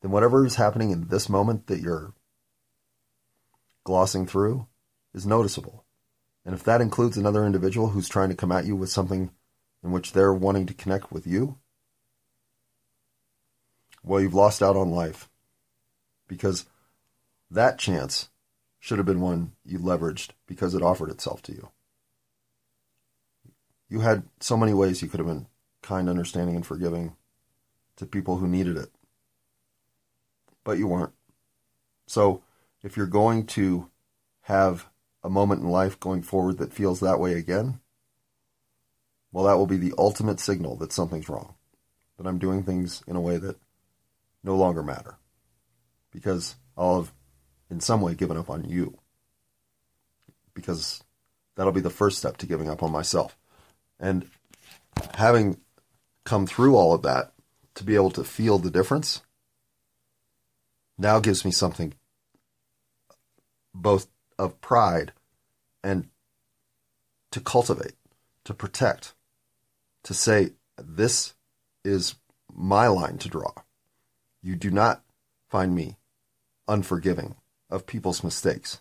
then 0.00 0.10
whatever 0.10 0.46
is 0.46 0.56
happening 0.56 0.90
in 0.90 1.08
this 1.08 1.28
moment 1.28 1.66
that 1.66 1.80
you're 1.80 2.12
glossing 3.84 4.26
through 4.26 4.66
is 5.14 5.26
noticeable. 5.26 5.84
And 6.44 6.54
if 6.54 6.64
that 6.64 6.80
includes 6.80 7.16
another 7.16 7.44
individual 7.44 7.88
who's 7.88 8.08
trying 8.08 8.30
to 8.30 8.36
come 8.36 8.52
at 8.52 8.66
you 8.66 8.74
with 8.74 8.90
something 8.90 9.30
in 9.84 9.92
which 9.92 10.12
they're 10.12 10.34
wanting 10.34 10.66
to 10.66 10.74
connect 10.74 11.12
with 11.12 11.26
you, 11.26 11.58
well, 14.02 14.20
you've 14.20 14.34
lost 14.34 14.62
out 14.62 14.76
on 14.76 14.90
life. 14.90 15.28
Because 16.26 16.66
that 17.50 17.78
chance 17.78 18.28
should 18.82 18.98
have 18.98 19.06
been 19.06 19.20
one 19.20 19.52
you 19.64 19.78
leveraged 19.78 20.30
because 20.48 20.74
it 20.74 20.82
offered 20.82 21.08
itself 21.08 21.40
to 21.40 21.52
you. 21.52 21.68
You 23.88 24.00
had 24.00 24.24
so 24.40 24.56
many 24.56 24.74
ways 24.74 25.00
you 25.00 25.06
could 25.06 25.20
have 25.20 25.28
been 25.28 25.46
kind, 25.82 26.08
understanding, 26.08 26.56
and 26.56 26.66
forgiving 26.66 27.14
to 27.94 28.06
people 28.06 28.38
who 28.38 28.48
needed 28.48 28.76
it. 28.76 28.90
But 30.64 30.78
you 30.78 30.88
weren't. 30.88 31.12
So, 32.08 32.42
if 32.82 32.96
you're 32.96 33.06
going 33.06 33.46
to 33.46 33.88
have 34.42 34.88
a 35.22 35.30
moment 35.30 35.62
in 35.62 35.68
life 35.68 36.00
going 36.00 36.22
forward 36.22 36.58
that 36.58 36.72
feels 36.72 36.98
that 36.98 37.20
way 37.20 37.34
again, 37.34 37.78
well, 39.30 39.44
that 39.44 39.58
will 39.58 39.68
be 39.68 39.76
the 39.76 39.94
ultimate 39.96 40.40
signal 40.40 40.74
that 40.78 40.92
something's 40.92 41.28
wrong, 41.28 41.54
that 42.18 42.26
I'm 42.26 42.38
doing 42.38 42.64
things 42.64 43.04
in 43.06 43.14
a 43.14 43.20
way 43.20 43.36
that 43.36 43.58
no 44.42 44.56
longer 44.56 44.82
matter, 44.82 45.18
because 46.10 46.56
I'll 46.76 47.02
have 47.02 47.12
in 47.72 47.80
some 47.80 48.02
way 48.02 48.14
given 48.14 48.36
up 48.36 48.50
on 48.50 48.64
you, 48.64 48.98
because 50.52 51.02
that'll 51.56 51.72
be 51.72 51.80
the 51.80 51.88
first 51.88 52.18
step 52.18 52.36
to 52.36 52.46
giving 52.46 52.68
up 52.68 52.82
on 52.82 52.92
myself. 52.92 53.34
And 53.98 54.28
having 55.14 55.58
come 56.24 56.46
through 56.46 56.76
all 56.76 56.92
of 56.92 57.00
that 57.02 57.32
to 57.76 57.82
be 57.82 57.94
able 57.94 58.10
to 58.10 58.24
feel 58.24 58.58
the 58.58 58.70
difference 58.70 59.22
now 60.98 61.18
gives 61.18 61.46
me 61.46 61.50
something 61.50 61.94
both 63.74 64.06
of 64.38 64.60
pride 64.60 65.12
and 65.82 66.10
to 67.30 67.40
cultivate, 67.40 67.94
to 68.44 68.52
protect, 68.52 69.14
to 70.02 70.12
say, 70.12 70.50
this 70.76 71.32
is 71.86 72.16
my 72.52 72.86
line 72.88 73.16
to 73.16 73.30
draw. 73.30 73.52
You 74.42 74.56
do 74.56 74.70
not 74.70 75.02
find 75.48 75.74
me 75.74 75.96
unforgiving 76.68 77.36
of 77.72 77.86
people's 77.86 78.22
mistakes. 78.22 78.80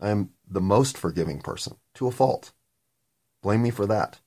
I 0.00 0.10
am 0.10 0.30
the 0.48 0.60
most 0.60 0.96
forgiving 0.96 1.40
person 1.40 1.76
to 1.94 2.06
a 2.06 2.12
fault. 2.12 2.52
Blame 3.42 3.62
me 3.62 3.70
for 3.70 3.86
that, 3.86 4.20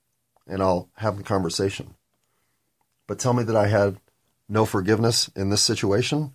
and 0.46 0.62
I'll 0.62 0.90
have 0.96 1.16
the 1.16 1.22
conversation. 1.22 1.94
But 3.06 3.18
tell 3.18 3.32
me 3.32 3.44
that 3.44 3.56
I 3.56 3.68
had 3.68 3.98
no 4.48 4.66
forgiveness 4.66 5.30
in 5.34 5.48
this 5.50 5.62
situation, 5.62 6.34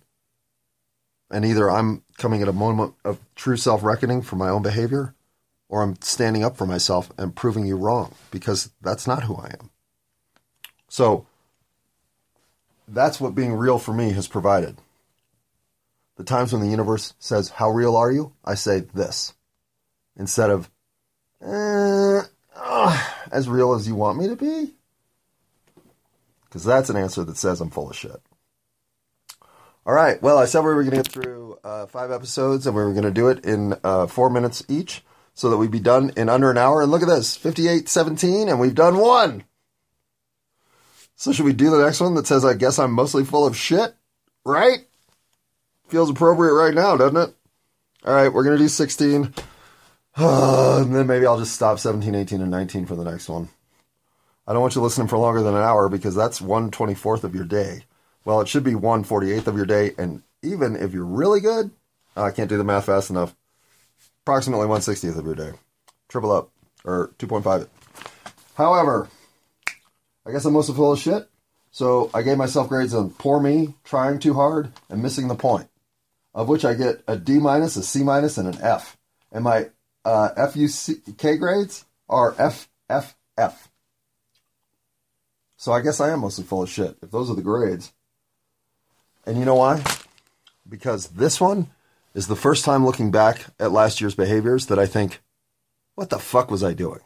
and 1.30 1.44
either 1.44 1.70
I'm 1.70 2.02
coming 2.16 2.42
at 2.42 2.48
a 2.48 2.52
moment 2.52 2.94
of 3.04 3.20
true 3.36 3.56
self 3.56 3.84
reckoning 3.84 4.22
for 4.22 4.36
my 4.36 4.48
own 4.48 4.62
behavior, 4.62 5.14
or 5.68 5.82
I'm 5.82 6.00
standing 6.00 6.42
up 6.42 6.56
for 6.56 6.66
myself 6.66 7.12
and 7.18 7.36
proving 7.36 7.66
you 7.66 7.76
wrong 7.76 8.14
because 8.30 8.70
that's 8.80 9.06
not 9.06 9.24
who 9.24 9.36
I 9.36 9.54
am. 9.60 9.70
So 10.88 11.26
that's 12.88 13.20
what 13.20 13.34
being 13.34 13.52
real 13.52 13.78
for 13.78 13.92
me 13.92 14.12
has 14.12 14.26
provided. 14.26 14.78
The 16.18 16.24
times 16.24 16.52
when 16.52 16.60
the 16.60 16.68
universe 16.68 17.14
says, 17.20 17.48
How 17.48 17.70
real 17.70 17.96
are 17.96 18.10
you? 18.10 18.34
I 18.44 18.56
say 18.56 18.80
this 18.80 19.34
instead 20.16 20.50
of, 20.50 20.68
eh, 21.40 22.22
As 23.30 23.48
real 23.48 23.72
as 23.74 23.86
you 23.86 23.94
want 23.94 24.18
me 24.18 24.26
to 24.28 24.36
be? 24.36 24.74
Because 26.44 26.64
that's 26.64 26.90
an 26.90 26.96
answer 26.96 27.24
that 27.24 27.36
says 27.36 27.60
I'm 27.60 27.70
full 27.70 27.88
of 27.88 27.96
shit. 27.96 28.20
All 29.86 29.94
right. 29.94 30.20
Well, 30.20 30.38
I 30.38 30.46
said 30.46 30.60
we 30.60 30.66
were 30.66 30.82
going 30.82 30.96
to 30.96 31.02
get 31.02 31.12
through 31.12 31.58
uh, 31.62 31.86
five 31.86 32.10
episodes 32.10 32.66
and 32.66 32.74
we 32.74 32.82
were 32.82 32.92
going 32.92 33.04
to 33.04 33.10
do 33.12 33.28
it 33.28 33.44
in 33.44 33.76
uh, 33.84 34.08
four 34.08 34.28
minutes 34.28 34.64
each 34.68 35.04
so 35.34 35.50
that 35.50 35.56
we'd 35.56 35.70
be 35.70 35.78
done 35.78 36.10
in 36.16 36.28
under 36.28 36.50
an 36.50 36.58
hour. 36.58 36.82
And 36.82 36.90
look 36.90 37.02
at 37.02 37.08
this 37.08 37.36
58 37.36 37.88
17, 37.88 38.48
and 38.48 38.58
we've 38.58 38.74
done 38.74 38.98
one. 38.98 39.44
So, 41.14 41.32
should 41.32 41.44
we 41.44 41.52
do 41.52 41.70
the 41.70 41.82
next 41.82 42.00
one 42.00 42.14
that 42.16 42.26
says, 42.26 42.44
I 42.44 42.54
guess 42.54 42.78
I'm 42.78 42.92
mostly 42.92 43.24
full 43.24 43.46
of 43.46 43.56
shit? 43.56 43.94
Right? 44.44 44.87
Feels 45.88 46.10
appropriate 46.10 46.52
right 46.52 46.74
now, 46.74 46.96
doesn't 46.96 47.16
it? 47.16 47.34
All 48.04 48.14
right, 48.14 48.32
we're 48.32 48.44
going 48.44 48.56
to 48.56 48.62
do 48.62 48.68
16. 48.68 49.34
and 50.16 50.94
then 50.94 51.06
maybe 51.06 51.26
I'll 51.26 51.38
just 51.38 51.54
stop 51.54 51.78
17, 51.78 52.14
18, 52.14 52.42
and 52.42 52.50
19 52.50 52.86
for 52.86 52.94
the 52.94 53.04
next 53.04 53.28
one. 53.28 53.48
I 54.46 54.52
don't 54.52 54.62
want 54.62 54.74
you 54.74 54.82
listening 54.82 55.08
for 55.08 55.18
longer 55.18 55.42
than 55.42 55.54
an 55.54 55.62
hour 55.62 55.88
because 55.88 56.14
that's 56.14 56.40
1 56.40 56.70
24th 56.70 57.24
of 57.24 57.34
your 57.34 57.44
day. 57.44 57.84
Well, 58.24 58.40
it 58.40 58.48
should 58.48 58.64
be 58.64 58.74
1 58.74 59.04
48th 59.04 59.46
of 59.46 59.56
your 59.56 59.66
day. 59.66 59.92
And 59.96 60.22
even 60.42 60.76
if 60.76 60.92
you're 60.92 61.04
really 61.04 61.40
good, 61.40 61.70
oh, 62.16 62.24
I 62.24 62.30
can't 62.30 62.48
do 62.48 62.58
the 62.58 62.64
math 62.64 62.86
fast 62.86 63.10
enough. 63.10 63.34
Approximately 64.24 64.66
1 64.66 64.80
60th 64.80 65.18
of 65.18 65.24
your 65.24 65.34
day. 65.34 65.52
Triple 66.08 66.32
up, 66.32 66.50
or 66.84 67.12
2.5 67.18 67.68
However, 68.54 69.08
I 70.26 70.32
guess 70.32 70.44
I'm 70.44 70.52
mostly 70.52 70.74
full 70.74 70.92
of 70.92 70.98
shit. 70.98 71.28
So 71.70 72.10
I 72.12 72.22
gave 72.22 72.38
myself 72.38 72.68
grades 72.68 72.94
on 72.94 73.10
poor 73.10 73.40
me, 73.40 73.74
trying 73.84 74.18
too 74.18 74.34
hard, 74.34 74.72
and 74.90 75.02
missing 75.02 75.28
the 75.28 75.34
point, 75.34 75.68
of 76.38 76.48
which 76.48 76.64
I 76.64 76.74
get 76.74 77.02
a 77.08 77.16
D 77.16 77.40
minus, 77.40 77.74
a 77.74 77.82
C 77.82 78.04
minus, 78.04 78.38
and 78.38 78.46
an 78.46 78.62
F. 78.62 78.96
And 79.32 79.42
my 79.42 79.70
uh, 80.04 80.28
FUK 80.36 81.36
grades 81.36 81.84
are 82.08 82.32
F, 82.38 82.68
F, 82.88 83.16
F. 83.36 83.68
So 85.56 85.72
I 85.72 85.80
guess 85.80 86.00
I 86.00 86.10
am 86.10 86.20
mostly 86.20 86.44
full 86.44 86.62
of 86.62 86.70
shit, 86.70 86.96
if 87.02 87.10
those 87.10 87.28
are 87.28 87.34
the 87.34 87.42
grades. 87.42 87.92
And 89.26 89.36
you 89.36 89.44
know 89.44 89.56
why? 89.56 89.82
Because 90.66 91.08
this 91.08 91.40
one 91.40 91.70
is 92.14 92.28
the 92.28 92.36
first 92.36 92.64
time 92.64 92.86
looking 92.86 93.10
back 93.10 93.46
at 93.58 93.72
last 93.72 94.00
year's 94.00 94.14
behaviors 94.14 94.66
that 94.66 94.78
I 94.78 94.86
think, 94.86 95.20
what 95.96 96.08
the 96.08 96.20
fuck 96.20 96.52
was 96.52 96.62
I 96.62 96.72
doing? 96.72 97.00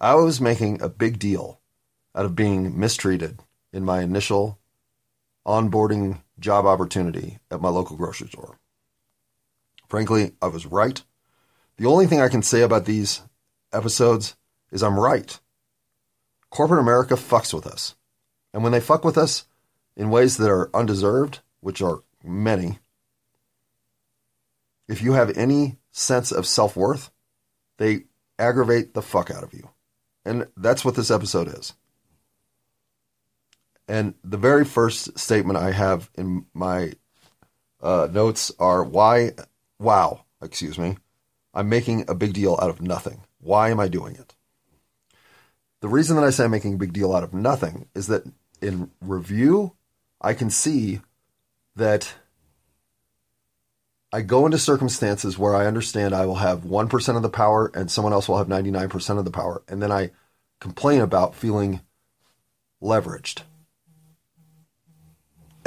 I 0.00 0.14
was 0.14 0.40
making 0.40 0.80
a 0.80 0.88
big 0.88 1.18
deal 1.18 1.58
out 2.14 2.26
of 2.26 2.36
being 2.36 2.78
mistreated 2.78 3.40
in 3.72 3.84
my 3.84 4.02
initial 4.02 4.60
onboarding 5.44 6.20
job 6.38 6.66
opportunity 6.66 7.38
at 7.50 7.60
my 7.60 7.68
local 7.68 7.96
grocery 7.96 8.28
store. 8.28 8.58
Frankly, 9.88 10.32
I 10.42 10.48
was 10.48 10.66
right. 10.66 11.02
The 11.76 11.86
only 11.86 12.06
thing 12.06 12.20
I 12.20 12.28
can 12.28 12.42
say 12.42 12.62
about 12.62 12.84
these 12.84 13.22
episodes 13.72 14.36
is 14.70 14.82
I'm 14.82 14.98
right. 14.98 15.38
Corporate 16.50 16.80
America 16.80 17.14
fucks 17.14 17.52
with 17.52 17.66
us. 17.66 17.94
And 18.52 18.62
when 18.62 18.72
they 18.72 18.80
fuck 18.80 19.04
with 19.04 19.18
us 19.18 19.46
in 19.96 20.10
ways 20.10 20.36
that 20.38 20.50
are 20.50 20.70
undeserved, 20.74 21.40
which 21.60 21.82
are 21.82 22.02
many, 22.24 22.78
if 24.88 25.02
you 25.02 25.12
have 25.12 25.36
any 25.36 25.76
sense 25.90 26.32
of 26.32 26.46
self 26.46 26.76
worth, 26.76 27.10
they 27.78 28.04
aggravate 28.38 28.94
the 28.94 29.02
fuck 29.02 29.30
out 29.30 29.42
of 29.42 29.52
you. 29.52 29.70
And 30.24 30.46
that's 30.56 30.84
what 30.84 30.96
this 30.96 31.10
episode 31.10 31.48
is. 31.48 31.74
And 33.88 34.14
the 34.24 34.36
very 34.36 34.64
first 34.64 35.18
statement 35.18 35.58
I 35.58 35.70
have 35.70 36.10
in 36.16 36.46
my 36.52 36.92
uh, 37.80 38.08
notes 38.10 38.50
are 38.58 38.82
why 38.82 39.32
wow, 39.78 40.24
excuse 40.42 40.78
me, 40.78 40.96
I'm 41.54 41.68
making 41.68 42.04
a 42.08 42.14
big 42.14 42.32
deal 42.32 42.58
out 42.60 42.70
of 42.70 42.80
nothing. 42.80 43.22
Why 43.38 43.70
am 43.70 43.80
I 43.80 43.88
doing 43.88 44.16
it? 44.16 44.34
The 45.80 45.88
reason 45.88 46.16
that 46.16 46.24
I 46.24 46.30
say 46.30 46.44
I'm 46.44 46.50
making 46.50 46.74
a 46.74 46.78
big 46.78 46.92
deal 46.92 47.14
out 47.14 47.22
of 47.22 47.34
nothing 47.34 47.88
is 47.94 48.06
that 48.08 48.24
in 48.60 48.90
review, 49.00 49.74
I 50.20 50.34
can 50.34 50.50
see 50.50 51.00
that 51.76 52.14
I 54.12 54.22
go 54.22 54.46
into 54.46 54.58
circumstances 54.58 55.38
where 55.38 55.54
I 55.54 55.66
understand 55.66 56.14
I 56.14 56.26
will 56.26 56.36
have 56.36 56.60
1% 56.60 57.16
of 57.16 57.22
the 57.22 57.28
power 57.28 57.70
and 57.74 57.90
someone 57.90 58.14
else 58.14 58.28
will 58.28 58.38
have 58.38 58.48
99% 58.48 59.18
of 59.18 59.24
the 59.24 59.30
power. 59.30 59.62
And 59.68 59.82
then 59.82 59.92
I 59.92 60.10
complain 60.60 61.02
about 61.02 61.34
feeling 61.34 61.82
leveraged 62.82 63.42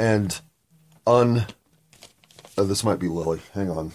and 0.00 0.40
un. 1.06 1.46
Oh, 2.56 2.64
this 2.64 2.82
might 2.82 2.98
be 2.98 3.06
Lily. 3.06 3.40
Hang 3.52 3.70
on. 3.70 3.92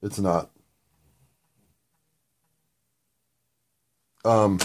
It's 0.00 0.18
not. 0.18 0.50
Um, 4.24 4.60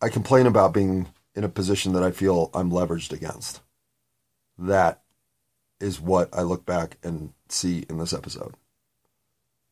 I 0.00 0.08
complain 0.08 0.46
about 0.46 0.72
being 0.72 1.08
in 1.34 1.44
a 1.44 1.48
position 1.48 1.92
that 1.92 2.02
I 2.02 2.10
feel 2.10 2.50
I'm 2.54 2.70
leveraged 2.70 3.12
against. 3.12 3.60
That 4.58 5.02
is 5.80 6.00
what 6.00 6.28
I 6.32 6.42
look 6.42 6.64
back 6.64 6.96
and 7.02 7.34
see 7.48 7.84
in 7.90 7.98
this 7.98 8.12
episode. 8.12 8.54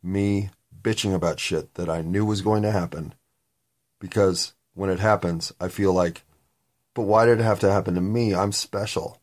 Me 0.03 0.51
bitching 0.83 1.15
about 1.15 1.41
shit 1.41 1.75
that 1.75 1.89
I 1.89 2.03
knew 2.03 2.25
was 2.25 2.43
going 2.43 2.63
to 2.63 2.71
happen 2.71 3.15
because 3.99 4.55
when 4.75 4.91
it 4.91 5.01
happens, 5.01 5.53
I 5.61 5.69
feel 5.69 5.93
like, 5.93 6.23
but 6.95 7.03
why 7.03 7.27
did 7.27 7.41
it 7.41 7.45
have 7.45 7.61
to 7.61 7.71
happen 7.71 7.95
to 7.95 8.01
me? 8.01 8.35
I'm 8.35 8.53
special. 8.53 9.21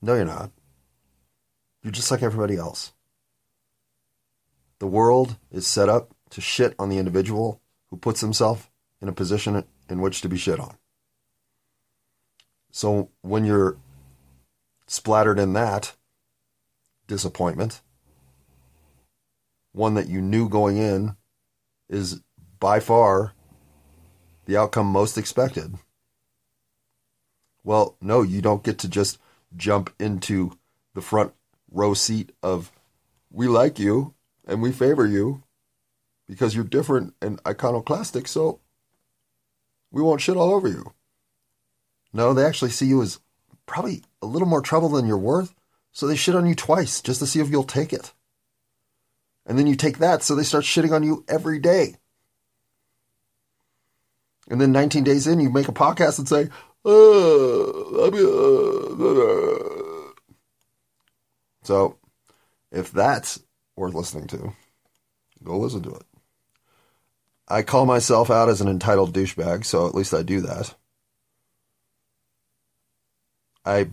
No, 0.00 0.14
you're 0.14 0.24
not. 0.24 0.50
You're 1.82 1.92
just 1.92 2.10
like 2.10 2.22
everybody 2.22 2.56
else. 2.56 2.92
The 4.78 4.86
world 4.86 5.36
is 5.50 5.66
set 5.66 5.88
up 5.88 6.14
to 6.30 6.40
shit 6.40 6.74
on 6.78 6.88
the 6.88 6.98
individual 6.98 7.60
who 7.90 7.96
puts 7.96 8.20
himself 8.20 8.70
in 9.00 9.08
a 9.08 9.12
position 9.12 9.64
in 9.88 10.00
which 10.00 10.20
to 10.22 10.28
be 10.28 10.36
shit 10.36 10.58
on. 10.58 10.76
So 12.70 13.10
when 13.20 13.44
you're 13.44 13.76
splattered 14.86 15.38
in 15.38 15.52
that 15.52 15.94
disappointment, 17.06 17.80
one 19.72 19.94
that 19.94 20.08
you 20.08 20.20
knew 20.20 20.48
going 20.48 20.78
in 20.78 21.16
is 21.88 22.20
by 22.58 22.80
far 22.80 23.32
the 24.46 24.56
outcome 24.56 24.86
most 24.86 25.18
expected. 25.18 25.74
Well, 27.64 27.96
no, 28.00 28.22
you 28.22 28.42
don't 28.42 28.64
get 28.64 28.78
to 28.78 28.88
just 28.88 29.18
jump 29.56 29.92
into 29.98 30.58
the 30.94 31.00
front 31.00 31.32
row 31.70 31.94
seat 31.94 32.32
of 32.42 32.72
we 33.30 33.46
like 33.46 33.78
you 33.78 34.14
and 34.46 34.60
we 34.60 34.72
favor 34.72 35.06
you 35.06 35.42
because 36.28 36.54
you're 36.54 36.64
different 36.64 37.14
and 37.20 37.40
iconoclastic, 37.46 38.26
so 38.26 38.60
we 39.90 40.02
won't 40.02 40.20
shit 40.20 40.36
all 40.36 40.52
over 40.52 40.68
you. 40.68 40.92
No, 42.12 42.34
they 42.34 42.44
actually 42.44 42.70
see 42.70 42.86
you 42.86 43.02
as 43.02 43.20
probably 43.66 44.02
a 44.20 44.26
little 44.26 44.48
more 44.48 44.60
trouble 44.60 44.88
than 44.88 45.06
you're 45.06 45.16
worth, 45.16 45.54
so 45.92 46.06
they 46.06 46.16
shit 46.16 46.34
on 46.34 46.46
you 46.46 46.54
twice 46.54 47.00
just 47.00 47.20
to 47.20 47.26
see 47.26 47.40
if 47.40 47.50
you'll 47.50 47.64
take 47.64 47.92
it. 47.92 48.12
And 49.46 49.58
then 49.58 49.66
you 49.66 49.76
take 49.76 49.98
that, 49.98 50.22
so 50.22 50.34
they 50.34 50.42
start 50.42 50.64
shitting 50.64 50.92
on 50.92 51.02
you 51.02 51.24
every 51.28 51.58
day. 51.58 51.96
And 54.48 54.60
then 54.60 54.72
19 54.72 55.04
days 55.04 55.26
in, 55.26 55.40
you 55.40 55.50
make 55.50 55.68
a 55.68 55.72
podcast 55.72 56.18
and 56.18 56.28
say, 56.28 56.48
Uh, 56.84 56.90
uh, 56.90 58.10
uh. 59.00 60.12
so 61.62 61.98
if 62.72 62.90
that's 62.90 63.42
worth 63.76 63.94
listening 63.94 64.26
to, 64.28 64.52
go 65.44 65.58
listen 65.58 65.82
to 65.82 65.94
it. 65.94 66.02
I 67.48 67.62
call 67.62 67.86
myself 67.86 68.30
out 68.30 68.48
as 68.48 68.60
an 68.60 68.68
entitled 68.68 69.14
douchebag, 69.14 69.64
so 69.64 69.86
at 69.86 69.94
least 69.94 70.14
I 70.14 70.22
do 70.22 70.40
that. 70.40 70.74
I 73.64 73.90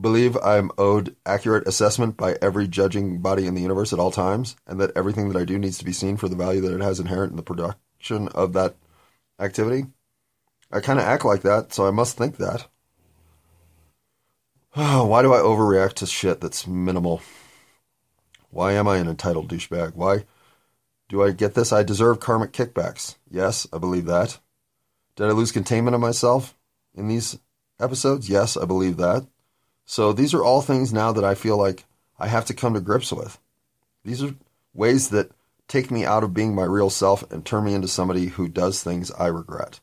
believe 0.00 0.36
I'm 0.38 0.70
owed 0.78 1.14
accurate 1.26 1.68
assessment 1.68 2.16
by 2.16 2.36
every 2.40 2.66
judging 2.66 3.18
body 3.20 3.46
in 3.46 3.54
the 3.54 3.60
universe 3.60 3.92
at 3.92 3.98
all 3.98 4.10
times, 4.10 4.56
and 4.66 4.80
that 4.80 4.92
everything 4.96 5.28
that 5.28 5.40
I 5.40 5.44
do 5.44 5.58
needs 5.58 5.78
to 5.78 5.84
be 5.84 5.92
seen 5.92 6.16
for 6.16 6.28
the 6.28 6.36
value 6.36 6.60
that 6.62 6.74
it 6.74 6.80
has 6.80 6.98
inherent 6.98 7.30
in 7.32 7.36
the 7.36 7.42
production 7.42 8.28
of 8.28 8.54
that 8.54 8.76
activity. 9.38 9.86
I 10.70 10.80
kind 10.80 10.98
of 10.98 11.04
act 11.04 11.24
like 11.24 11.42
that, 11.42 11.72
so 11.72 11.86
I 11.86 11.90
must 11.90 12.16
think 12.16 12.36
that. 12.36 12.66
Why 14.74 15.22
do 15.22 15.34
I 15.34 15.38
overreact 15.38 15.94
to 15.94 16.06
shit 16.06 16.40
that's 16.40 16.66
minimal? 16.66 17.22
Why 18.50 18.72
am 18.72 18.86
I 18.86 18.98
an 18.98 19.08
entitled 19.08 19.50
douchebag? 19.50 19.94
Why 19.94 20.24
do 21.08 21.22
I 21.22 21.32
get 21.32 21.54
this? 21.54 21.72
I 21.72 21.82
deserve 21.82 22.20
karmic 22.20 22.52
kickbacks. 22.52 23.16
Yes, 23.28 23.66
I 23.72 23.78
believe 23.78 24.06
that. 24.06 24.38
Did 25.16 25.26
I 25.26 25.32
lose 25.32 25.52
containment 25.52 25.94
of 25.94 26.00
myself 26.00 26.56
in 26.94 27.08
these 27.08 27.38
episodes? 27.80 28.28
Yes, 28.28 28.56
I 28.56 28.64
believe 28.64 28.96
that. 28.96 29.26
So 29.86 30.12
these 30.12 30.34
are 30.34 30.44
all 30.44 30.62
things 30.62 30.92
now 30.92 31.10
that 31.12 31.24
I 31.24 31.34
feel 31.34 31.56
like 31.56 31.84
I 32.18 32.28
have 32.28 32.44
to 32.44 32.54
come 32.54 32.74
to 32.74 32.80
grips 32.80 33.12
with. 33.12 33.40
These 34.04 34.22
are 34.22 34.36
ways 34.72 35.10
that 35.10 35.32
take 35.66 35.90
me 35.90 36.04
out 36.04 36.22
of 36.22 36.32
being 36.32 36.54
my 36.54 36.64
real 36.64 36.90
self 36.90 37.28
and 37.32 37.44
turn 37.44 37.64
me 37.64 37.74
into 37.74 37.88
somebody 37.88 38.26
who 38.26 38.46
does 38.46 38.82
things 38.82 39.10
I 39.12 39.26
regret. 39.26 39.80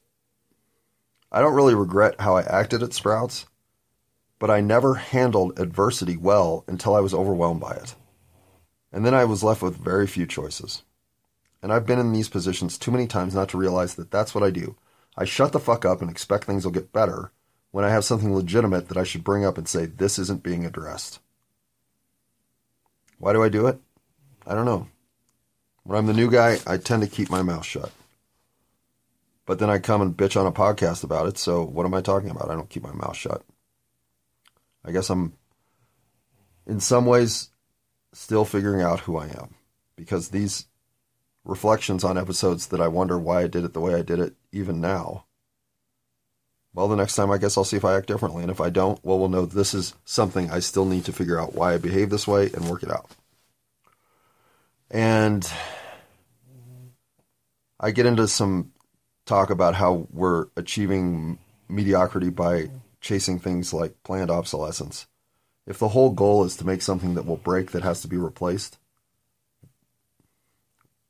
I 1.37 1.39
don't 1.39 1.53
really 1.53 1.75
regret 1.75 2.19
how 2.19 2.35
I 2.35 2.41
acted 2.41 2.81
at 2.81 2.93
Sprouts, 2.93 3.45
but 4.39 4.49
I 4.49 4.59
never 4.59 4.95
handled 4.95 5.59
adversity 5.59 6.17
well 6.17 6.63
until 6.65 6.95
I 6.95 6.99
was 6.99 7.13
overwhelmed 7.13 7.61
by 7.61 7.73
it. 7.73 7.93
And 8.91 9.05
then 9.05 9.13
I 9.13 9.23
was 9.23 9.43
left 9.43 9.61
with 9.61 9.77
very 9.77 10.07
few 10.07 10.25
choices. 10.25 10.81
And 11.61 11.71
I've 11.71 11.85
been 11.85 11.99
in 11.99 12.11
these 12.11 12.27
positions 12.27 12.75
too 12.75 12.89
many 12.89 13.05
times 13.05 13.35
not 13.35 13.49
to 13.49 13.57
realize 13.59 13.93
that 13.93 14.09
that's 14.09 14.33
what 14.33 14.43
I 14.43 14.49
do. 14.49 14.77
I 15.15 15.25
shut 15.25 15.51
the 15.51 15.59
fuck 15.59 15.85
up 15.85 16.01
and 16.01 16.09
expect 16.09 16.45
things 16.45 16.65
will 16.65 16.71
get 16.71 16.91
better 16.91 17.31
when 17.69 17.85
I 17.85 17.89
have 17.89 18.03
something 18.03 18.33
legitimate 18.33 18.87
that 18.87 18.97
I 18.97 19.03
should 19.03 19.23
bring 19.23 19.45
up 19.45 19.59
and 19.59 19.67
say, 19.67 19.85
this 19.85 20.17
isn't 20.17 20.41
being 20.41 20.65
addressed. 20.65 21.19
Why 23.19 23.33
do 23.33 23.43
I 23.43 23.49
do 23.49 23.67
it? 23.67 23.79
I 24.47 24.55
don't 24.55 24.65
know. 24.65 24.87
When 25.83 25.99
I'm 25.99 26.07
the 26.07 26.13
new 26.13 26.31
guy, 26.31 26.57
I 26.65 26.77
tend 26.77 27.03
to 27.03 27.07
keep 27.07 27.29
my 27.29 27.43
mouth 27.43 27.63
shut. 27.63 27.91
But 29.47 29.59
then 29.59 29.69
I 29.69 29.79
come 29.79 30.01
and 30.01 30.15
bitch 30.15 30.39
on 30.39 30.45
a 30.45 30.51
podcast 30.51 31.05
about 31.05 31.27
it, 31.27 31.37
so 31.37 31.63
what 31.63 31.85
am 31.85 31.93
I 31.93 32.01
talking 32.01 32.29
about? 32.29 32.51
I 32.51 32.53
don't 32.53 32.69
keep 32.69 32.83
my 32.83 32.91
mouth 32.91 33.15
shut. 33.15 33.43
I 34.83 34.91
guess 34.91 35.09
I'm, 35.09 35.33
in 36.67 36.81
some 36.81 37.05
ways, 37.05 37.49
still 38.11 38.43
figuring 38.43 38.81
out 38.81 38.99
who 38.99 39.17
I 39.17 39.27
am. 39.27 39.55
Because 39.95 40.29
these 40.29 40.65
reflections 41.45 42.03
on 42.03 42.17
episodes 42.17 42.67
that 42.67 42.81
I 42.81 42.89
wonder 42.89 43.17
why 43.17 43.43
I 43.43 43.47
did 43.47 43.63
it 43.63 43.73
the 43.73 43.79
way 43.79 43.95
I 43.95 44.01
did 44.01 44.19
it, 44.19 44.35
even 44.51 44.81
now. 44.81 45.25
Well, 46.73 46.89
the 46.89 46.97
next 46.97 47.15
time 47.15 47.31
I 47.31 47.37
guess 47.37 47.57
I'll 47.57 47.63
see 47.63 47.77
if 47.77 47.85
I 47.85 47.95
act 47.95 48.07
differently. 48.07 48.43
And 48.43 48.51
if 48.51 48.59
I 48.59 48.69
don't, 48.69 48.99
well, 49.03 49.17
we'll 49.17 49.29
know 49.29 49.45
this 49.45 49.73
is 49.73 49.93
something 50.03 50.51
I 50.51 50.59
still 50.59 50.85
need 50.85 51.05
to 51.05 51.13
figure 51.13 51.39
out 51.39 51.55
why 51.55 51.73
I 51.73 51.77
behave 51.77 52.09
this 52.09 52.27
way 52.27 52.51
and 52.53 52.69
work 52.69 52.83
it 52.83 52.91
out. 52.91 53.09
And 54.91 55.49
I 57.79 57.91
get 57.91 58.05
into 58.05 58.27
some 58.27 58.73
talk 59.27 59.49
about 59.49 59.75
how 59.75 60.07
we're 60.11 60.47
achieving 60.55 61.37
mediocrity 61.69 62.29
by 62.29 62.71
chasing 63.01 63.37
things 63.37 63.73
like 63.73 64.01
planned 64.03 64.31
obsolescence. 64.31 65.05
If 65.67 65.77
the 65.77 65.89
whole 65.89 66.11
goal 66.11 66.45
is 66.45 66.55
to 66.57 66.65
make 66.65 66.81
something 66.81 67.13
that 67.15 67.25
will 67.25 67.37
break 67.37 67.71
that 67.71 67.83
has 67.83 68.01
to 68.01 68.07
be 68.07 68.17
replaced, 68.17 68.79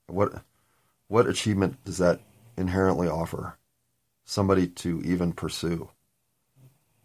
what 0.07 0.41
what 1.07 1.27
achievement 1.27 1.83
does 1.85 1.99
that 1.99 2.19
inherently 2.57 3.07
offer 3.07 3.57
somebody 4.25 4.67
to 4.67 5.01
even 5.05 5.31
pursue? 5.31 5.89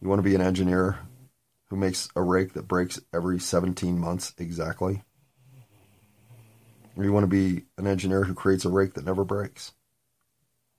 You 0.01 0.09
want 0.09 0.19
to 0.19 0.29
be 0.29 0.35
an 0.35 0.41
engineer 0.41 0.99
who 1.69 1.77
makes 1.77 2.09
a 2.17 2.23
rake 2.23 2.55
that 2.55 2.67
breaks 2.67 3.01
every 3.13 3.39
17 3.39 3.99
months 3.99 4.35
exactly? 4.39 5.03
Or 6.97 7.05
you 7.05 7.13
want 7.13 7.25
to 7.25 7.29
be 7.29 7.65
an 7.79 7.87
engineer 7.87 8.25
who 8.25 8.35
creates 8.35 8.65
a 8.65 8.71
rake 8.71 8.95
that 8.95 9.05
never 9.05 9.25
breaks? 9.25 9.73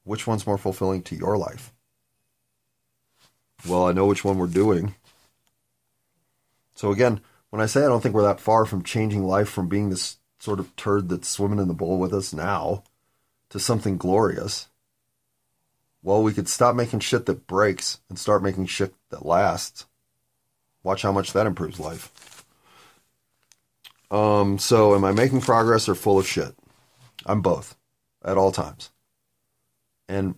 Which 0.04 0.28
one's 0.28 0.46
more 0.46 0.58
fulfilling 0.58 1.02
to 1.04 1.16
your 1.16 1.38
life? 1.38 1.74
Well, 3.68 3.88
I 3.88 3.94
know 3.94 4.06
which 4.06 4.26
one 4.26 4.38
we're 4.38 4.48
doing. 4.48 4.96
So 6.76 6.92
again, 6.92 7.22
when 7.50 7.62
I 7.62 7.66
say 7.66 7.82
I 7.82 7.88
don't 7.88 8.02
think 8.02 8.16
we're 8.16 8.24
that 8.24 8.40
far 8.40 8.66
from 8.66 8.84
changing 8.84 9.24
life 9.24 9.50
from 9.50 9.68
being 9.68 9.90
this 9.90 10.18
sort 10.40 10.60
of 10.60 10.76
turd 10.76 11.08
that's 11.08 11.30
swimming 11.30 11.60
in 11.60 11.68
the 11.68 11.74
bowl 11.74 11.98
with 11.98 12.14
us 12.14 12.34
now 12.34 12.84
to 13.50 13.60
something 13.60 13.98
glorious. 13.98 14.68
Well, 16.02 16.22
we 16.22 16.34
could 16.34 16.50
stop 16.50 16.76
making 16.76 17.00
shit 17.00 17.26
that 17.28 17.48
breaks 17.48 18.02
and 18.10 18.20
start 18.20 18.44
making 18.44 18.66
shit 18.66 18.94
that 19.10 19.26
lasts. 19.26 19.86
Watch 20.84 21.04
how 21.04 21.14
much 21.14 21.32
that 21.32 21.48
improves 21.48 21.80
life. 21.80 22.44
Um, 24.12 24.60
so 24.60 24.96
am 24.96 25.06
I 25.06 25.14
making 25.14 25.42
progress 25.42 25.88
or 25.88 25.96
full 25.96 26.20
of 26.20 26.28
shit? 26.28 26.54
I'm 27.26 27.42
both 27.42 27.78
at 28.26 28.38
all 28.38 28.52
times. 28.52 28.90
And 30.14 30.36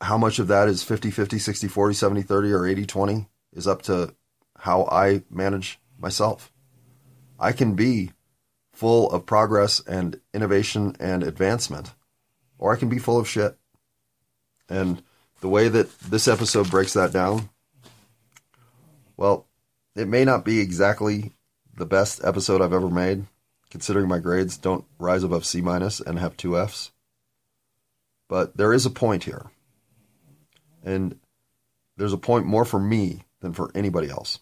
how 0.00 0.18
much 0.18 0.40
of 0.40 0.48
that 0.48 0.66
is 0.66 0.82
50 0.82 1.12
50, 1.12 1.38
60 1.38 1.68
40, 1.68 1.94
70 1.94 2.22
30, 2.22 2.52
or 2.52 2.66
80 2.66 2.86
20 2.86 3.28
is 3.52 3.68
up 3.68 3.82
to 3.82 4.12
how 4.58 4.86
I 4.90 5.22
manage 5.30 5.78
myself. 5.96 6.52
I 7.38 7.52
can 7.52 7.74
be 7.74 8.10
full 8.72 9.08
of 9.12 9.26
progress 9.26 9.80
and 9.86 10.20
innovation 10.32 10.96
and 10.98 11.22
advancement, 11.22 11.94
or 12.58 12.72
I 12.72 12.76
can 12.76 12.88
be 12.88 12.98
full 12.98 13.16
of 13.16 13.28
shit. 13.28 13.56
And 14.68 15.04
the 15.40 15.48
way 15.48 15.68
that 15.68 15.96
this 16.00 16.26
episode 16.26 16.68
breaks 16.68 16.94
that 16.94 17.12
down, 17.12 17.50
well, 19.16 19.46
it 19.94 20.08
may 20.08 20.24
not 20.24 20.44
be 20.44 20.58
exactly 20.58 21.30
the 21.76 21.86
best 21.86 22.24
episode 22.24 22.60
I've 22.60 22.72
ever 22.72 22.90
made, 22.90 23.26
considering 23.70 24.08
my 24.08 24.18
grades 24.18 24.56
don't 24.56 24.84
rise 24.98 25.22
above 25.22 25.46
C 25.46 25.60
minus 25.60 26.00
and 26.00 26.18
have 26.18 26.36
two 26.36 26.58
Fs. 26.58 26.90
But 28.28 28.56
there 28.56 28.72
is 28.72 28.86
a 28.86 28.90
point 28.90 29.24
here. 29.24 29.50
And 30.82 31.18
there's 31.96 32.12
a 32.12 32.18
point 32.18 32.46
more 32.46 32.64
for 32.64 32.80
me 32.80 33.22
than 33.40 33.52
for 33.52 33.70
anybody 33.74 34.10
else. 34.10 34.40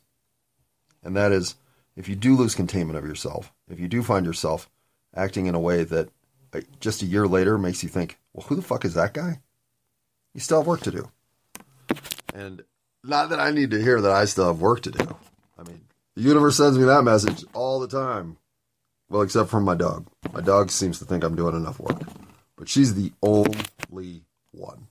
And 1.02 1.16
that 1.16 1.32
is 1.32 1.56
if 1.96 2.08
you 2.08 2.16
do 2.16 2.36
lose 2.36 2.54
containment 2.54 2.98
of 2.98 3.06
yourself, 3.06 3.52
if 3.68 3.78
you 3.78 3.88
do 3.88 4.02
find 4.02 4.24
yourself 4.24 4.70
acting 5.14 5.46
in 5.46 5.54
a 5.54 5.60
way 5.60 5.84
that 5.84 6.08
uh, 6.54 6.60
just 6.80 7.02
a 7.02 7.06
year 7.06 7.26
later 7.26 7.58
makes 7.58 7.82
you 7.82 7.88
think, 7.88 8.18
well, 8.32 8.46
who 8.46 8.56
the 8.56 8.62
fuck 8.62 8.84
is 8.84 8.94
that 8.94 9.14
guy? 9.14 9.40
You 10.34 10.40
still 10.40 10.58
have 10.58 10.66
work 10.66 10.80
to 10.82 10.90
do. 10.90 11.10
And 12.34 12.62
not 13.04 13.30
that 13.30 13.40
I 13.40 13.50
need 13.50 13.70
to 13.72 13.82
hear 13.82 14.00
that 14.00 14.12
I 14.12 14.24
still 14.24 14.46
have 14.46 14.60
work 14.60 14.80
to 14.82 14.90
do. 14.90 15.16
I 15.58 15.64
mean, 15.64 15.82
the 16.14 16.22
universe 16.22 16.56
sends 16.56 16.78
me 16.78 16.84
that 16.84 17.02
message 17.02 17.44
all 17.52 17.80
the 17.80 17.88
time. 17.88 18.38
Well, 19.10 19.22
except 19.22 19.50
from 19.50 19.64
my 19.64 19.74
dog. 19.74 20.06
My 20.32 20.40
dog 20.40 20.70
seems 20.70 20.98
to 21.00 21.04
think 21.04 21.22
I'm 21.22 21.36
doing 21.36 21.54
enough 21.54 21.78
work. 21.78 22.00
But 22.62 22.68
she's 22.68 22.94
the 22.94 23.10
only 23.24 24.22
one. 24.52 24.86